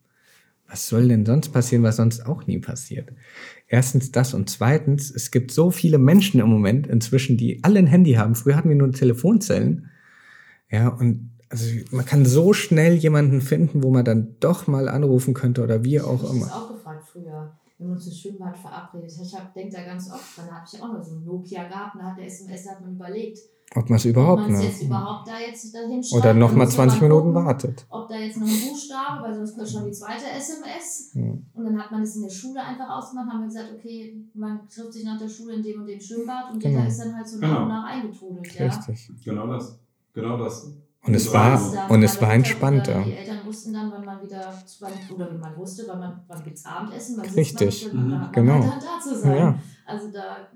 Was 0.67 0.87
soll 0.87 1.07
denn 1.07 1.25
sonst 1.25 1.49
passieren, 1.49 1.83
was 1.83 1.95
sonst 1.95 2.25
auch 2.25 2.45
nie 2.45 2.59
passiert? 2.59 3.11
Erstens 3.67 4.11
das 4.11 4.33
und 4.33 4.49
zweitens, 4.49 5.11
es 5.11 5.31
gibt 5.31 5.51
so 5.51 5.71
viele 5.71 5.97
Menschen 5.97 6.39
im 6.39 6.47
Moment 6.47 6.87
inzwischen, 6.87 7.37
die 7.37 7.63
alle 7.63 7.79
ein 7.79 7.87
Handy 7.87 8.13
haben. 8.13 8.35
Früher 8.35 8.55
hatten 8.55 8.69
wir 8.69 8.75
nur 8.75 8.91
Telefonzellen. 8.91 9.89
Ja, 10.71 10.89
und 10.89 11.31
also 11.49 11.65
man 11.91 12.05
kann 12.05 12.25
so 12.25 12.53
schnell 12.53 12.95
jemanden 12.95 13.41
finden, 13.41 13.83
wo 13.83 13.89
man 13.89 14.05
dann 14.05 14.35
doch 14.39 14.67
mal 14.67 14.87
anrufen 14.87 15.33
könnte 15.33 15.63
oder 15.63 15.83
wie 15.83 15.99
auch 16.01 16.23
immer. 16.23 16.45
Ich 16.45 16.51
habe 16.51 16.65
auch 16.65 16.73
gefragt 16.73 17.07
früher, 17.11 17.57
wenn 17.79 17.87
wir 17.87 17.93
uns 17.93 18.05
im 18.07 18.13
Schwimmbad 18.13 18.57
verabredet. 18.57 19.11
Ich 19.19 19.35
denke 19.55 19.75
da 19.75 19.83
ganz 19.83 20.11
oft 20.11 20.37
dran, 20.37 20.47
da 20.47 20.55
habe 20.55 20.67
ich 20.71 20.79
auch 20.79 20.93
noch 20.93 21.03
so 21.03 21.15
ein 21.15 21.25
Nokia 21.25 21.67
gehabt, 21.67 21.95
da 21.99 22.11
hat 22.11 22.17
der 22.19 22.25
SMS, 22.25 22.69
hat 22.69 22.81
man 22.81 22.93
überlegt, 22.93 23.39
ob 23.75 23.87
man 23.89 23.97
es 23.97 24.05
überhaupt, 24.05 24.49
ne? 24.49 24.63
jetzt 24.63 24.81
überhaupt 24.81 25.27
da 25.27 25.39
jetzt 25.39 25.73
dahin 25.73 26.03
schreibt. 26.03 26.23
Oder 26.23 26.33
nochmal 26.33 26.67
20 26.67 27.01
Minuten 27.01 27.35
wartet. 27.35 27.85
Ob 27.89 28.07
da 28.07 28.15
jetzt 28.15 28.37
noch 28.37 28.47
ein 28.47 28.61
Buchstabe, 28.67 29.23
weil 29.23 29.35
sonst 29.35 29.55
kommt 29.55 29.69
schon 29.69 29.85
die 29.85 29.91
zweite 29.91 30.25
SMS. 30.25 31.11
Hm. 31.13 31.45
Und 31.53 31.65
dann 31.65 31.77
hat 31.77 31.91
man 31.91 32.01
es 32.01 32.15
in 32.15 32.23
der 32.23 32.29
Schule 32.29 32.61
einfach 32.61 32.89
ausgemacht, 32.89 33.29
haben 33.31 33.41
wir 33.41 33.47
gesagt, 33.47 33.71
okay, 33.77 34.25
man 34.33 34.67
trifft 34.67 34.93
sich 34.93 35.03
nach 35.03 35.19
der 35.19 35.29
Schule 35.29 35.53
in 35.53 35.61
dem 35.63 35.81
und 35.81 35.87
dem 35.87 35.99
Schwimmbad 35.99 36.51
und 36.51 36.59
genau. 36.59 36.79
jeder 36.79 36.89
ist 36.89 36.99
dann 36.99 37.15
halt 37.15 37.27
so 37.27 37.37
nach 37.37 37.47
genau. 37.47 37.61
und 37.61 37.67
nach 37.67 37.85
eingetrudelt. 37.85 38.55
Ja? 38.55 38.65
Richtig. 38.65 39.11
Genau 39.23 39.47
das. 39.47 39.79
Genau 40.13 40.37
das. 40.37 40.73
Und 41.05 41.13
es 41.13 41.31
war, 41.31 41.89
und 41.89 42.03
es 42.03 42.21
war 42.21 42.33
entspannter. 42.33 43.03
Die 43.03 43.13
Eltern 43.13 43.37
wussten 43.45 43.73
dann, 43.73 43.89
wann 43.89 44.03
man 44.03 44.21
wieder, 44.21 44.53
oder 45.15 45.31
wenn 45.31 45.39
man 45.39 45.55
wusste, 45.55 45.85
wann, 45.87 45.99
man, 45.99 46.21
wann 46.27 46.43
gibt 46.43 46.57
es 46.57 46.65
Abendessen, 46.65 47.17
wann 47.17 47.29
Richtig. 47.29 47.93
Man, 47.93 48.07
mhm. 48.07 48.31
genau. 48.33 48.61
Halt 48.63 48.83
da 48.83 48.99
zu 49.01 49.17
sein. 49.17 49.37
Ja. 49.37 49.59
Also 49.89 50.11
da 50.11 50.47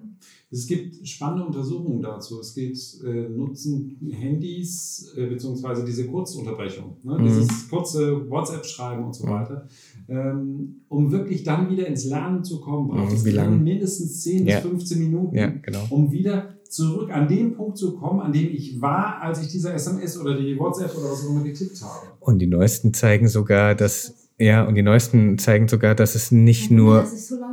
es 0.54 0.68
gibt 0.68 1.08
spannende 1.08 1.46
Untersuchungen 1.46 2.02
dazu. 2.02 2.40
Es 2.40 2.54
geht, 2.54 2.78
äh, 3.04 3.28
nutzen 3.30 3.98
Handys 4.12 5.12
äh, 5.18 5.26
beziehungsweise 5.26 5.84
diese 5.84 6.06
Kurzunterbrechung, 6.06 6.98
ne? 7.04 7.18
mhm. 7.18 7.24
dieses 7.24 7.70
kurze 7.70 8.30
WhatsApp-Schreiben 8.30 9.04
und 9.04 9.16
so 9.16 9.28
weiter, 9.28 9.68
ähm, 10.08 10.82
um 10.90 11.12
wirklich 11.12 11.44
dann 11.44 11.72
wieder 11.72 11.88
ins 11.88 12.06
Lernen 12.06 12.44
zu 12.44 12.62
kommen, 12.62 12.90
braucht 12.90 13.10
mhm, 13.10 13.16
es 13.16 13.24
mindestens 13.24 14.22
10 14.22 14.46
ja. 14.46 14.60
bis 14.60 14.70
15 14.70 15.00
Minuten, 15.00 15.36
ja, 15.36 15.48
genau. 15.48 15.88
um 15.90 16.12
wieder 16.12 16.54
zurück 16.70 17.12
an 17.12 17.28
den 17.28 17.56
Punkt 17.56 17.78
zu 17.78 17.96
kommen, 17.96 18.20
an 18.20 18.32
dem 18.32 18.54
ich 18.54 18.80
war, 18.80 19.22
als 19.22 19.42
ich 19.42 19.48
diese 19.48 19.74
SMS 19.74 20.20
oder 20.20 20.38
die 20.38 20.58
WhatsApp 20.58 20.96
oder 20.96 21.12
was 21.12 21.26
auch 21.26 21.32
immer 21.32 21.44
geklickt 21.44 21.82
habe. 21.82 22.08
Und 22.20 22.40
die 22.40 22.48
neuesten 22.48 22.94
zeigen 22.94 23.28
sogar, 23.28 23.74
dass 23.74 24.14
ja, 24.40 24.64
und 24.64 24.76
die 24.76 24.82
neuesten 24.82 25.38
zeigen 25.38 25.68
sogar, 25.68 25.94
dass 25.94 26.16
es 26.16 26.32
nicht 26.32 26.72
ja, 26.72 26.76
nur. 26.76 27.02
Das 27.02 27.14
ist 27.14 27.28
so 27.30 27.40
lange 27.40 27.53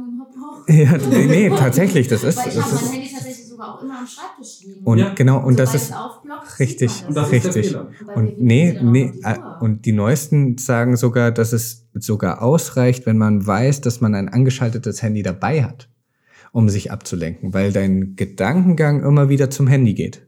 ja, 0.70 0.96
nee, 0.96 1.26
nee, 1.26 1.50
tatsächlich, 1.50 2.09
das 2.09 2.24
ist. 2.24 2.37
Weil 2.38 2.48
ich 2.48 2.56
habe 2.56 2.74
mein 2.74 2.92
Handy 2.92 3.12
tatsächlich 3.12 3.48
sogar 3.48 3.74
auch 3.74 3.83
immer 3.83 3.98
am 3.98 4.06
Schreibtisch 4.06 4.61
liegen. 4.64 4.85
Und 4.85 4.98
ja. 4.98 5.14
genau, 5.14 5.44
und 5.44 5.59
das 5.59 5.74
ist 5.74 5.92
richtig, 6.59 7.04
und 7.09 7.14
das 7.14 7.30
richtig. 7.30 7.76
Und, 7.76 7.94
und 8.14 8.40
nee, 8.40 8.78
nee, 8.80 9.12
und 9.61 9.85
die 9.85 9.92
neuesten 9.92 10.59
sagen 10.59 10.96
sogar, 10.96 11.33
dass 11.33 11.52
es 11.52 11.87
sogar 11.94 12.42
ausreicht, 12.42 13.06
wenn 13.06 13.18
man 13.18 13.46
weiß, 13.46 13.80
dass 13.80 14.00
man 14.00 14.14
ein 14.14 14.28
angeschaltetes 14.28 15.02
Handy 15.02 15.22
dabei 15.22 15.64
hat, 15.64 15.88
um 16.52 16.68
sich 16.68 16.90
abzulenken, 16.90 17.52
weil 17.52 17.72
dein 17.72 18.16
Gedankengang 18.16 19.02
immer 19.02 19.28
wieder 19.28 19.50
zum 19.50 19.66
Handy 19.66 19.94
geht. 19.94 20.26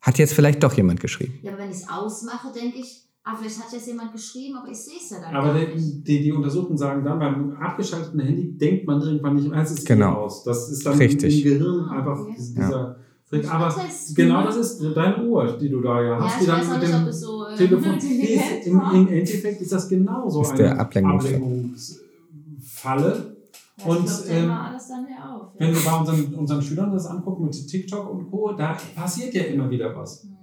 Hat 0.00 0.18
jetzt 0.18 0.34
vielleicht 0.34 0.62
doch 0.62 0.74
jemand 0.74 1.00
geschrieben. 1.00 1.38
Ja, 1.42 1.52
aber 1.52 1.62
wenn 1.62 1.70
ich 1.70 1.76
es 1.76 1.88
ausmache, 1.88 2.52
denke 2.52 2.78
ich, 2.78 3.03
Ah, 3.26 3.34
vielleicht 3.38 3.58
hat 3.58 3.72
jetzt 3.72 3.86
jemand 3.86 4.12
geschrieben, 4.12 4.56
aber 4.56 4.70
ich 4.70 4.76
sehe 4.76 4.98
es 5.02 5.08
ja 5.08 5.18
dann. 5.18 5.34
Aber 5.34 5.54
die, 5.54 6.02
die, 6.02 6.22
die, 6.24 6.30
Untersuchungen 6.30 6.76
sagen 6.76 7.02
dann, 7.02 7.18
beim 7.18 7.52
abgeschalteten 7.56 8.20
Handy 8.20 8.58
denkt 8.58 8.86
man 8.86 9.00
irgendwann 9.00 9.36
nicht 9.36 9.48
mehr, 9.48 9.62
es 9.62 9.70
ist 9.70 9.86
genau. 9.86 10.24
aus. 10.24 10.44
Das 10.44 10.68
ist 10.68 10.84
dann 10.84 10.98
Richtig. 10.98 11.38
im 11.38 11.44
Gehirn 11.44 11.88
ah, 11.88 11.98
einfach 11.98 12.20
okay. 12.20 12.34
dieser 12.36 12.96
Trick. 13.30 13.50
Aber 13.50 13.74
genau 14.14 14.44
das 14.44 14.56
ist 14.56 14.82
deine 14.94 15.24
Uhr, 15.24 15.56
die 15.58 15.70
du 15.70 15.80
da 15.80 16.02
ja 16.02 16.20
hast, 16.20 16.46
ja, 16.46 16.60
die 16.60 16.66
dann 16.66 16.80
mit 16.80 16.86
dem 16.86 17.10
so, 17.12 17.46
äh, 17.46 17.56
Telefon. 17.56 17.98
Im, 18.64 18.82
Im 18.92 19.08
Endeffekt 19.08 19.62
ist 19.62 19.72
das 19.72 19.88
genauso 19.88 20.42
ist 20.42 20.52
eine 20.52 20.78
Ablenkungsfalle. 20.78 21.36
Ablenkungsfalle. 21.36 23.34
Ja, 23.76 23.86
und 23.86 24.04
glaub, 24.04 24.28
ähm, 24.28 24.50
auf, 24.50 24.90
ja. 24.90 25.52
wenn 25.58 25.74
wir 25.74 25.80
bei 25.82 25.98
unseren, 25.98 26.34
unseren 26.34 26.62
Schülern 26.62 26.92
das 26.92 27.06
angucken 27.06 27.46
mit 27.46 27.66
TikTok 27.66 28.08
und 28.08 28.30
Co., 28.30 28.52
da 28.52 28.76
passiert 28.94 29.32
ja 29.34 29.44
immer 29.44 29.68
wieder 29.70 29.96
was. 29.96 30.24
Mhm. 30.24 30.33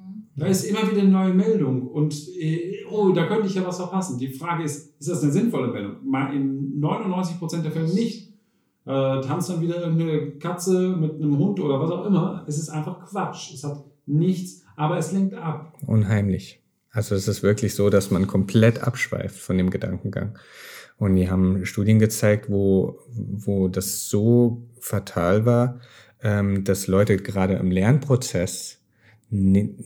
Da 0.41 0.47
ist 0.47 0.63
immer 0.63 0.89
wieder 0.89 1.01
eine 1.01 1.12
neue 1.12 1.36
Meldung 1.36 1.88
und 1.88 2.15
äh, 2.36 2.84
oh, 2.89 3.12
da 3.12 3.27
könnte 3.27 3.45
ich 3.45 3.54
ja 3.54 3.63
was 3.63 3.77
verpassen. 3.77 4.17
Die 4.17 4.30
Frage 4.30 4.63
ist, 4.63 4.99
ist 4.99 5.08
das 5.08 5.21
eine 5.21 5.32
sinnvolle 5.32 5.71
Meldung? 5.71 5.97
Mal 6.04 6.34
in 6.34 6.82
99% 6.82 7.62
der 7.62 7.71
Fälle 7.71 7.93
nicht. 7.93 8.34
Äh, 8.88 9.21
tanzt 9.21 9.51
dann 9.51 9.62
wieder 9.62 9.86
eine 9.86 10.32
Katze 10.39 10.95
mit 10.95 11.13
einem 11.13 11.38
Hund 11.38 11.60
oder 11.60 11.80
was 11.80 11.91
auch 11.91 12.08
immer. 12.08 12.43
Es 12.47 12.58
ist 12.58 12.69
einfach 12.69 13.06
Quatsch. 13.06 13.54
Es 13.54 13.63
hat 13.63 13.86
nichts, 14.08 14.63
aber 14.75 14.97
es 14.97 15.12
lenkt 15.12 15.36
ab. 15.36 15.77
Unheimlich. 15.86 16.63
Also 16.89 17.13
es 17.13 17.27
ist 17.27 17.43
wirklich 17.43 17.75
so, 17.75 17.91
dass 17.91 18.10
man 18.10 18.25
komplett 18.25 18.82
abschweift 18.82 19.38
von 19.38 19.60
dem 19.60 19.69
Gedankengang. 19.69 20.39
Und 20.97 21.17
die 21.17 21.30
haben 21.30 21.67
Studien 21.67 21.99
gezeigt, 21.99 22.49
wo, 22.49 22.97
wo 23.12 23.67
das 23.67 24.10
so 24.10 24.67
fatal 24.80 25.45
war, 25.45 25.82
ähm, 26.23 26.63
dass 26.63 26.88
Leute 26.88 27.17
gerade 27.17 27.54
im 27.54 27.69
Lernprozess 27.69 28.81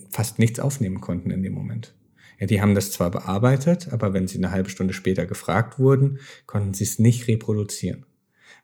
fast 0.09 0.39
nichts 0.39 0.59
aufnehmen 0.59 1.01
konnten 1.01 1.31
in 1.31 1.43
dem 1.43 1.53
Moment. 1.53 1.93
Ja, 2.39 2.47
die 2.47 2.61
haben 2.61 2.75
das 2.75 2.91
zwar 2.91 3.11
bearbeitet, 3.11 3.93
aber 3.93 4.13
wenn 4.13 4.27
sie 4.27 4.37
eine 4.37 4.51
halbe 4.51 4.69
Stunde 4.69 4.93
später 4.93 5.25
gefragt 5.25 5.79
wurden, 5.79 6.19
konnten 6.45 6.73
sie 6.73 6.83
es 6.83 6.99
nicht 6.99 7.27
reproduzieren. 7.27 8.05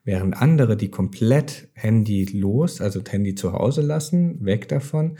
Während 0.04 0.36
andere, 0.36 0.76
die 0.76 0.90
komplett 0.90 1.68
Handy 1.74 2.24
los, 2.24 2.80
also 2.80 3.00
Handy 3.08 3.34
zu 3.34 3.52
Hause 3.52 3.82
lassen, 3.82 4.44
weg 4.44 4.68
davon, 4.68 5.16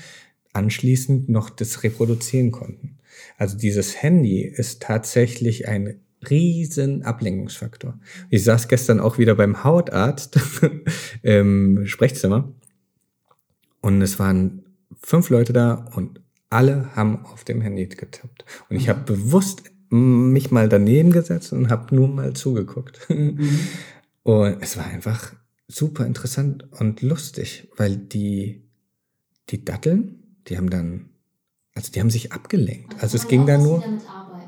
anschließend 0.53 1.29
noch 1.29 1.51
das 1.51 1.83
reproduzieren 1.83 2.51
konnten. 2.51 2.99
Also 3.39 3.57
dieses 3.57 4.03
Handy 4.03 4.43
ist 4.43 4.83
tatsächlich 4.83 5.69
ein 5.69 6.01
riesen 6.29 7.03
Ablenkungsfaktor. 7.03 7.99
Ich 8.29 8.45
saß 8.45 8.69
gestern 8.69 9.01
auch 9.01 9.19
wieder 9.19 9.35
beim 9.35 9.65
Hautarzt 9.65 10.39
im 11.23 11.87
Sprechzimmer 11.87 12.53
und 13.81 14.03
es 14.03 14.19
waren 14.19 14.62
fünf 15.03 15.31
Leute 15.31 15.53
da 15.53 15.87
und 15.95 16.21
alle 16.51 16.95
haben 16.95 17.25
auf 17.27 17.45
dem 17.45 17.61
Handy 17.61 17.87
getippt. 17.87 18.45
Und 18.69 18.77
ich 18.77 18.89
habe 18.89 19.01
mhm. 19.01 19.05
bewusst 19.05 19.63
mich 19.91 20.51
mal 20.51 20.69
daneben 20.69 21.13
gesetzt 21.13 21.53
und 21.53 21.71
habe 21.71 21.95
nur 21.95 22.09
mal 22.09 22.33
zugeguckt. 22.33 23.09
Mhm. 23.11 23.59
Und 24.25 24.63
es 24.63 24.77
war 24.77 24.87
einfach 24.87 25.35
super 25.67 26.07
interessant 26.07 26.69
und 26.79 27.03
lustig, 27.03 27.69
weil 27.77 27.97
die, 27.97 28.63
die 29.51 29.65
Datteln, 29.65 30.37
die 30.47 30.57
haben 30.57 30.71
dann, 30.71 31.11
also 31.75 31.91
die 31.91 31.99
haben 31.99 32.11
sich 32.11 32.31
abgelenkt. 32.31 32.95
Also, 32.95 33.05
also 33.05 33.17
es 33.17 33.29
ging 33.29 33.47
da 33.47 33.59
nur. 33.59 33.83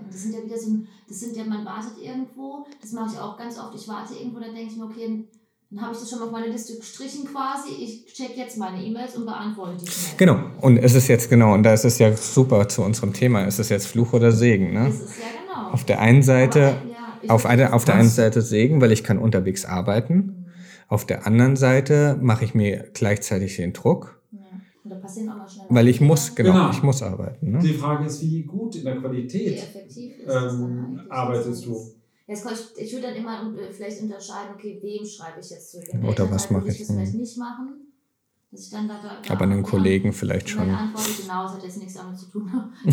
Das 0.09 0.23
sind 0.23 0.33
ja 0.33 0.45
wieder 0.45 0.59
so, 0.59 0.79
das 1.09 1.21
sind 1.21 1.37
ja, 1.37 1.45
man 1.45 1.65
wartet 1.65 1.99
irgendwo, 2.01 2.67
das 2.81 2.93
mache 2.93 3.13
ich 3.13 3.19
auch 3.19 3.37
ganz 3.37 3.59
oft, 3.59 3.75
ich 3.75 3.89
warte 3.89 4.15
irgendwo, 4.15 4.39
dann 4.39 4.55
denke 4.55 4.71
ich 4.71 4.79
mir, 4.79 4.85
okay, 4.85 5.29
dann 5.75 5.83
habe 5.85 5.93
ich 5.93 5.99
das 5.99 6.09
schon 6.11 6.19
mal 6.21 6.27
auf 6.27 6.31
meine 6.33 6.49
Liste 6.49 6.77
gestrichen 6.77 7.25
quasi. 7.25 7.73
Ich 7.75 8.13
check 8.13 8.37
jetzt 8.37 8.57
meine 8.57 8.79
E-Mails 8.79 9.17
und 9.17 9.27
beantworte 9.27 9.77
die 9.77 9.91
schnell. 9.91 10.15
Genau. 10.17 10.39
Und 10.61 10.79
es 10.79 10.95
ist 10.95 11.09
jetzt 11.09 11.29
genau, 11.29 11.55
und 11.55 11.63
da 11.63 11.73
ist 11.73 11.85
es 11.85 11.99
ja 11.99 12.17
super 12.17 12.69
zu 12.69 12.83
unserem 12.83 13.13
Thema. 13.13 13.45
Es 13.47 13.59
ist 13.59 13.71
jetzt 13.71 13.87
Fluch 13.87 14.13
oder 14.13 14.33
Segen, 14.33 14.73
ne? 14.73 14.89
Es 14.89 15.11
ist 15.11 15.25
ja 15.25 15.33
genau. 15.53 15.67
Auf 15.71 15.85
der 15.85 16.01
einen 16.01 16.23
Seite, 16.23 16.93
Aber, 16.97 17.25
ja, 17.27 17.35
auf, 17.35 17.47
eine, 17.47 17.73
auf 17.73 17.85
der 17.85 17.97
einen 17.97 18.09
Seite 18.09 18.41
Segen, 18.43 18.81
weil 18.81 18.93
ich 18.93 19.05
kann 19.05 19.19
unterwegs 19.19 19.65
arbeiten. 19.65 20.47
Auf 20.89 21.05
der 21.07 21.27
anderen 21.27 21.57
Seite 21.57 22.19
mache 22.21 22.45
ich 22.45 22.55
mir 22.55 22.91
gleichzeitig 22.95 23.57
den 23.57 23.73
Druck. 23.73 24.21
Und 24.83 24.91
da 24.91 24.97
passieren 24.97 25.31
auch 25.31 25.39
mal 25.39 25.49
schnell. 25.49 25.69
Weil 25.69 25.89
ich 25.89 26.01
muss, 26.01 26.35
genau, 26.35 26.53
genau, 26.55 26.71
ich 26.71 26.83
muss 26.83 27.03
arbeiten. 27.03 27.51
Ne? 27.51 27.59
Die 27.59 27.73
Frage 27.75 28.07
ist, 28.07 28.21
wie 28.23 28.43
gut 28.45 28.77
in 28.77 28.85
der 28.85 28.97
Qualität 28.97 29.63
ähm, 30.27 31.07
arbeitest 31.09 31.65
du? 31.67 31.95
Jetzt 32.27 32.47
ich, 32.47 32.85
ich 32.85 32.93
würde 32.93 33.09
dann 33.09 33.17
immer 33.17 33.55
äh, 33.59 33.71
vielleicht 33.71 34.01
unterscheiden, 34.01 34.55
okay, 34.55 34.79
wem 34.83 35.05
schreibe 35.05 35.41
ich 35.41 35.51
jetzt 35.51 35.73
zurück. 35.73 35.89
Oder 36.03 36.31
was 36.31 36.51
mache 36.51 36.69
ich? 36.69 36.79
Das 36.79 36.87
vielleicht 36.87 37.15
nicht 37.15 37.37
machen. 37.37 37.93
Dass 38.51 38.63
ich 38.63 38.71
dann 38.71 38.89
da, 38.89 39.01
da 39.03 39.21
Aber 39.33 39.45
einem 39.45 39.63
Kollegen 39.63 40.13
vielleicht 40.13 40.49
schon. 40.49 40.67
Meine 40.67 40.79
Antwort 40.79 41.05
genau, 41.21 41.43
das 41.43 41.55
hat 41.55 41.65
jetzt 41.65 41.79
nichts 41.79 41.95
damit 41.95 42.17
zu 42.17 42.31
tun. 42.31 42.51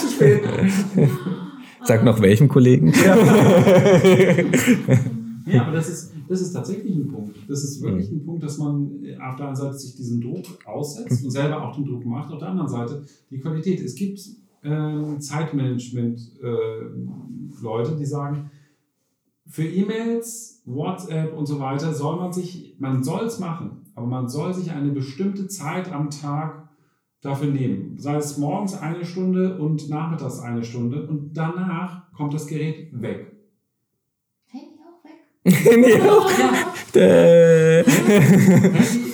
zu 0.00 0.08
spät. 0.08 0.44
Sag 1.84 2.04
noch 2.04 2.20
welchen 2.20 2.48
Kollegen? 2.48 2.92
Ja, 2.92 3.16
ja 5.46 5.62
aber 5.62 5.72
das 5.72 5.88
ist, 5.88 6.12
das 6.28 6.40
ist 6.40 6.52
tatsächlich 6.52 6.94
ein 6.94 7.08
Punkt. 7.08 7.36
Das 7.48 7.64
ist 7.64 7.82
wirklich 7.82 8.10
mhm. 8.10 8.18
ein 8.18 8.24
Punkt, 8.24 8.42
dass 8.42 8.58
man 8.58 9.04
äh, 9.04 9.16
auf 9.18 9.36
der 9.36 9.48
einen 9.48 9.56
Seite 9.56 9.76
sich 9.76 9.96
diesen 9.96 10.20
Druck 10.20 10.46
aussetzt 10.64 11.24
und 11.24 11.30
selber 11.30 11.62
auch 11.62 11.74
den 11.74 11.84
Druck 11.84 12.04
macht, 12.06 12.32
auf 12.32 12.38
der 12.38 12.48
anderen 12.48 12.68
Seite 12.68 13.04
die 13.30 13.38
Qualität. 13.38 13.80
Es 13.80 13.94
gibt 13.94 14.20
äh, 14.64 15.18
Zeitmanagement-Leute, 15.18 17.92
äh, 17.92 17.96
die 17.96 18.06
sagen, 18.06 18.50
für 19.46 19.64
E-Mails, 19.64 20.62
WhatsApp 20.64 21.36
und 21.36 21.44
so 21.46 21.60
weiter 21.60 21.92
soll 21.92 22.16
man 22.16 22.32
sich, 22.32 22.76
man 22.78 23.04
soll 23.04 23.26
es 23.26 23.38
machen, 23.38 23.82
aber 23.94 24.06
man 24.06 24.26
soll 24.28 24.54
sich 24.54 24.72
eine 24.72 24.90
bestimmte 24.90 25.46
Zeit 25.48 25.92
am 25.92 26.08
Tag 26.10 26.70
dafür 27.20 27.48
nehmen. 27.48 27.98
Sei 27.98 28.16
es 28.16 28.38
morgens 28.38 28.74
eine 28.74 29.04
Stunde 29.04 29.58
und 29.58 29.88
nachmittags 29.88 30.40
eine 30.40 30.64
Stunde 30.64 31.06
und 31.06 31.34
danach 31.34 32.10
kommt 32.12 32.34
das 32.34 32.46
Gerät 32.46 32.88
weg. 32.92 33.32
Handy 34.46 34.78
auch 34.80 35.04
weg? 35.04 35.12
Handy 35.44 35.94
auch? 36.08 36.30
Ja. 36.38 36.52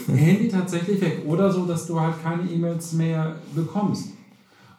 Handy, 0.09 0.17
Handy 0.17 0.49
tatsächlich 0.49 1.01
weg. 1.01 1.23
Oder 1.27 1.51
so, 1.51 1.65
dass 1.67 1.87
du 1.87 2.01
halt 2.01 2.23
keine 2.23 2.49
E-Mails 2.51 2.93
mehr 2.93 3.37
bekommst. 3.55 4.13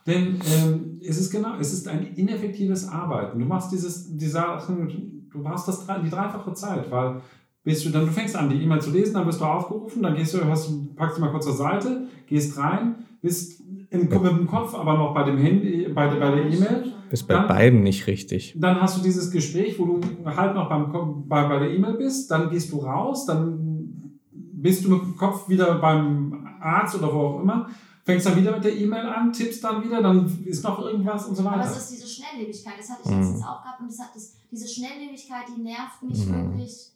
Denn 0.08 0.40
ähm, 0.56 1.00
es 1.06 1.20
ist 1.20 1.32
genau, 1.32 1.58
es 1.60 1.74
ist 1.74 1.88
ein 1.88 2.14
ineffektives 2.16 2.88
Arbeiten. 2.88 3.40
Du 3.40 3.46
machst 3.46 3.72
dieses, 3.72 4.16
die 4.18 4.28
Sachen, 4.28 5.28
du 5.32 5.38
machst 5.40 5.68
das 5.68 5.86
die 6.04 6.10
dreifache 6.10 6.54
Zeit, 6.54 6.90
weil 6.90 7.22
bist 7.64 7.86
du 7.86 7.90
dann, 7.90 8.08
du 8.08 8.12
fängst 8.12 8.36
an, 8.36 8.50
die 8.50 8.62
E-Mail 8.62 8.82
zu 8.82 8.92
lesen, 8.92 9.14
dann 9.14 9.28
wirst 9.28 9.40
du 9.40 9.46
aufgerufen, 9.46 10.02
dann 10.02 10.16
gehst 10.16 10.34
du, 10.34 10.44
hast, 10.46 10.96
packst 10.96 11.18
du 11.18 11.22
mal 11.22 11.30
kurz 11.30 11.46
zur 11.46 11.54
Seite, 11.54 12.08
gehst 12.26 12.58
rein, 12.58 12.96
bist 13.22 13.62
im, 13.92 14.02
mit 14.02 14.12
dem 14.12 14.48
Kopf, 14.48 14.74
aber 14.74 14.98
noch 14.98 15.14
bei 15.14 15.24
dem 15.24 15.38
Handy, 15.38 15.88
bei, 15.94 16.08
bei 16.08 16.32
der 16.32 16.46
E-Mail. 16.46 16.94
Bist 17.10 17.28
bei 17.28 17.36
dann, 17.36 17.48
beiden 17.48 17.84
nicht 17.84 18.08
richtig. 18.08 18.56
Dann 18.58 18.82
hast 18.82 18.98
du 18.98 19.04
dieses 19.04 19.30
Gespräch, 19.30 19.78
wo 19.78 19.86
du 19.86 20.02
halt 20.26 20.56
noch 20.56 20.70
beim, 20.70 21.28
bei, 21.28 21.48
bei 21.48 21.60
der 21.60 21.72
E-Mail 21.72 21.94
bist, 21.94 22.32
dann 22.32 22.50
gehst 22.50 22.72
du 22.72 22.80
raus, 22.80 23.28
dann 23.28 24.20
bist 24.32 24.86
du 24.86 24.90
mit 24.90 25.02
dem 25.04 25.16
Kopf 25.16 25.48
wieder 25.48 25.76
beim 25.76 26.48
Arzt 26.60 26.96
oder 26.98 27.14
wo 27.14 27.20
auch 27.20 27.42
immer 27.42 27.68
fängst 28.04 28.26
dann 28.26 28.36
wieder 28.36 28.52
mit 28.54 28.64
der 28.64 28.76
E-Mail 28.76 29.06
an, 29.06 29.32
tippst 29.32 29.64
dann 29.64 29.84
wieder, 29.84 30.02
dann 30.02 30.44
ist 30.46 30.64
noch 30.64 30.80
irgendwas 30.80 31.26
und 31.26 31.36
so 31.36 31.44
weiter. 31.44 31.62
Aber 31.62 31.72
es 31.72 31.78
ist 31.78 31.92
diese 31.92 32.08
Schnelllebigkeit, 32.08 32.74
das 32.80 32.90
hatte 32.90 33.02
ich 33.06 33.12
letztens 33.12 33.40
mhm. 33.40 33.44
auch 33.44 33.62
gehabt 33.62 33.82
und 33.82 33.92
das 33.92 34.00
hat 34.00 34.16
das, 34.16 34.34
diese 34.50 34.68
Schnelllebigkeit, 34.68 35.44
die 35.56 35.62
nervt 35.62 36.02
mich 36.04 36.26
mhm. 36.26 36.56
wirklich 36.56 36.92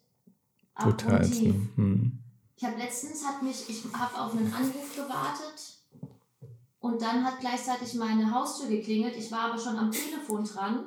Total. 0.81 1.25
Mhm. 1.25 2.19
Ich 2.57 2.63
habe 2.63 2.77
letztens, 2.77 3.25
hat 3.25 3.41
mich, 3.41 3.69
ich 3.69 3.83
habe 3.93 4.19
auf 4.19 4.33
einen 4.33 4.53
Anruf 4.53 4.95
gewartet 4.95 5.79
und 6.79 7.01
dann 7.01 7.23
hat 7.23 7.39
gleichzeitig 7.39 7.93
meine 7.95 8.31
Haustür 8.31 8.67
geklingelt. 8.67 9.15
Ich 9.17 9.31
war 9.31 9.51
aber 9.51 9.57
schon 9.57 9.77
am 9.77 9.91
Telefon 9.91 10.43
dran. 10.43 10.85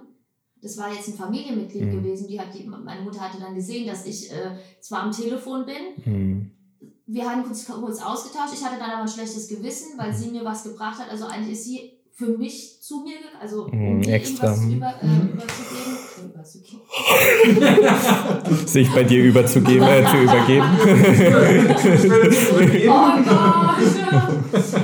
Das 0.60 0.76
war 0.76 0.92
jetzt 0.92 1.08
ein 1.08 1.14
Familienmitglied 1.14 1.84
mhm. 1.84 1.92
gewesen. 1.92 2.28
Die 2.28 2.38
hat 2.38 2.54
die, 2.54 2.64
meine 2.64 3.02
Mutter 3.02 3.20
hatte 3.20 3.40
dann 3.40 3.54
gesehen, 3.54 3.86
dass 3.86 4.04
ich 4.04 4.30
äh, 4.30 4.56
zwar 4.80 5.04
am 5.04 5.12
Telefon 5.12 5.64
bin, 5.64 6.04
mhm 6.04 6.50
wir 7.08 7.28
haben 7.28 7.42
uns 7.44 7.66
kurz 7.66 8.02
ausgetauscht. 8.02 8.52
Ich 8.54 8.62
hatte 8.64 8.78
dann 8.78 8.90
aber 8.90 9.02
ein 9.02 9.08
schlechtes 9.08 9.48
Gewissen, 9.48 9.98
weil 9.98 10.14
sie 10.14 10.30
mir 10.30 10.44
was 10.44 10.62
gebracht 10.62 10.98
hat. 11.00 11.10
Also 11.10 11.24
eigentlich 11.26 11.54
ist 11.54 11.64
sie 11.64 11.92
für 12.12 12.36
mich 12.36 12.82
zu 12.82 13.00
mir 13.00 13.16
gegangen, 13.16 13.36
also 13.40 13.64
um 13.64 13.70
mm, 13.70 14.00
mir 14.00 14.12
extra. 14.12 14.54
über, 14.54 14.92
äh, 15.00 15.06
überzugeben. 15.32 16.02
überzugeben. 16.34 16.82
Sich 18.66 18.92
bei 18.92 19.04
dir 19.04 19.24
überzugeben, 19.24 19.86
äh, 19.86 20.04
zu 20.04 20.16
übergeben. 20.18 20.66
oh 22.88 23.12
Gott! 23.24 23.78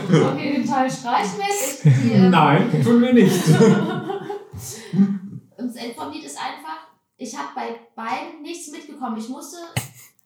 Okay, 0.09 0.53
den 0.53 0.65
Teil 0.65 0.91
streichen 0.91 1.39
wir 1.39 1.47
jetzt. 1.47 1.85
Ähm, 1.85 2.31
Nein, 2.31 2.83
tun 2.85 3.03
wir 3.03 3.13
nicht. 3.13 3.49
das 5.57 5.75
Lied 6.13 6.25
ist 6.25 6.39
einfach, 6.39 6.89
ich 7.17 7.37
habe 7.37 7.49
bei 7.55 7.81
beiden 7.97 8.43
nichts 8.43 8.71
mitgekommen. 8.71 9.17
Ich 9.19 9.29
musste 9.29 9.59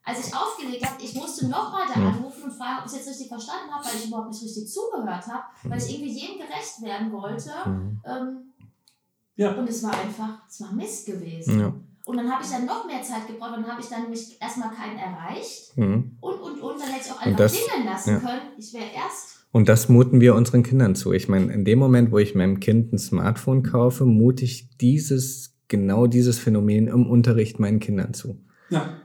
als 0.05 0.27
ich 0.27 0.35
aufgelegt 0.35 0.87
habe, 0.87 1.03
ich 1.03 1.15
musste 1.15 1.49
nochmal 1.49 1.87
da 1.87 2.01
anrufen 2.01 2.45
und 2.45 2.53
fragen, 2.53 2.79
ob 2.81 2.87
ich 2.87 2.93
es 2.93 2.99
jetzt 2.99 3.09
richtig 3.09 3.29
verstanden 3.29 3.71
habe, 3.71 3.85
weil 3.85 3.95
ich 3.97 4.07
überhaupt 4.07 4.31
nicht 4.31 4.43
richtig 4.43 4.69
zugehört 4.69 5.27
habe, 5.27 5.45
weil 5.65 5.79
ich 5.79 5.95
irgendwie 5.95 6.19
jedem 6.19 6.39
gerecht 6.39 6.81
werden 6.83 7.13
wollte. 7.13 7.51
Mhm. 7.67 8.01
Ähm, 8.07 8.53
ja. 9.37 9.53
Und 9.53 9.69
es 9.69 9.83
war 9.83 9.93
einfach, 9.93 10.43
es 10.49 10.61
war 10.61 10.73
Mist 10.73 11.07
gewesen. 11.07 11.61
Ja. 11.61 11.75
Und 12.07 12.17
dann 12.17 12.33
habe 12.33 12.43
ich 12.43 12.51
dann 12.51 12.65
noch 12.65 12.87
mehr 12.87 13.03
Zeit 13.03 13.27
gebraucht 13.27 13.55
und 13.55 13.63
dann 13.65 13.73
habe 13.73 13.83
ich 13.83 13.89
dann 13.89 14.03
nämlich 14.03 14.41
erstmal 14.41 14.71
keinen 14.71 14.99
erreicht. 14.99 15.77
Mhm. 15.77 16.17
Und, 16.21 16.41
und, 16.41 16.61
und, 16.61 16.81
dann 16.81 16.89
hätte 16.89 17.05
ich 17.05 17.13
auch 17.13 17.21
einfach 17.21 17.37
das, 17.37 17.53
klingeln 17.53 17.87
lassen 17.87 18.11
ja. 18.11 18.19
können. 18.19 18.41
Ich 18.57 18.73
wäre 18.73 18.87
erst. 18.97 19.47
Und 19.53 19.69
das 19.69 19.91
muten 19.91 20.21
wir 20.21 20.35
unseren 20.35 20.63
Kindern 20.63 20.95
zu. 20.95 21.13
Ich 21.13 21.29
meine, 21.29 21.53
in 21.53 21.67
dem 21.67 21.79
Moment, 21.79 22.11
wo 22.11 22.19
ich 22.19 22.35
meinem 22.35 22.61
Kind 22.61 22.95
ein 22.95 22.99
Smartphone 22.99 23.63
kaufe, 23.63 24.07
mute 24.07 24.45
ich 24.45 24.71
dieses, 24.79 25.55
genau 25.69 26.07
dieses 26.07 26.39
Phänomen 26.39 26.89
im 26.89 27.09
Unterricht 27.09 27.61
meinen 27.61 27.79
Kindern 27.79 28.15
zu. 28.15 28.41
Ja. 28.71 29.01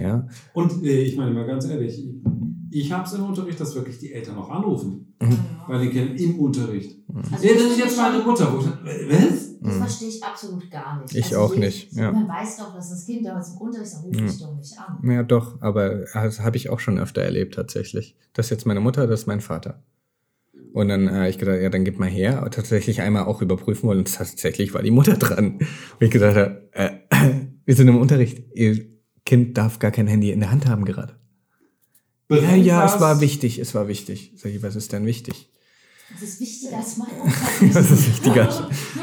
Ja. 0.00 0.26
Und 0.52 0.84
äh, 0.84 1.02
ich 1.02 1.16
meine 1.16 1.32
mal 1.32 1.46
ganz 1.46 1.66
ehrlich, 1.66 1.98
ich, 1.98 2.82
ich 2.84 2.92
habe 2.92 3.04
es 3.04 3.12
im 3.12 3.24
Unterricht, 3.24 3.58
dass 3.60 3.74
wirklich 3.74 3.98
die 3.98 4.12
Eltern 4.12 4.36
noch 4.36 4.50
anrufen. 4.50 5.14
Mhm. 5.20 5.38
Bei 5.66 5.78
den 5.78 5.90
Kindern 5.90 6.16
im 6.16 6.38
Unterricht. 6.38 6.98
Also 7.32 7.46
ja, 7.46 7.54
das 7.54 7.62
ist 7.62 7.78
jetzt 7.78 7.96
meine 7.96 8.22
Mutter. 8.22 8.52
Wo 8.52 8.60
ich, 8.60 8.66
was? 8.66 9.48
Das 9.60 9.74
mhm. 9.74 9.78
verstehe 9.80 10.08
ich 10.08 10.22
absolut 10.22 10.70
gar 10.70 11.02
nicht. 11.02 11.14
Ich 11.14 11.36
also 11.36 11.40
auch 11.40 11.56
nicht. 11.56 11.92
Ja. 11.92 12.12
Man 12.12 12.28
weiß 12.28 12.58
doch, 12.58 12.74
dass 12.74 12.90
das 12.90 13.04
Kind 13.04 13.26
da 13.26 13.40
im 13.40 13.58
Unterricht 13.58 13.92
dann 13.92 14.02
ruft 14.02 14.20
mich 14.20 14.38
doch 14.38 14.56
nicht 14.56 14.78
an. 14.78 15.10
Ja, 15.10 15.22
doch, 15.24 15.60
aber 15.60 16.04
das 16.14 16.40
habe 16.40 16.56
ich 16.56 16.70
auch 16.70 16.78
schon 16.78 16.98
öfter 16.98 17.22
erlebt 17.22 17.54
tatsächlich. 17.54 18.16
Das 18.34 18.46
ist 18.46 18.50
jetzt 18.50 18.66
meine 18.66 18.80
Mutter, 18.80 19.06
das 19.06 19.20
ist 19.20 19.26
mein 19.26 19.40
Vater. 19.40 19.82
Und 20.72 20.88
dann 20.88 21.10
habe 21.10 21.26
äh, 21.26 21.30
ich 21.30 21.38
gedacht, 21.38 21.60
ja, 21.60 21.70
dann 21.70 21.84
gib 21.84 21.98
mal 21.98 22.08
her. 22.08 22.42
Und 22.44 22.54
tatsächlich 22.54 23.00
einmal 23.00 23.24
auch 23.24 23.42
überprüfen 23.42 23.88
wollen. 23.88 23.98
Und 23.98 24.14
tatsächlich 24.14 24.74
war 24.74 24.82
die 24.82 24.90
Mutter 24.90 25.14
dran. 25.16 25.58
Und 25.58 25.66
ich 25.98 26.10
gedacht 26.10 26.36
habe, 26.36 26.68
äh, 26.72 26.90
wir 27.64 27.74
sind 27.74 27.88
im 27.88 27.98
Unterricht. 27.98 28.44
Ihr 28.54 28.86
Kind 29.28 29.58
darf 29.58 29.78
gar 29.78 29.90
kein 29.90 30.06
Handy 30.06 30.30
in 30.30 30.40
der 30.40 30.50
Hand 30.50 30.66
haben 30.66 30.86
gerade. 30.86 31.12
Ja, 32.30 32.54
ja, 32.54 32.86
es 32.86 32.98
war 32.98 33.20
wichtig, 33.20 33.58
es 33.58 33.74
war 33.74 33.86
wichtig. 33.86 34.32
Sag 34.36 34.52
ich, 34.52 34.62
was 34.62 34.74
ist 34.74 34.90
denn 34.94 35.04
wichtig? 35.04 35.50
Das 36.10 36.22
ist 36.22 36.40
wichtiger 36.40 36.78
als 36.78 36.96
mein 36.96 37.08
Unterricht. 37.22 37.76
das 37.76 37.90
ist 37.90 38.08
wichtiger 38.08 38.46
als 38.46 38.60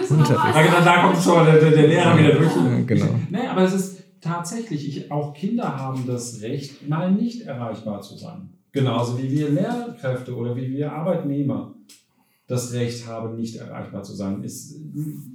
Unterricht. 0.10 0.56
Ja, 0.56 0.82
da 0.82 1.04
kommt 1.04 1.24
schon 1.24 1.46
der, 1.46 1.60
der 1.60 1.88
Lehrer 1.88 2.18
wieder 2.18 2.40
durch. 2.40 2.56
Ja, 2.56 2.82
genau. 2.82 3.20
Nee, 3.30 3.46
aber 3.46 3.66
es 3.66 3.74
ist 3.74 3.98
tatsächlich, 4.20 4.88
ich, 4.88 5.12
auch 5.12 5.36
Kinder 5.36 5.78
haben 5.78 6.08
das 6.08 6.42
Recht, 6.42 6.90
mal 6.90 7.12
nicht 7.12 7.44
erreichbar 7.44 8.02
zu 8.02 8.18
sein. 8.18 8.50
Genauso 8.72 9.20
wie 9.20 9.30
wir 9.30 9.50
Lehrkräfte 9.50 10.36
oder 10.36 10.56
wie 10.56 10.72
wir 10.72 10.92
Arbeitnehmer 10.92 11.76
das 12.48 12.74
Recht 12.74 13.06
haben, 13.06 13.36
nicht 13.36 13.58
erreichbar 13.58 14.02
zu 14.02 14.16
sein. 14.16 14.42
Ist, 14.42 14.76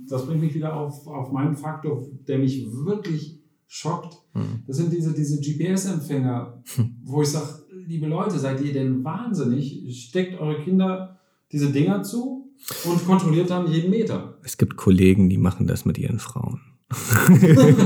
das 0.09 0.27
bringt 0.27 0.41
mich 0.41 0.55
wieder 0.55 0.75
auf, 0.75 1.07
auf 1.07 1.31
meinen 1.31 1.55
Faktor, 1.55 2.05
der 2.27 2.39
mich 2.39 2.67
wirklich 2.73 3.39
schockt. 3.69 4.20
Mhm. 4.35 4.63
Das 4.67 4.77
sind 4.77 4.93
diese, 4.93 5.13
diese 5.13 5.41
GPS-Empfänger, 5.41 6.63
wo 7.05 7.23
ich 7.23 7.29
sage, 7.29 7.65
liebe 7.87 8.07
Leute, 8.07 8.39
seid 8.39 8.61
ihr 8.61 8.73
denn 8.73 9.05
wahnsinnig? 9.05 10.07
Steckt 10.07 10.41
eure 10.41 10.63
Kinder 10.63 11.19
diese 11.53 11.71
Dinger 11.71 12.03
zu 12.03 12.49
und 12.85 13.05
kontrolliert 13.05 13.51
dann 13.51 13.71
jeden 13.71 13.91
Meter. 13.91 14.39
Es 14.43 14.57
gibt 14.57 14.77
Kollegen, 14.77 15.29
die 15.29 15.39
machen 15.39 15.67
das 15.67 15.85
mit 15.85 15.99
ihren 15.99 16.19
Frauen. 16.19 16.61
Will 16.91 17.77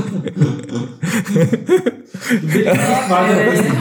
ich 2.55 2.65
nicht 2.65 3.09
weiter 3.09 3.51
wissen. 3.51 3.71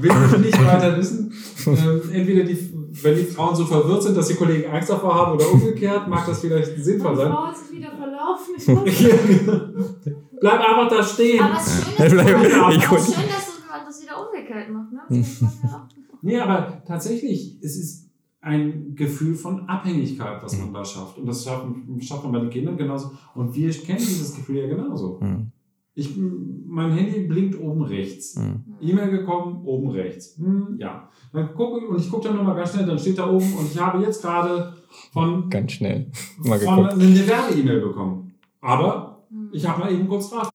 Will 0.00 0.10
ich 0.10 0.38
nicht 0.38 0.64
weiter 0.64 0.96
wissen. 0.96 1.32
Ähm, 1.66 2.00
entweder 2.12 2.44
die, 2.44 2.56
wenn 2.90 3.16
die 3.16 3.24
Frauen 3.24 3.54
so 3.54 3.64
verwirrt 3.64 4.02
sind, 4.02 4.16
dass 4.16 4.28
die 4.28 4.34
Kollegen 4.34 4.70
Angst 4.70 4.90
davor 4.90 5.14
haben 5.14 5.32
oder 5.34 5.50
umgekehrt, 5.52 6.08
mag 6.08 6.26
das 6.26 6.40
vielleicht 6.40 6.76
sinnvoll 6.82 7.16
sein. 7.16 7.30
Frau 7.30 7.46
hat 7.46 7.56
sich 7.56 7.76
wieder 7.76 7.90
verlaufen. 7.90 8.54
Ich 8.56 8.68
weiß 8.68 10.40
Bleib 10.40 10.60
einfach 10.60 10.88
da 10.88 11.02
stehen. 11.02 11.42
Aber 11.42 11.58
es 11.58 11.66
ist 11.66 11.84
schön, 11.84 11.98
dass, 11.98 13.06
du, 13.06 13.12
schön, 13.12 13.28
dass 13.28 13.54
du 13.54 13.60
man 13.70 13.86
das 13.86 14.02
wieder 14.02 14.26
umgekehrt 14.26 14.70
macht. 14.70 14.92
Ne? 14.92 15.24
Nee, 16.22 16.38
aber 16.38 16.82
tatsächlich, 16.86 17.58
es 17.62 17.78
ist 17.78 18.10
ein 18.42 18.94
Gefühl 18.94 19.34
von 19.34 19.66
Abhängigkeit, 19.68 20.42
was 20.42 20.58
man 20.58 20.72
da 20.72 20.84
schafft. 20.84 21.16
Und 21.16 21.26
das 21.26 21.44
schafft, 21.44 21.64
schafft 22.00 22.24
man 22.24 22.32
bei 22.32 22.40
den 22.40 22.50
Kindern 22.50 22.76
genauso. 22.76 23.12
Und 23.34 23.54
wir 23.54 23.70
kennen 23.70 23.98
dieses 23.98 24.34
Gefühl 24.34 24.56
ja 24.56 24.66
genauso. 24.66 25.18
Mhm. 25.20 25.50
Ich, 25.94 26.16
mein 26.16 26.92
Handy 26.92 27.26
blinkt 27.26 27.58
oben 27.60 27.82
rechts. 27.82 28.36
Mhm. 28.36 28.64
E-Mail 28.80 29.10
gekommen, 29.10 29.64
oben 29.66 29.90
rechts. 29.90 30.36
Hm, 30.38 30.76
ja. 30.78 31.08
Dann 31.32 31.54
gucke 31.54 31.86
und 31.86 31.98
ich 32.00 32.08
gucke 32.10 32.28
dann 32.28 32.36
nochmal 32.36 32.56
ganz 32.56 32.72
schnell, 32.72 32.86
dann 32.86 32.98
steht 32.98 33.18
da 33.18 33.28
oben 33.28 33.52
und 33.54 33.66
ich 33.70 33.78
habe 33.78 34.02
jetzt 34.02 34.22
gerade 34.22 34.74
von, 35.12 35.50
Ganz 35.50 35.72
schnell. 35.72 36.10
Mal 36.38 36.58
von 36.60 36.76
geguckt. 36.76 36.92
eine 36.94 37.26
Werbe-E-Mail 37.28 37.80
bekommen. 37.80 38.34
Aber 38.60 39.24
Hm. 39.30 39.50
ich 39.52 39.66
habe 39.68 39.80
mal 39.80 39.92
eben 39.92 40.08
kurz 40.08 40.30
drauf. 40.30 40.50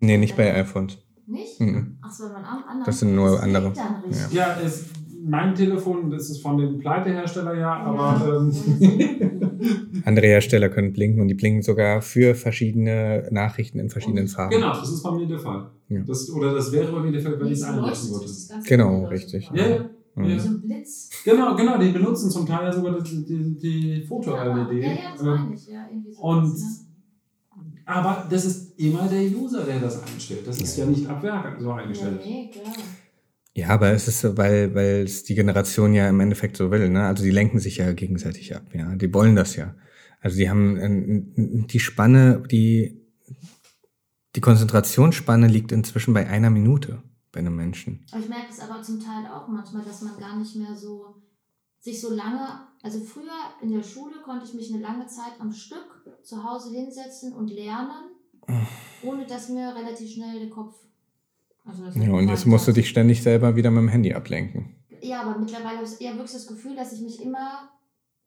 Nee, 0.00 0.18
nicht 0.18 0.36
bei 0.36 0.54
iPhones. 0.54 0.98
Nicht? 1.26 1.60
Mhm. 1.60 1.98
Ach 2.02 2.10
so, 2.10 2.24
man 2.24 2.44
am 2.44 2.64
anderen. 2.64 2.84
Das 2.84 2.98
sind 2.98 3.14
nur 3.14 3.40
andere. 3.40 3.72
Dann 3.72 4.02
richtig. 4.02 4.32
Ja, 4.32 4.58
es, 4.60 4.86
mein 5.24 5.54
Telefon, 5.54 6.10
das 6.10 6.30
ist 6.30 6.42
von 6.42 6.56
dem 6.58 6.78
Pleitehersteller 6.78 7.54
ja, 7.54 7.74
aber 7.76 8.26
Ja. 8.26 8.36
ähm, 8.38 10.02
Andere 10.04 10.26
Hersteller 10.26 10.68
können 10.68 10.92
blinken 10.92 11.20
und 11.20 11.28
die 11.28 11.34
blinken 11.34 11.62
sogar 11.62 12.02
für 12.02 12.34
verschiedene 12.34 13.28
Nachrichten 13.30 13.78
in 13.78 13.88
verschiedenen 13.90 14.26
Farben. 14.28 14.54
genau, 14.56 14.70
das 14.72 14.90
ist 14.90 15.02
bei 15.02 15.12
mir 15.12 15.26
der 15.26 15.38
Fall. 15.38 15.70
Ja. 15.88 16.00
Das, 16.06 16.30
oder 16.30 16.52
das 16.54 16.72
wäre 16.72 16.90
bei 16.92 17.00
mir 17.00 17.12
der 17.12 17.20
Fall, 17.20 17.38
wenn 17.38 17.46
ich 17.48 17.52
es 17.54 17.62
einlassen 17.62 18.10
würde. 18.10 18.26
Genau, 18.66 19.04
richtig. 19.06 19.50
Ja, 19.54 19.66
ja. 19.68 19.84
Mhm. 20.14 20.26
Wie 20.26 20.38
so 20.38 20.48
ein 20.48 20.60
Blitz. 20.60 21.10
Genau, 21.24 21.54
genau, 21.56 21.78
die 21.78 21.88
benutzen 21.90 22.30
zum 22.30 22.44
Teil 22.46 22.64
ja 22.66 22.72
sogar 22.72 23.00
die, 23.00 23.24
die, 23.24 23.56
die 23.58 24.00
Ja, 24.00 24.06
Foto-LED. 24.06 24.72
ja, 24.82 24.88
ja, 24.88 24.98
das 25.12 25.20
Ähm, 25.22 25.26
meine 25.26 25.54
ich. 25.54 25.66
Ja, 25.68 25.86
irgendwie 25.90 26.12
so 26.12 26.20
und-? 26.20 26.56
Aber 27.84 28.26
das 28.30 28.44
ist 28.44 28.78
immer 28.78 29.08
der 29.08 29.22
User, 29.22 29.64
der 29.64 29.80
das 29.80 30.02
einstellt. 30.02 30.46
Das 30.46 30.58
ist 30.60 30.76
ja, 30.76 30.86
nicht 30.86 31.06
ab 31.08 31.22
Werk 31.22 31.60
so 31.60 31.68
Ja, 31.70 31.74
eingestellt. 31.76 32.20
nee, 32.24 32.50
klar. 32.52 32.72
Ja, 33.54 33.68
aber 33.68 33.92
es 33.92 34.08
ist 34.08 34.20
so, 34.20 34.36
weil, 34.38 34.74
weil 34.74 35.02
es 35.02 35.24
die 35.24 35.34
Generation 35.34 35.92
ja 35.92 36.08
im 36.08 36.20
Endeffekt 36.20 36.56
so 36.56 36.70
will, 36.70 36.88
ne? 36.88 37.04
Also 37.06 37.22
die 37.22 37.30
lenken 37.30 37.58
sich 37.58 37.76
ja 37.76 37.92
gegenseitig 37.92 38.56
ab, 38.56 38.74
ja. 38.74 38.94
Die 38.96 39.12
wollen 39.12 39.36
das 39.36 39.56
ja. 39.56 39.74
Also 40.20 40.38
die 40.38 40.48
haben 40.48 41.66
die 41.66 41.80
Spanne, 41.80 42.42
die, 42.50 43.02
die 44.36 44.40
Konzentrationsspanne 44.40 45.48
liegt 45.48 45.72
inzwischen 45.72 46.14
bei 46.14 46.26
einer 46.26 46.48
Minute 46.48 47.02
bei 47.32 47.40
einem 47.40 47.56
Menschen. 47.56 48.06
Ich 48.18 48.28
merke 48.28 48.50
es 48.50 48.60
aber 48.60 48.82
zum 48.82 49.00
Teil 49.00 49.26
auch 49.26 49.48
manchmal, 49.48 49.84
dass 49.84 50.02
man 50.02 50.16
gar 50.16 50.36
nicht 50.38 50.54
mehr 50.54 50.74
so 50.74 51.22
sich 51.80 52.00
so 52.00 52.10
lange, 52.10 52.68
also 52.82 53.00
früher 53.00 53.32
in 53.60 53.72
der 53.72 53.82
Schule 53.82 54.22
konnte 54.22 54.46
ich 54.46 54.54
mich 54.54 54.72
eine 54.72 54.82
lange 54.82 55.06
Zeit 55.08 55.32
am 55.40 55.52
Stück 55.52 56.06
zu 56.22 56.44
Hause 56.44 56.70
hinsetzen 56.70 57.32
und 57.32 57.48
lernen, 57.48 58.12
ohne 59.02 59.26
dass 59.26 59.48
mir 59.48 59.74
relativ 59.74 60.12
schnell 60.12 60.38
der 60.38 60.50
Kopf. 60.50 60.76
Also 61.64 61.82
Ja, 62.00 62.12
und 62.12 62.28
jetzt 62.28 62.46
musst 62.46 62.66
du 62.68 62.72
dich 62.72 62.88
ständig 62.88 63.22
selber 63.22 63.56
wieder 63.56 63.70
mit 63.70 63.80
dem 63.82 63.88
Handy 63.88 64.14
ablenken. 64.14 64.76
Ja, 65.02 65.20
aber 65.20 65.38
mittlerweile 65.38 65.76
habe 65.78 65.86
ich 65.86 66.00
eher 66.00 66.12
wirklich 66.14 66.32
das 66.32 66.46
Gefühl, 66.46 66.74
dass 66.76 66.92
ich 66.92 67.00
mich 67.00 67.22
immer 67.22 67.70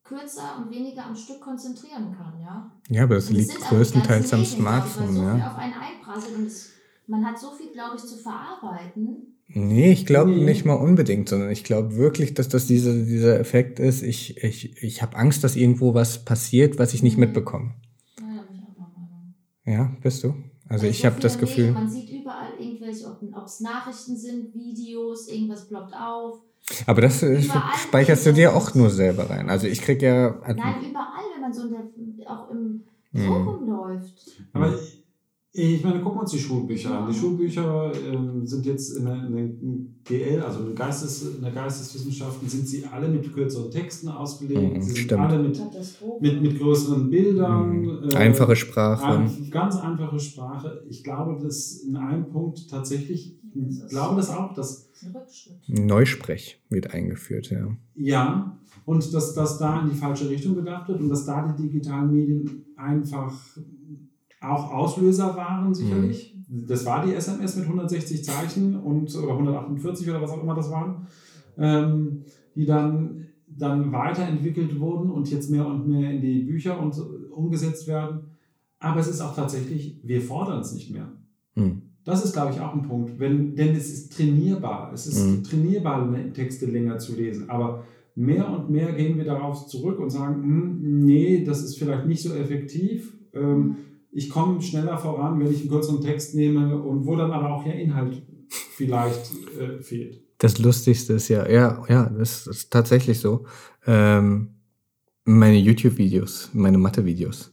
kürzer 0.04 0.56
und 0.58 0.70
weniger 0.72 1.06
am 1.06 1.16
Stück 1.16 1.42
konzentrieren 1.42 2.12
kann, 2.16 2.40
ja. 2.40 2.72
Ja, 2.90 3.04
aber 3.04 3.16
das 3.16 3.30
Und 3.30 3.36
es 3.36 3.42
liegt 3.42 3.60
größtenteils 3.60 4.34
am 4.34 4.46
Smartphone, 4.46 5.16
so 5.16 5.22
ja. 5.24 5.46
auf 5.48 5.58
einen 5.58 5.74
einprasselt 5.74 6.36
und 6.36 6.46
es, 6.46 6.72
man 7.08 7.26
hat 7.26 7.40
so 7.40 7.52
viel, 7.52 7.72
glaube 7.72 7.96
ich, 7.98 8.04
zu 8.04 8.18
verarbeiten. 8.18 9.38
Nee, 9.48 9.92
ich 9.92 10.06
glaube 10.06 10.32
Nee. 10.32 10.44
nicht 10.46 10.66
mal 10.66 10.74
unbedingt, 10.74 11.30
sondern 11.30 11.50
ich 11.52 11.64
glaube 11.64 11.96
wirklich, 11.96 12.34
dass 12.34 12.50
das 12.50 12.68
diese, 12.68 13.06
dieser 13.06 13.40
Effekt 13.40 13.80
ist. 13.80 14.02
Ich, 14.04 14.44
ich, 14.44 14.82
ich 14.82 15.02
habe 15.02 15.16
Angst, 15.16 15.44
dass 15.44 15.56
irgendwo 15.56 15.94
was 15.94 16.24
passiert, 16.26 16.78
was 16.80 16.94
ich 16.94 17.04
nicht 17.04 17.18
Mhm. 17.18 17.22
mitbekomme. 17.22 17.74
Ja. 19.66 19.74
Ja, 19.74 19.96
bist 20.02 20.24
du? 20.24 20.36
Also 20.68 20.84
Weil 20.84 20.92
ich 20.92 21.00
so 21.02 21.06
habe 21.06 21.20
das 21.20 21.38
Gefühl. 21.38 21.74
Medien, 21.74 21.74
man 21.74 21.90
sieht 21.90 22.10
überall 22.10 22.54
irgendwelche, 23.02 23.34
ob 23.36 23.46
es 23.46 23.60
Nachrichten 23.60 24.18
sind, 24.18 24.54
Videos, 24.54 25.28
irgendwas 25.30 25.68
ploppt 25.68 25.94
auf. 25.96 26.40
Aber 26.88 27.02
das 27.02 27.22
äh, 27.22 27.40
Überall 27.40 27.64
speicherst 27.76 28.26
du 28.26 28.34
dir 28.34 28.56
auch 28.56 28.74
nur 28.74 28.90
selber 28.90 29.30
rein. 29.30 29.50
Also 29.50 29.68
ich 29.68 29.82
krieg 29.82 30.02
ja. 30.02 30.40
Also, 30.42 30.62
Nein, 30.64 30.76
überall, 30.90 31.24
wenn 31.34 31.42
man 31.42 31.54
so 31.54 31.64
in 31.64 32.18
der, 32.18 32.32
auch 32.32 32.50
im 32.50 32.84
so 33.14 33.22
Mhm. 33.22 33.48
rumläuft. 33.48 34.14
Aber 34.54 34.74
ich, 34.74 35.05
ich 35.58 35.84
meine, 35.84 36.02
gucken 36.02 36.18
wir 36.18 36.22
uns 36.24 36.32
die 36.32 36.40
Schulbücher 36.40 37.00
an. 37.00 37.10
Die 37.10 37.18
Schulbücher 37.18 37.92
ähm, 38.12 38.46
sind 38.46 38.66
jetzt 38.66 38.98
in 38.98 39.06
der, 39.06 39.16
in 39.16 39.34
der 39.34 39.48
GL, 40.04 40.42
also 40.42 40.66
in, 40.66 40.76
Geistes, 40.76 41.36
in 41.36 41.42
der 41.42 41.52
Geisteswissenschaften, 41.52 42.50
sind 42.50 42.68
sie 42.68 42.86
alle 42.86 43.08
mit 43.08 43.34
kürzeren 43.34 43.72
Texten 43.72 44.10
ausgelegt. 44.10 44.74
Mhm, 44.76 44.82
sie 44.82 44.92
sind 44.92 45.06
stimmt. 45.06 45.22
alle 45.22 45.40
mit, 45.40 45.62
mit, 46.20 46.42
mit 46.42 46.60
größeren 46.60 47.10
Bildern. 47.10 47.82
Mhm. 47.82 48.10
äh, 48.10 48.16
Einfache 48.16 48.56
Sprache. 48.56 49.06
Ein, 49.06 49.50
ganz 49.50 49.78
einfache 49.78 50.20
Sprache. 50.20 50.84
Ich 50.90 51.04
glaube, 51.04 51.42
dass 51.42 51.78
in 51.78 51.96
einem 51.96 52.28
Punkt 52.28 52.70
tatsächlich, 52.70 53.38
ich 53.54 53.88
glaube 53.88 54.18
das 54.18 54.30
auch, 54.30 54.54
dass. 54.54 54.90
Neusprech 55.68 56.62
wird 56.70 56.94
eingeführt, 56.94 57.50
ja. 57.52 57.68
ja, 57.96 58.58
und 58.86 59.14
dass 59.14 59.34
das 59.34 59.58
da 59.58 59.82
in 59.82 59.90
die 59.90 59.96
falsche 59.96 60.30
Richtung 60.30 60.56
gedacht 60.56 60.88
wird 60.88 61.00
und 61.00 61.10
dass 61.10 61.26
da 61.26 61.48
die 61.48 61.64
digitalen 61.64 62.12
Medien 62.12 62.66
einfach 62.76 63.34
auch 64.52 64.72
Auslöser 64.74 65.36
waren, 65.36 65.74
sicherlich. 65.74 66.36
Das 66.48 66.86
war 66.86 67.06
die 67.06 67.14
SMS 67.14 67.56
mit 67.56 67.66
160 67.66 68.24
Zeichen 68.24 68.76
und 68.76 69.14
oder 69.16 69.34
148 69.34 70.10
oder 70.10 70.22
was 70.22 70.32
auch 70.32 70.42
immer 70.44 70.56
das 70.56 70.70
waren, 70.72 71.08
ähm, 71.58 72.22
die 72.56 72.66
dann, 72.66 73.26
dann 73.48 73.92
weiterentwickelt 73.92 74.80
wurden 74.80 75.10
und 75.10 75.30
jetzt 75.32 75.50
mehr 75.50 75.66
und 75.66 75.88
mehr 75.88 76.12
in 76.12 76.22
die 76.22 76.44
Bücher 76.44 76.80
und 76.80 76.96
umgesetzt 77.32 77.88
werden. 77.88 78.22
Aber 78.80 79.00
es 79.00 79.08
ist 79.08 79.22
auch 79.22 79.36
tatsächlich, 79.36 80.00
wir 80.04 80.22
fordern 80.22 80.60
es 80.62 80.74
nicht 80.74 80.92
mehr. 80.92 81.12
Hm. 81.56 81.82
Das 82.04 82.24
ist, 82.24 82.34
glaube 82.34 82.52
ich, 82.54 82.60
auch 82.62 82.74
ein 82.76 82.84
Punkt. 82.84 83.20
Wenn, 83.20 83.56
denn 83.56 83.76
es 83.76 83.92
ist 83.92 84.16
trainierbar. 84.16 84.92
Es 84.94 85.08
ist 85.08 85.26
Mhm. 85.26 85.44
trainierbar, 85.44 86.06
ne- 86.06 86.32
Texte 86.34 86.68
länger 86.68 87.00
zu 87.00 87.16
lesen. 87.16 87.50
Aber 87.50 87.84
mehr 88.14 88.48
und 88.48 88.70
mehr 88.70 88.94
gehen 88.94 89.18
wir 89.18 89.26
darauf 89.26 89.66
zurück 89.66 90.00
und 90.00 90.12
sagen, 90.12 90.44
hm, 90.44 91.04
nee, 91.06 91.44
das 91.44 91.64
ist 91.64 91.80
vielleicht 91.80 92.06
nicht 92.06 92.22
so 92.22 92.34
effektiv. 92.36 93.18
Ähm, 93.34 93.78
ich 94.16 94.30
komme 94.30 94.62
schneller 94.62 94.98
voran, 94.98 95.40
wenn 95.40 95.52
ich 95.52 95.60
einen 95.60 95.70
kürzeren 95.70 96.02
Text 96.02 96.36
nehme 96.36 96.82
und 96.82 97.06
wo 97.06 97.18
dann 97.18 97.32
aber 97.32 97.54
auch 97.54 97.66
ja 97.66 97.74
Inhalt 97.74 98.24
vielleicht 98.50 99.30
äh, 99.60 99.82
fehlt. 99.82 100.22
Das 100.38 100.58
Lustigste 100.58 101.14
ist 101.14 101.28
ja, 101.28 101.48
ja, 101.50 101.84
ja, 101.90 102.10
das 102.10 102.48
ist 102.48 102.72
tatsächlich 102.72 103.20
so. 103.20 103.46
Ähm, 103.86 104.56
meine 105.26 105.58
YouTube-Videos, 105.58 106.52
meine 106.54 106.78
Mathe-Videos, 106.78 107.52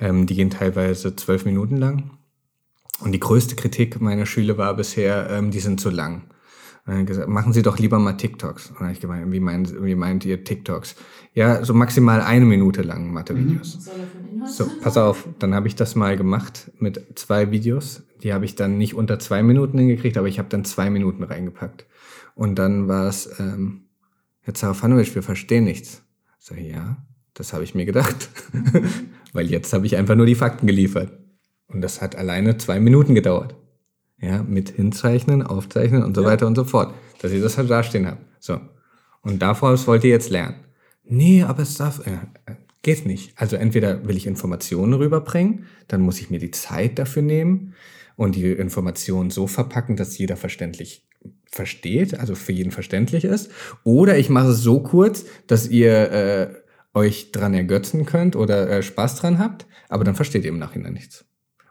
ähm, 0.00 0.26
die 0.26 0.34
gehen 0.34 0.50
teilweise 0.50 1.14
zwölf 1.14 1.44
Minuten 1.44 1.76
lang. 1.76 2.18
Und 3.00 3.12
die 3.12 3.20
größte 3.20 3.54
Kritik 3.54 4.00
meiner 4.00 4.26
Schüler 4.26 4.58
war 4.58 4.74
bisher, 4.74 5.30
ähm, 5.30 5.52
die 5.52 5.60
sind 5.60 5.80
zu 5.80 5.90
lang. 5.90 6.24
Und 6.90 6.96
dann 6.96 7.06
gesagt, 7.06 7.28
machen 7.28 7.52
Sie 7.52 7.62
doch 7.62 7.78
lieber 7.78 8.00
mal 8.00 8.14
TikToks. 8.14 8.70
Und 8.70 8.80
dann 8.80 8.88
habe 8.88 8.94
ich 8.94 9.00
gemeint, 9.00 9.30
wie 9.30 9.38
meint, 9.38 9.84
wie 9.84 9.94
meint 9.94 10.24
ihr 10.24 10.42
TikToks? 10.42 10.96
Ja, 11.34 11.64
so 11.64 11.72
maximal 11.72 12.20
eine 12.20 12.44
Minute 12.44 12.82
lang 12.82 13.12
Mathe-Videos. 13.12 13.86
Inhalt 14.34 14.50
So, 14.50 14.68
pass 14.82 14.96
auf, 14.96 15.28
dann 15.38 15.54
habe 15.54 15.68
ich 15.68 15.76
das 15.76 15.94
mal 15.94 16.16
gemacht 16.16 16.72
mit 16.80 17.16
zwei 17.16 17.52
Videos. 17.52 18.02
Die 18.24 18.32
habe 18.32 18.44
ich 18.44 18.56
dann 18.56 18.76
nicht 18.76 18.94
unter 18.96 19.20
zwei 19.20 19.44
Minuten 19.44 19.78
hingekriegt, 19.78 20.16
aber 20.18 20.26
ich 20.26 20.40
habe 20.40 20.48
dann 20.48 20.64
zwei 20.64 20.90
Minuten 20.90 21.22
reingepackt. 21.22 21.86
Und 22.34 22.58
dann 22.58 22.88
war 22.88 23.06
es, 23.06 23.38
ähm, 23.38 23.82
Herr 24.40 24.54
Zarafanovic, 24.54 25.14
wir 25.14 25.22
verstehen 25.22 25.62
nichts. 25.62 26.02
So, 26.40 26.56
ja, 26.56 26.96
das 27.34 27.52
habe 27.52 27.62
ich 27.62 27.76
mir 27.76 27.86
gedacht. 27.86 28.30
Weil 29.32 29.48
jetzt 29.48 29.72
habe 29.72 29.86
ich 29.86 29.96
einfach 29.96 30.16
nur 30.16 30.26
die 30.26 30.34
Fakten 30.34 30.66
geliefert. 30.66 31.12
Und 31.68 31.82
das 31.82 32.02
hat 32.02 32.16
alleine 32.16 32.56
zwei 32.56 32.80
Minuten 32.80 33.14
gedauert. 33.14 33.54
Ja, 34.20 34.42
mit 34.42 34.70
Hinzeichnen, 34.70 35.42
Aufzeichnen 35.42 36.02
und 36.02 36.14
so 36.14 36.22
Ja. 36.22 36.28
weiter 36.28 36.46
und 36.46 36.54
so 36.56 36.64
fort. 36.64 36.94
Dass 37.22 37.32
ihr 37.32 37.40
das 37.40 37.56
halt 37.56 37.70
dastehen 37.70 38.06
habt. 38.06 38.24
So. 38.38 38.60
Und 39.22 39.40
davor 39.40 39.86
wollt 39.86 40.04
ihr 40.04 40.10
jetzt 40.10 40.30
lernen. 40.30 40.56
Nee, 41.04 41.42
aber 41.42 41.62
es 41.62 41.76
darf, 41.76 42.06
äh, 42.06 42.18
Geht 42.82 43.04
nicht. 43.04 43.32
Also 43.36 43.56
entweder 43.56 44.06
will 44.08 44.16
ich 44.16 44.26
Informationen 44.26 44.94
rüberbringen, 44.94 45.66
dann 45.88 46.00
muss 46.00 46.20
ich 46.20 46.30
mir 46.30 46.38
die 46.38 46.50
Zeit 46.50 46.98
dafür 46.98 47.22
nehmen 47.22 47.74
und 48.16 48.36
die 48.36 48.46
Informationen 48.52 49.30
so 49.30 49.46
verpacken, 49.46 49.96
dass 49.96 50.16
jeder 50.16 50.36
verständlich 50.36 51.06
versteht, 51.44 52.18
also 52.18 52.34
für 52.34 52.52
jeden 52.52 52.70
verständlich 52.70 53.24
ist. 53.24 53.50
Oder 53.84 54.16
ich 54.16 54.30
mache 54.30 54.48
es 54.48 54.60
so 54.60 54.80
kurz, 54.80 55.26
dass 55.46 55.68
ihr 55.68 56.10
äh, 56.10 56.54
euch 56.94 57.32
dran 57.32 57.52
ergötzen 57.52 58.06
könnt 58.06 58.34
oder 58.34 58.70
äh, 58.70 58.82
Spaß 58.82 59.16
dran 59.16 59.38
habt, 59.38 59.66
aber 59.90 60.04
dann 60.04 60.14
versteht 60.14 60.44
ihr 60.44 60.50
im 60.50 60.58
Nachhinein 60.58 60.94
nichts. 60.94 61.26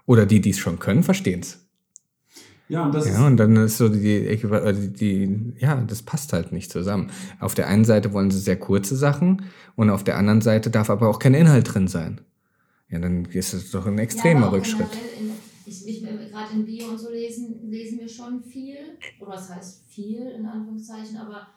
Oder 0.05 0.27
die, 0.27 0.41
die 0.41 0.51
es 0.51 0.59
schon 0.59 0.77
können, 0.77 1.01
verstehen 1.01 1.39
es. 1.39 1.68
Ja, 2.69 2.85
und 2.85 2.93
das 2.93 3.07
ja, 3.07 3.25
und 3.25 3.37
dann 3.37 3.55
ist 3.55 3.77
so 3.77 3.89
die, 3.89 4.27
äh, 4.27 4.73
die, 4.73 4.93
die, 4.93 5.53
ja, 5.57 5.75
das 5.75 6.03
passt 6.03 6.33
halt 6.33 6.51
nicht 6.51 6.71
zusammen. 6.71 7.09
Auf 7.39 7.55
der 7.55 7.67
einen 7.67 7.83
Seite 7.83 8.13
wollen 8.13 8.29
sie 8.29 8.39
sehr 8.39 8.59
kurze 8.59 8.95
Sachen 8.95 9.41
und 9.75 9.89
auf 9.89 10.03
der 10.03 10.17
anderen 10.17 10.41
Seite 10.41 10.69
darf 10.69 10.91
aber 10.91 11.09
auch 11.09 11.17
kein 11.17 11.33
Inhalt 11.33 11.73
drin 11.73 11.87
sein. 11.87 12.21
Ja, 12.89 12.99
dann 12.99 13.25
ist 13.25 13.53
es 13.53 13.71
doch 13.71 13.87
ein 13.87 13.97
extremer 13.97 14.41
ja, 14.41 14.47
Rückschritt. 14.49 14.97
In, 15.19 15.31
ich, 15.65 15.87
ich, 15.87 16.03
Gerade 16.03 16.53
in 16.53 16.65
Bio 16.65 16.89
und 16.89 16.99
so 16.99 17.09
lesen, 17.09 17.69
lesen 17.71 17.99
wir 17.99 18.07
schon 18.07 18.43
viel, 18.43 18.77
oder 19.19 19.31
was 19.31 19.49
heißt 19.49 19.83
viel 19.89 20.27
in 20.27 20.45
Anführungszeichen, 20.45 21.17
aber 21.17 21.47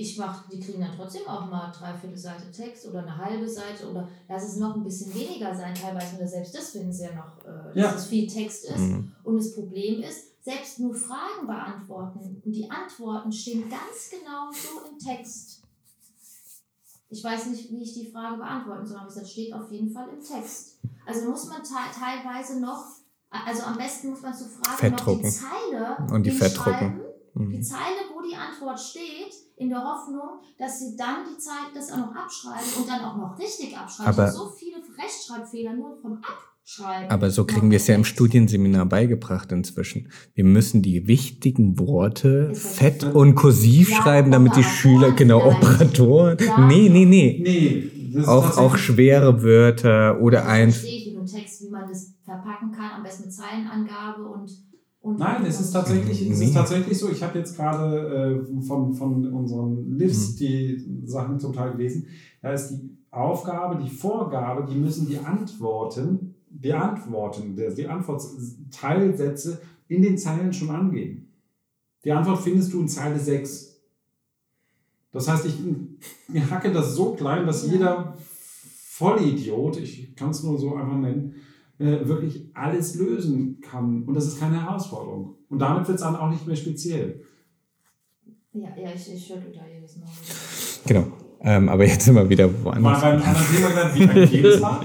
ich 0.00 0.16
mache, 0.16 0.48
die 0.50 0.60
kriegen 0.60 0.80
dann 0.80 0.96
trotzdem 0.96 1.26
auch 1.26 1.50
mal 1.50 1.72
dreiviertel 1.72 2.16
Seite 2.16 2.52
Text 2.52 2.86
oder 2.86 3.00
eine 3.00 3.16
halbe 3.16 3.48
Seite 3.48 3.90
oder 3.90 4.08
lass 4.28 4.44
es 4.44 4.56
noch 4.56 4.76
ein 4.76 4.84
bisschen 4.84 5.12
weniger 5.12 5.54
sein, 5.54 5.74
teilweise 5.74 6.16
oder 6.16 6.28
selbst 6.28 6.54
das 6.54 6.70
finden 6.70 6.92
sie 6.92 7.02
ja 7.02 7.14
noch, 7.16 7.44
äh, 7.44 7.74
dass 7.74 7.76
ja. 7.76 7.94
es 7.94 8.06
viel 8.06 8.28
Text 8.28 8.66
ist. 8.66 8.78
Mhm. 8.78 9.12
Und 9.24 9.36
das 9.36 9.54
Problem 9.56 10.00
ist, 10.00 10.44
selbst 10.44 10.78
nur 10.78 10.94
Fragen 10.94 11.48
beantworten 11.48 12.40
und 12.44 12.52
die 12.52 12.70
Antworten 12.70 13.32
stehen 13.32 13.68
ganz 13.68 14.08
genau 14.08 14.50
so 14.52 14.88
im 14.88 14.98
Text. 14.98 15.62
Ich 17.10 17.24
weiß 17.24 17.46
nicht, 17.46 17.68
wie 17.72 17.82
ich 17.82 17.94
die 17.94 18.12
Frage 18.12 18.36
beantworten 18.36 18.86
soll, 18.86 18.98
aber 18.98 19.08
es 19.08 19.30
steht 19.30 19.52
auf 19.52 19.70
jeden 19.72 19.90
Fall 19.90 20.08
im 20.10 20.22
Text. 20.22 20.78
Also 21.06 21.28
muss 21.28 21.48
man 21.48 21.64
te 21.64 21.74
teilweise 21.92 22.60
noch, 22.60 22.84
also 23.30 23.64
am 23.64 23.76
besten 23.76 24.10
muss 24.10 24.22
man 24.22 24.32
zu 24.32 24.44
Fragen 24.44 24.94
noch 24.94 25.18
die 25.18 25.28
Zeile 25.28 25.96
und 26.12 26.22
die 26.24 26.30
Fettdrucken. 26.30 27.00
Mhm. 27.38 27.52
Die 27.52 27.62
Zeile, 27.62 28.02
wo 28.10 28.20
die 28.28 28.34
Antwort 28.34 28.80
steht, 28.80 29.32
in 29.56 29.68
der 29.70 29.82
Hoffnung, 29.82 30.40
dass 30.58 30.78
sie 30.80 30.96
dann 30.96 31.24
die 31.30 31.38
Zeit 31.38 31.70
das 31.74 31.90
auch 31.90 31.98
noch 31.98 32.14
abschreiben 32.14 32.82
und 32.82 32.88
dann 32.90 33.04
auch 33.04 33.16
noch 33.16 33.38
richtig 33.38 33.76
abschreiben. 33.76 34.10
Aber 34.10 34.32
so 34.32 34.52
viele 34.58 34.76
Rechtschreibfehler 34.76 35.74
nur 35.74 35.96
vom 36.02 36.18
Abschreiben. 36.18 37.08
Aber 37.10 37.30
so 37.30 37.44
kriegen 37.44 37.70
wir 37.70 37.76
es 37.76 37.86
ja 37.86 37.94
im 37.94 38.04
Studienseminar 38.04 38.86
beigebracht 38.86 39.50
inzwischen. 39.52 40.10
Wir 40.34 40.44
müssen 40.44 40.82
die 40.82 41.06
wichtigen 41.06 41.78
Worte 41.78 42.52
fett 42.54 43.04
und 43.04 43.34
kursiv 43.34 43.88
ja, 43.88 44.02
schreiben, 44.02 44.30
damit 44.30 44.56
die 44.56 44.64
Schüler, 44.64 45.12
genau, 45.12 45.44
Operatoren. 45.44 46.36
Ja. 46.38 46.46
Nee, 46.56 46.88
nee, 46.88 47.04
nee. 47.06 47.40
nee 47.42 48.24
auch, 48.26 48.58
auch 48.58 48.76
schwere 48.76 49.42
Wörter 49.42 50.20
oder 50.20 50.46
ein. 50.46 50.68
Text, 50.68 51.62
wie 51.62 51.70
man 51.70 51.88
das 51.88 52.14
verpacken 52.24 52.72
kann, 52.72 52.92
am 52.96 53.02
besten 53.02 53.24
mit 53.24 53.34
Zeilenangabe 53.34 54.24
und 54.24 54.67
und 55.08 55.18
Nein, 55.18 55.44
es 55.46 55.60
ist 55.60 55.72
tatsächlich, 55.72 56.30
es 56.30 56.40
ist 56.40 56.54
tatsächlich 56.54 56.98
so. 56.98 57.08
Ich 57.08 57.22
habe 57.22 57.38
jetzt 57.38 57.56
gerade 57.56 58.44
äh, 58.46 58.62
von, 58.62 58.92
von 58.92 59.26
unseren 59.32 59.96
Livs 59.96 60.32
mhm. 60.32 60.36
die 60.36 61.02
Sachen 61.04 61.40
zum 61.40 61.54
Teil 61.54 61.72
gelesen. 61.72 62.06
Da 62.42 62.52
ist 62.52 62.70
die 62.70 62.96
Aufgabe, 63.10 63.82
die 63.82 63.88
Vorgabe, 63.88 64.70
die 64.70 64.76
müssen 64.78 65.08
die 65.08 65.18
Antworten 65.18 66.34
beantworten, 66.50 67.56
die 67.56 67.86
Antwortteilsätze 67.86 69.60
in 69.88 70.02
den 70.02 70.18
Zeilen 70.18 70.52
schon 70.52 70.70
angeben. 70.70 71.32
Die 72.04 72.12
Antwort 72.12 72.40
findest 72.40 72.72
du 72.72 72.80
in 72.80 72.88
Zeile 72.88 73.18
6. 73.18 73.80
Das 75.12 75.28
heißt, 75.28 75.46
ich, 75.46 75.58
ich 76.32 76.50
hacke 76.50 76.70
das 76.72 76.94
so 76.94 77.12
klein, 77.14 77.46
dass 77.46 77.66
jeder 77.66 78.14
Vollidiot, 78.90 79.78
ich 79.78 80.14
kann 80.14 80.30
es 80.30 80.42
nur 80.42 80.58
so 80.58 80.74
einfach 80.74 80.98
nennen, 80.98 81.34
äh, 81.78 82.06
wirklich 82.06 82.50
alles 82.54 82.96
lösen 82.96 83.60
kann. 83.60 84.04
Und 84.04 84.14
das 84.14 84.26
ist 84.26 84.40
keine 84.40 84.62
Herausforderung. 84.62 85.36
Und 85.48 85.58
damit 85.58 85.86
wird 85.86 85.96
es 85.96 86.04
dann 86.04 86.16
auch 86.16 86.30
nicht 86.30 86.46
mehr 86.46 86.56
speziell. 86.56 87.22
Ja, 88.52 88.68
ja 88.76 88.90
ich, 88.94 89.14
ich 89.14 89.26
schüttel 89.26 89.52
da 89.52 89.60
jedes 89.72 89.96
Mal. 89.98 90.08
Genau. 90.86 91.06
Ähm, 91.40 91.68
aber 91.68 91.86
jetzt 91.86 92.04
sind 92.04 92.14
wir 92.14 92.28
wieder 92.28 92.48
woanders. 92.64 92.82
Mal 92.82 93.00
beim 93.00 93.22
anderen 93.22 93.46
Thema 93.54 93.68
genannt, 93.68 93.94
wie 93.94 94.20
ein 94.20 94.28
jedes 94.28 94.60
Mal. 94.60 94.80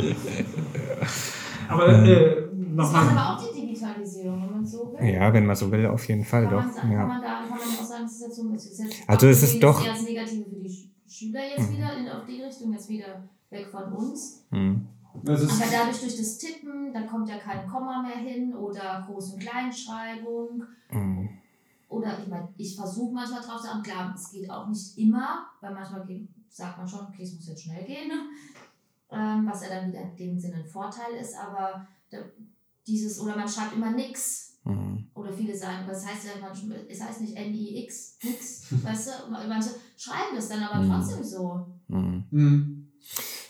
Aber 1.68 1.88
äh, 1.88 2.48
nochmal. 2.52 2.76
Das 2.76 2.90
ist 2.90 3.18
aber 3.18 3.34
auch 3.34 3.54
die 3.54 3.62
Digitalisierung, 3.62 4.44
wenn 4.44 4.52
man 4.52 4.66
so 4.66 4.94
will. 4.94 5.14
Ja, 5.14 5.34
wenn 5.34 5.46
man 5.46 5.56
so 5.56 5.72
will, 5.72 5.86
auf 5.88 6.08
jeden 6.08 6.24
Fall 6.24 6.44
kann 6.44 6.52
doch. 6.52 6.64
Man 6.64 6.74
sagen, 6.74 6.92
ja. 6.92 6.98
Kann 7.00 7.08
man 7.08 7.22
da 7.22 7.40
kann 7.40 7.50
man 7.50 7.60
auch 7.60 7.84
sagen, 7.84 8.06
es 8.06 8.12
ist 8.14 8.22
jetzt 8.22 8.36
so 8.36 8.44
ein 8.44 8.52
bisschen. 8.52 8.90
Also 9.08 9.28
es 9.28 9.44
ist 9.44 9.64
doch. 9.64 9.84
Das 9.84 10.04
Negative 10.04 10.46
für 10.50 10.60
die 10.60 10.92
Schüler 11.08 11.42
jetzt 11.58 11.70
mhm. 11.70 11.78
wieder 11.78 11.98
in, 11.98 12.10
auf 12.10 12.26
die 12.26 12.42
Richtung, 12.42 12.74
jetzt 12.74 12.90
wieder 12.90 13.30
weg 13.50 13.68
von 13.72 13.94
uns. 13.94 14.46
Mhm. 14.52 14.88
Aber 15.14 15.72
dadurch 15.72 16.00
durch 16.00 16.18
das 16.18 16.38
Tippen, 16.38 16.92
dann 16.94 17.08
kommt 17.08 17.30
ja 17.30 17.38
kein 17.38 17.68
Komma 17.68 18.02
mehr 18.02 18.18
hin 18.18 18.56
oder 18.56 19.08
Groß- 19.08 19.34
und 19.34 19.40
Kleinschreibung. 19.40 20.64
Mhm. 20.92 21.30
Oder 21.88 22.18
ich 22.20 22.28
meine, 22.28 22.50
ich 22.58 22.76
versuche 22.76 23.14
manchmal 23.14 23.42
drauf 23.42 23.62
zu 23.62 23.70
achten. 23.70 23.84
Klar, 23.84 24.14
es 24.16 24.32
geht 24.32 24.50
auch 24.50 24.68
nicht 24.68 24.98
immer, 24.98 25.46
weil 25.62 25.74
manchmal 25.74 26.08
sagt 26.50 26.78
man 26.78 26.88
schon, 26.88 27.08
okay, 27.08 27.24
es 27.24 27.36
muss 27.36 27.48
jetzt 27.48 27.64
schnell 27.64 27.86
gehen. 27.86 28.08
Ne? 28.08 28.16
Ähm, 29.12 29.48
was 29.48 29.62
ja 29.62 29.70
dann 29.70 29.90
wieder 29.90 30.02
in 30.02 30.16
dem 30.16 30.40
Sinne 30.40 30.56
ein 30.56 30.66
Vorteil 30.66 31.14
ist, 31.22 31.36
aber 31.38 31.88
dieses, 32.88 33.20
oder 33.20 33.36
man 33.36 33.48
schreibt 33.48 33.76
immer 33.76 33.92
nix. 33.92 34.58
Mhm. 34.64 35.08
Oder 35.14 35.32
viele 35.32 35.56
sagen, 35.56 35.86
das 35.88 36.06
heißt 36.06 36.26
ja 36.26 36.32
manchmal, 36.42 36.86
es 36.90 37.02
heißt 37.02 37.22
nicht 37.22 37.36
N-I-X, 37.36 38.18
nix, 38.24 38.84
weißt 38.84 39.08
du? 39.08 39.32
Manche 39.48 39.70
schreiben 39.98 40.36
das 40.36 40.50
dann 40.50 40.64
aber 40.64 40.82
mhm. 40.82 40.90
trotzdem 40.90 41.24
so. 41.24 41.68
Mhm. 41.88 42.24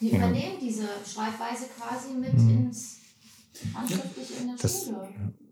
Die 0.03 0.09
ja. 0.09 0.17
übernehmen 0.17 0.57
diese 0.61 0.83
Schreibweise 1.07 1.67
quasi 1.77 2.13
mit 2.19 2.33
mhm. 2.33 2.49
ins 2.49 2.97
handschriftliche 3.73 4.41
in 4.41 4.47
der 4.47 4.57
das, 4.57 4.85
Schule. 4.85 5.07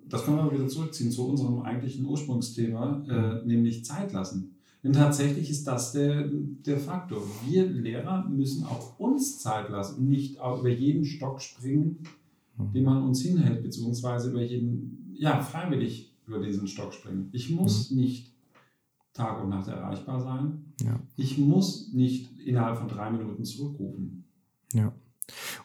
Das 0.09 0.25
können 0.25 0.37
wir 0.37 0.51
wieder 0.51 0.67
zurückziehen 0.67 1.09
zu 1.09 1.25
unserem 1.29 1.61
eigentlichen 1.61 2.05
Ursprungsthema, 2.05 3.01
äh, 3.07 3.47
nämlich 3.47 3.85
Zeit 3.85 4.11
lassen. 4.11 4.57
Denn 4.83 4.91
tatsächlich 4.91 5.49
ist 5.49 5.65
das 5.65 5.93
der, 5.93 6.27
der 6.27 6.77
Faktor. 6.77 7.21
Wir 7.47 7.65
Lehrer 7.65 8.27
müssen 8.27 8.65
auch 8.65 8.99
uns 8.99 9.39
Zeit 9.39 9.69
lassen 9.69 9.99
und 9.99 10.09
nicht 10.09 10.35
über 10.35 10.67
jeden 10.67 11.05
Stock 11.05 11.39
springen, 11.39 11.99
mhm. 12.57 12.73
den 12.73 12.83
man 12.83 13.03
uns 13.03 13.21
hinhält, 13.21 13.63
beziehungsweise 13.63 14.31
über 14.31 14.41
jeden, 14.41 15.13
ja, 15.13 15.39
freiwillig 15.39 16.13
über 16.27 16.39
diesen 16.39 16.67
Stock 16.67 16.93
springen. 16.93 17.29
Ich 17.31 17.49
muss 17.51 17.89
mhm. 17.89 18.01
nicht 18.01 18.33
Tag 19.13 19.41
und 19.41 19.49
Nacht 19.49 19.69
erreichbar 19.69 20.19
sein. 20.19 20.73
Ja. 20.83 20.99
Ich 21.15 21.37
muss 21.37 21.93
nicht 21.93 22.37
innerhalb 22.39 22.77
von 22.77 22.89
drei 22.89 23.11
Minuten 23.11 23.45
zurückrufen. 23.45 24.20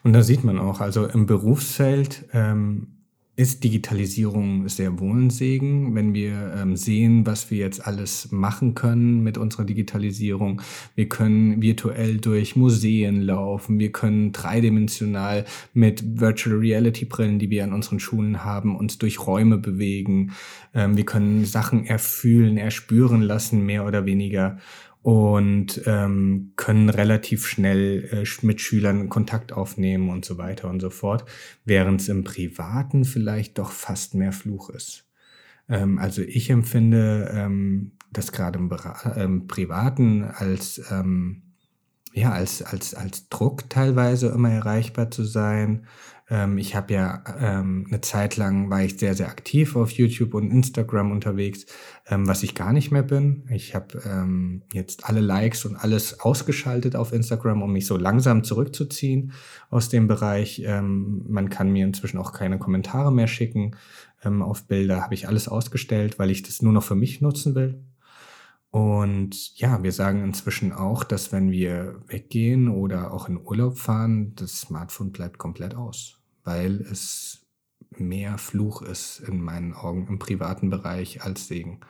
Und 0.07 0.13
da 0.13 0.23
sieht 0.23 0.45
man 0.45 0.57
auch, 0.57 0.79
also 0.79 1.05
im 1.05 1.25
Berufsfeld 1.25 2.23
ähm, 2.31 2.87
ist 3.35 3.65
Digitalisierung 3.65 4.69
sehr 4.69 5.01
wohl 5.01 5.25
ein 5.25 5.29
Segen, 5.29 5.95
wenn 5.95 6.13
wir 6.13 6.53
ähm, 6.55 6.77
sehen, 6.77 7.25
was 7.25 7.51
wir 7.51 7.57
jetzt 7.57 7.85
alles 7.85 8.31
machen 8.31 8.73
können 8.73 9.21
mit 9.21 9.37
unserer 9.37 9.65
Digitalisierung. 9.65 10.61
Wir 10.95 11.09
können 11.09 11.61
virtuell 11.61 12.19
durch 12.19 12.55
Museen 12.55 13.21
laufen, 13.21 13.79
wir 13.79 13.91
können 13.91 14.31
dreidimensional 14.31 15.43
mit 15.73 16.21
Virtual 16.21 16.55
Reality 16.55 17.03
Brillen, 17.03 17.37
die 17.37 17.49
wir 17.49 17.65
an 17.65 17.73
unseren 17.73 17.99
Schulen 17.99 18.45
haben, 18.45 18.77
uns 18.77 18.97
durch 18.99 19.27
Räume 19.27 19.57
bewegen. 19.57 20.31
Ähm, 20.73 20.95
wir 20.95 21.05
können 21.05 21.43
Sachen 21.43 21.85
erfühlen, 21.85 22.55
erspüren 22.55 23.21
lassen, 23.21 23.65
mehr 23.65 23.85
oder 23.85 24.05
weniger 24.05 24.57
und 25.01 25.81
ähm, 25.85 26.53
können 26.55 26.89
relativ 26.89 27.47
schnell 27.47 28.09
äh, 28.11 28.45
mit 28.45 28.61
Schülern 28.61 29.09
Kontakt 29.09 29.53
aufnehmen 29.53 30.09
und 30.09 30.25
so 30.25 30.37
weiter 30.37 30.69
und 30.69 30.79
so 30.79 30.89
fort, 30.89 31.25
während 31.65 32.01
es 32.01 32.09
im 32.09 32.23
Privaten 32.23 33.05
vielleicht 33.05 33.57
doch 33.57 33.71
fast 33.71 34.15
mehr 34.15 34.33
Fluch 34.33 34.69
ist. 34.69 35.05
Ähm, 35.69 35.97
also 35.99 36.21
ich 36.21 36.49
empfinde 36.49 37.31
ähm, 37.33 37.91
das 38.11 38.31
gerade 38.31 38.59
im, 38.59 38.71
im, 39.15 39.47
Privaten 39.47 40.23
als 40.23 40.81
ähm, 40.91 41.43
ja 42.13 42.31
als 42.31 42.61
als 42.61 42.93
als 42.95 43.29
Druck 43.29 43.69
teilweise 43.69 44.29
immer 44.29 44.51
erreichbar 44.51 45.11
zu 45.11 45.23
sein, 45.23 45.85
ähm, 46.29 46.57
ich 46.57 46.75
habe 46.75 46.93
ja 46.93 47.23
ähm, 47.39 47.85
eine 47.87 48.01
Zeit 48.01 48.35
lang 48.35 48.69
war 48.69 48.83
ich 48.83 48.99
sehr, 48.99 49.15
sehr 49.15 49.29
aktiv 49.29 49.75
auf 49.77 49.91
YouTube 49.91 50.33
und 50.33 50.51
Instagram 50.51 51.11
unterwegs, 51.11 51.65
ähm, 52.07 52.27
was 52.27 52.43
ich 52.43 52.53
gar 52.53 52.73
nicht 52.73 52.91
mehr 52.91 53.03
bin. 53.03 53.45
Ich 53.49 53.75
habe 53.75 54.01
ähm, 54.05 54.63
jetzt 54.73 55.05
alle 55.05 55.21
Likes 55.21 55.65
und 55.65 55.77
alles 55.77 56.19
ausgeschaltet 56.19 56.97
auf 56.97 57.13
Instagram, 57.13 57.61
um 57.61 57.71
mich 57.71 57.85
so 57.85 57.95
langsam 57.95 58.43
zurückzuziehen 58.43 59.31
aus 59.69 59.87
dem 59.87 60.07
Bereich. 60.07 60.63
Ähm, 60.65 61.23
man 61.29 61.49
kann 61.49 61.71
mir 61.71 61.85
inzwischen 61.85 62.17
auch 62.17 62.33
keine 62.33 62.59
Kommentare 62.59 63.11
mehr 63.11 63.27
schicken 63.27 63.77
ähm, 64.23 64.41
auf 64.41 64.65
Bilder, 64.67 65.01
habe 65.01 65.13
ich 65.13 65.29
alles 65.29 65.47
ausgestellt, 65.47 66.19
weil 66.19 66.29
ich 66.29 66.43
das 66.43 66.61
nur 66.61 66.73
noch 66.73 66.83
für 66.83 66.95
mich 66.95 67.21
nutzen 67.21 67.55
will. 67.55 67.85
Und 68.69 69.57
ja, 69.57 69.81
wir 69.81 69.93
sagen 69.93 70.25
inzwischen 70.25 70.73
auch, 70.73 71.05
dass 71.05 71.31
wenn 71.31 71.51
wir 71.51 72.01
weggehen 72.07 72.67
oder 72.67 73.13
auch 73.13 73.29
in 73.29 73.39
Urlaub 73.39 73.77
fahren, 73.77 74.35
das 74.35 74.59
Smartphone 74.59 75.13
bleibt 75.13 75.37
komplett 75.37 75.73
aus 75.73 76.16
weil 76.47 76.79
es 76.89 77.45
mehr 77.97 78.37
Fluch 78.37 78.81
ist 78.81 79.19
in 79.19 79.41
meinen 79.41 79.73
Augen 79.73 80.07
im 80.07 80.17
privaten 80.17 80.69
Bereich 80.69 81.21
als 81.23 81.47
Segen. 81.47 81.81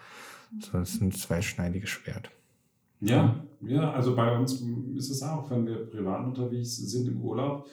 So, 0.59 0.79
das 0.79 0.95
ist 0.95 1.01
ein 1.01 1.11
zweischneidiges 1.11 1.89
Schwert. 1.89 2.31
Ja, 2.99 3.43
ja, 3.61 3.91
also 3.91 4.15
bei 4.15 4.35
uns 4.35 4.63
ist 4.95 5.11
es 5.11 5.21
auch, 5.21 5.51
wenn 5.51 5.67
wir 5.67 5.85
privat 5.85 6.25
unterwegs 6.25 6.77
sind 6.77 7.07
im 7.07 7.21
Urlaub, 7.21 7.67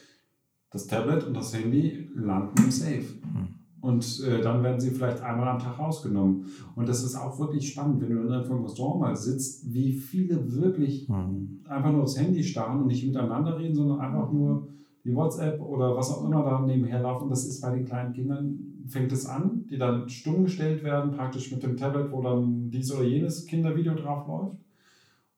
das 0.70 0.86
Tablet 0.86 1.24
und 1.24 1.34
das 1.34 1.54
Handy 1.54 2.10
landen 2.14 2.62
im 2.62 2.70
Safe. 2.70 3.00
Mhm. 3.00 3.48
Und 3.80 4.22
äh, 4.26 4.42
dann 4.42 4.62
werden 4.62 4.80
sie 4.80 4.90
vielleicht 4.90 5.22
einmal 5.22 5.48
am 5.48 5.58
Tag 5.58 5.78
rausgenommen. 5.78 6.46
Und 6.74 6.88
das 6.88 7.02
ist 7.02 7.16
auch 7.16 7.38
wirklich 7.38 7.70
spannend, 7.70 8.02
wenn 8.02 8.10
du 8.10 8.22
in 8.22 8.32
einem 8.32 8.62
Restaurant 8.64 9.00
mal 9.00 9.16
sitzt, 9.16 9.72
wie 9.72 9.92
viele 9.92 10.52
wirklich 10.54 11.08
mhm. 11.08 11.60
einfach 11.66 11.92
nur 11.92 12.02
das 12.02 12.18
Handy 12.18 12.42
starren 12.42 12.80
und 12.80 12.88
nicht 12.88 13.06
miteinander 13.06 13.58
reden, 13.58 13.74
sondern 13.74 14.00
einfach 14.00 14.30
nur 14.32 14.68
die 15.04 15.14
WhatsApp 15.14 15.60
oder 15.60 15.96
was 15.96 16.10
auch 16.10 16.24
immer 16.24 16.42
da 16.42 16.60
nebenher 16.60 17.00
laufen. 17.00 17.28
Das 17.28 17.44
ist 17.44 17.60
bei 17.60 17.70
den 17.70 17.84
kleinen 17.84 18.12
Kindern, 18.12 18.58
fängt 18.86 19.12
es 19.12 19.26
an, 19.26 19.66
die 19.70 19.76
dann 19.76 20.08
stumm 20.08 20.44
gestellt 20.44 20.82
werden, 20.82 21.12
praktisch 21.12 21.52
mit 21.52 21.62
dem 21.62 21.76
Tablet, 21.76 22.10
wo 22.10 22.22
dann 22.22 22.70
dies 22.70 22.92
oder 22.92 23.04
jenes 23.04 23.46
Kindervideo 23.46 23.94
drauf 23.94 24.26
läuft 24.26 24.56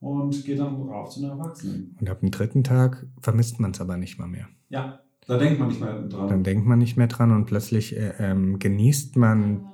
und 0.01 0.45
geht 0.45 0.59
dann 0.59 0.75
rauf 0.83 1.11
zu 1.11 1.21
den 1.21 1.31
Erwachsenen. 1.31 1.97
Und 2.01 2.09
ab 2.09 2.21
dem 2.21 2.31
dritten 2.31 2.63
Tag 2.63 3.07
vermisst 3.21 3.59
man 3.59 3.73
es 3.73 3.81
aber 3.81 3.97
nicht 3.97 4.19
mal 4.19 4.29
mehr. 4.29 4.47
Ja, 4.69 5.01
da 5.27 5.39
denkt 5.39 5.59
man 5.59 5.69
nicht 5.69 5.81
mehr 5.81 6.03
dran. 6.03 6.29
Dann 6.29 6.45
denkt 6.45 6.67
man 6.67 6.79
nicht 6.79 6.97
mehr 6.97 7.09
dran 7.09 7.33
und 7.33 7.47
plötzlich 7.47 7.97
äh, 7.97 8.13
ähm, 8.19 8.59
genießt 8.59 9.17
man 9.17 9.67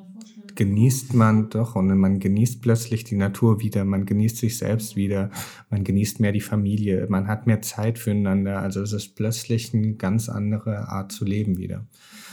genießt 0.56 1.14
man 1.14 1.50
doch 1.50 1.74
und 1.76 1.96
man 1.96 2.18
genießt 2.18 2.62
plötzlich 2.62 3.04
die 3.04 3.16
Natur 3.16 3.60
wieder, 3.60 3.84
man 3.84 4.06
genießt 4.06 4.36
sich 4.36 4.58
selbst 4.58 4.96
wieder, 4.96 5.30
man 5.70 5.84
genießt 5.84 6.20
mehr 6.20 6.32
die 6.32 6.40
Familie, 6.40 7.06
man 7.08 7.28
hat 7.28 7.46
mehr 7.46 7.62
Zeit 7.62 7.98
füreinander. 7.98 8.60
Also 8.60 8.82
es 8.82 8.92
ist 8.92 9.14
plötzlich 9.14 9.74
eine 9.74 9.94
ganz 9.94 10.28
andere 10.28 10.88
Art 10.88 11.12
zu 11.12 11.24
leben 11.24 11.58
wieder. 11.58 11.86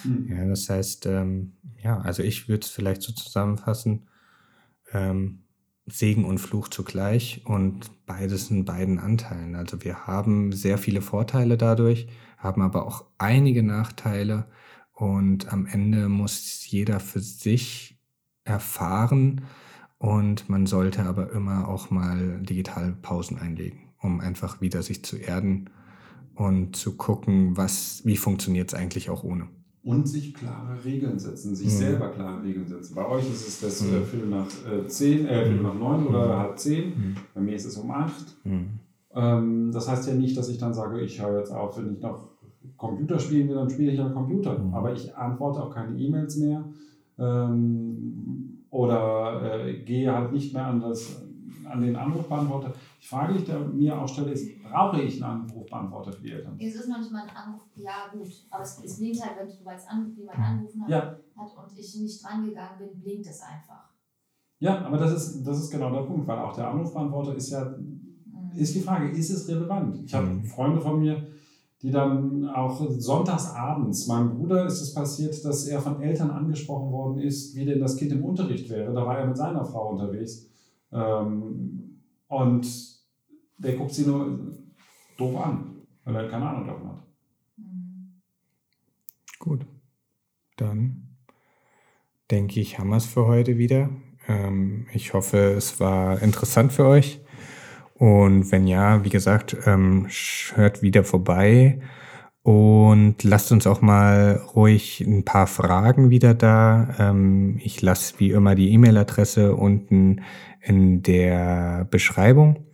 Mhm. 0.03 0.28
Ja, 0.30 0.45
das 0.45 0.70
heißt, 0.70 1.05
ähm, 1.05 1.53
ja, 1.84 1.99
also 1.99 2.24
ich 2.24 2.47
würde 2.47 2.65
es 2.65 2.70
vielleicht 2.70 3.01
so 3.01 3.13
zusammenfassen, 3.13 4.07
ähm, 4.91 5.43
Segen 5.88 6.26
und 6.26 6.38
Fluch 6.38 6.67
zugleich 6.67 7.41
und 7.45 7.91
beides 8.05 8.51
in 8.51 8.65
beiden 8.65 8.99
Anteilen. 8.99 9.55
Also 9.55 9.84
wir 9.84 10.07
haben 10.07 10.51
sehr 10.51 10.78
viele 10.78 11.01
Vorteile 11.01 11.57
dadurch, 11.57 12.07
haben 12.38 12.61
aber 12.61 12.86
auch 12.86 13.05
einige 13.17 13.63
Nachteile 13.63 14.45
und 14.93 15.51
am 15.51 15.65
Ende 15.65 16.09
muss 16.09 16.70
jeder 16.70 16.99
für 16.99 17.22
sich 17.22 17.99
erfahren 18.50 19.41
und 19.97 20.50
man 20.50 20.66
sollte 20.66 21.04
aber 21.04 21.32
immer 21.32 21.68
auch 21.68 21.89
mal 21.89 22.41
digitale 22.41 22.91
Pausen 23.02 23.38
einlegen, 23.38 23.80
um 24.02 24.20
einfach 24.20 24.62
wieder 24.62 24.82
sich 24.82 25.04
zu 25.04 25.18
erden 25.18 25.70
und 26.36 26.76
zu 26.76 26.97
gucken, 26.97 27.58
was, 27.58 28.02
wie 28.06 28.18
funktioniert 28.18 28.74
es 28.74 28.80
eigentlich 28.80 29.10
auch 29.10 29.24
ohne 29.24 29.47
und 29.84 30.08
sich 30.08 30.34
klare 30.34 30.84
Regeln 30.84 31.18
setzen, 31.18 31.56
sich 31.56 31.68
mhm. 31.68 31.72
selber 31.72 32.10
klare 32.10 32.43
Regeln 32.43 32.68
setzen. 32.68 32.95
Bei 32.95 33.08
euch 33.08 33.30
ist 33.30 33.47
es 33.47 33.62
das 33.62 33.82
äh, 33.82 33.86
mhm. 33.86 34.06
Viertel 34.06 34.30
nach 34.30 34.47
äh, 34.72 34.88
zehn, 34.88 35.26
äh, 35.26 35.45
Viertel 35.45 35.64
nach 35.64 35.74
neun 35.74 36.08
oder 36.08 36.28
mhm. 36.28 36.39
halb 36.39 36.60
zehn. 36.60 36.89
Mhm. 36.89 37.16
Bei 37.34 37.41
mir 37.41 37.56
ist 37.56 37.66
es 37.66 37.78
um 37.78 37.89
acht. 37.89 38.38
Mhm. 38.43 38.80
Ähm, 39.16 39.72
das 39.72 39.89
heißt 39.89 40.08
ja 40.08 40.14
nicht, 40.14 40.38
dass 40.38 40.50
ich 40.50 40.58
dann 40.58 40.74
sage, 40.74 41.00
ich 41.02 41.22
höre 41.22 41.39
jetzt 41.39 41.52
auf, 41.52 41.78
wenn 41.78 41.93
ich 41.93 42.02
noch 42.02 42.30
Computer 42.78 43.20
spielen 43.20 43.47
will, 43.47 43.56
dann 43.56 43.70
spiele 43.70 43.91
ich 43.91 43.97
ja 43.97 44.10
Computer. 44.10 44.60
Aber 44.74 44.93
ich 44.93 45.16
antworte 45.16 45.64
auch 45.64 45.74
keine 45.74 45.97
E-Mails 45.97 46.38
mehr 46.38 46.66
ähm, 47.20 48.65
oder 48.70 49.65
äh, 49.65 49.82
gehe 49.84 50.13
halt 50.13 50.32
nicht 50.32 50.53
mehr 50.53 50.67
an, 50.67 50.80
das, 50.80 51.22
an 51.65 51.82
den 51.82 51.95
Anrufbeantworter. 51.95 52.74
Die 53.01 53.05
Frage, 53.05 53.34
die 53.34 53.43
ich 53.43 53.74
mir 53.74 53.99
auch 53.99 54.07
stelle, 54.07 54.32
ist, 54.32 54.61
brauche 54.63 55.01
ich 55.01 55.24
einen 55.24 55.41
Anrufbeantworter 55.43 56.11
für 56.13 56.22
die 56.22 56.32
Eltern? 56.32 56.57
Es 56.59 56.76
ist 56.76 56.88
noch 56.88 56.99
nicht 56.99 57.11
mal 57.11 57.24
ein 57.24 57.36
Anruf, 57.36 57.61
ja 57.76 58.07
gut, 58.11 58.28
aber 58.49 58.63
es, 58.63 58.84
es 58.84 58.97
blinkt 58.97 59.22
halt, 59.22 59.38
wenn 59.39 59.47
du 59.47 59.70
als 59.70 59.88
Anruf 59.88 60.17
jemand 60.17 60.39
angerufen 60.39 60.84
hat, 60.84 60.89
ja. 60.89 61.01
hat 61.38 61.57
und 61.57 61.78
ich 61.78 61.95
nicht 61.99 62.24
drangegangen 62.24 62.78
bin, 62.78 62.99
blinkt 62.99 63.28
es 63.28 63.41
einfach. 63.41 63.89
Ja, 64.59 64.86
aber 64.86 64.97
das 64.97 65.13
ist, 65.13 65.43
das 65.43 65.59
ist 65.59 65.72
genau 65.72 65.91
der 65.91 66.01
Punkt, 66.01 66.28
weil 66.28 66.38
auch 66.38 66.53
der 66.53 66.70
Anrufbeantworter 66.70 67.36
ist 67.36 67.49
ja, 67.49 67.63
mhm. 67.65 68.51
ist 68.55 68.76
die 68.76 68.82
Frage, 68.82 69.09
ist 69.09 69.30
es 69.30 69.47
relevant? 69.47 70.03
Ich 70.05 70.13
habe 70.13 70.28
mhm. 70.28 70.43
Freunde 70.43 70.82
von 70.82 70.99
mir, 70.99 71.28
die 71.82 71.91
dann 71.91 72.45
auch 72.49 72.82
sonntags 72.97 73.53
abends, 73.55 74.07
meinem 74.07 74.38
Bruder 74.38 74.65
ist 74.65 74.82
es 74.82 74.93
passiert, 74.93 75.43
dass 75.45 75.65
er 75.67 75.80
von 75.80 76.01
Eltern 76.01 76.30
angesprochen 76.30 76.91
worden 76.91 77.19
ist, 77.19 77.55
wie 77.55 77.65
denn 77.65 77.80
das 77.80 77.95
Kind 77.95 78.11
im 78.11 78.23
Unterricht 78.23 78.69
wäre. 78.69 78.93
Da 78.93 79.05
war 79.05 79.17
er 79.17 79.27
mit 79.27 79.38
seiner 79.38 79.63
Frau 79.63 79.89
unterwegs. 79.89 80.49
Ähm, 80.91 82.01
und 82.27 82.67
der 83.57 83.75
guckt 83.75 83.93
sie 83.93 84.05
nur 84.05 84.57
doof 85.17 85.38
an, 85.38 85.75
weil 86.03 86.15
er 86.15 86.30
keine 86.30 86.49
Ahnung 86.49 86.67
davon 86.67 86.89
hat. 86.89 87.03
Gut. 89.39 89.65
Dann 90.57 91.15
denke 92.30 92.59
ich, 92.59 92.77
haben 92.77 92.89
wir 92.89 92.97
es 92.97 93.05
für 93.05 93.25
heute 93.25 93.57
wieder. 93.57 93.89
Ähm, 94.27 94.88
ich 94.93 95.13
hoffe, 95.13 95.38
es 95.38 95.80
war 95.80 96.21
interessant 96.21 96.73
für 96.73 96.86
euch. 96.86 97.21
Und 98.00 98.50
wenn 98.54 98.66
ja, 98.66 99.04
wie 99.04 99.10
gesagt, 99.10 99.58
ähm, 99.66 100.08
hört 100.56 100.82
wieder 100.82 101.04
vorbei 101.04 101.82
und 102.43 103.22
lasst 103.24 103.52
uns 103.52 103.68
auch 103.68 103.82
mal 103.82 104.41
ruhig 104.56 105.02
ein 105.02 105.26
paar 105.26 105.47
Fragen 105.47 106.10
wieder 106.10 106.34
da. 106.34 106.95
Ähm, 106.97 107.60
ich 107.62 107.82
lasse 107.82 108.16
wie 108.20 108.32
immer 108.32 108.56
die 108.56 108.72
E-Mail-Adresse 108.72 109.54
unten 109.54 110.22
in 110.62 111.04
der 111.04 111.88
Beschreibung. 111.91 112.68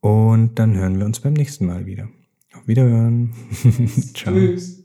Und 0.00 0.60
dann 0.60 0.76
hören 0.76 0.98
wir 1.00 1.06
uns 1.06 1.18
beim 1.18 1.32
nächsten 1.32 1.66
Mal 1.66 1.86
wieder. 1.86 2.08
Auf 2.54 2.68
Wiederhören. 2.68 3.34
Ciao. 4.14 4.34
Tschüss. 4.34 4.77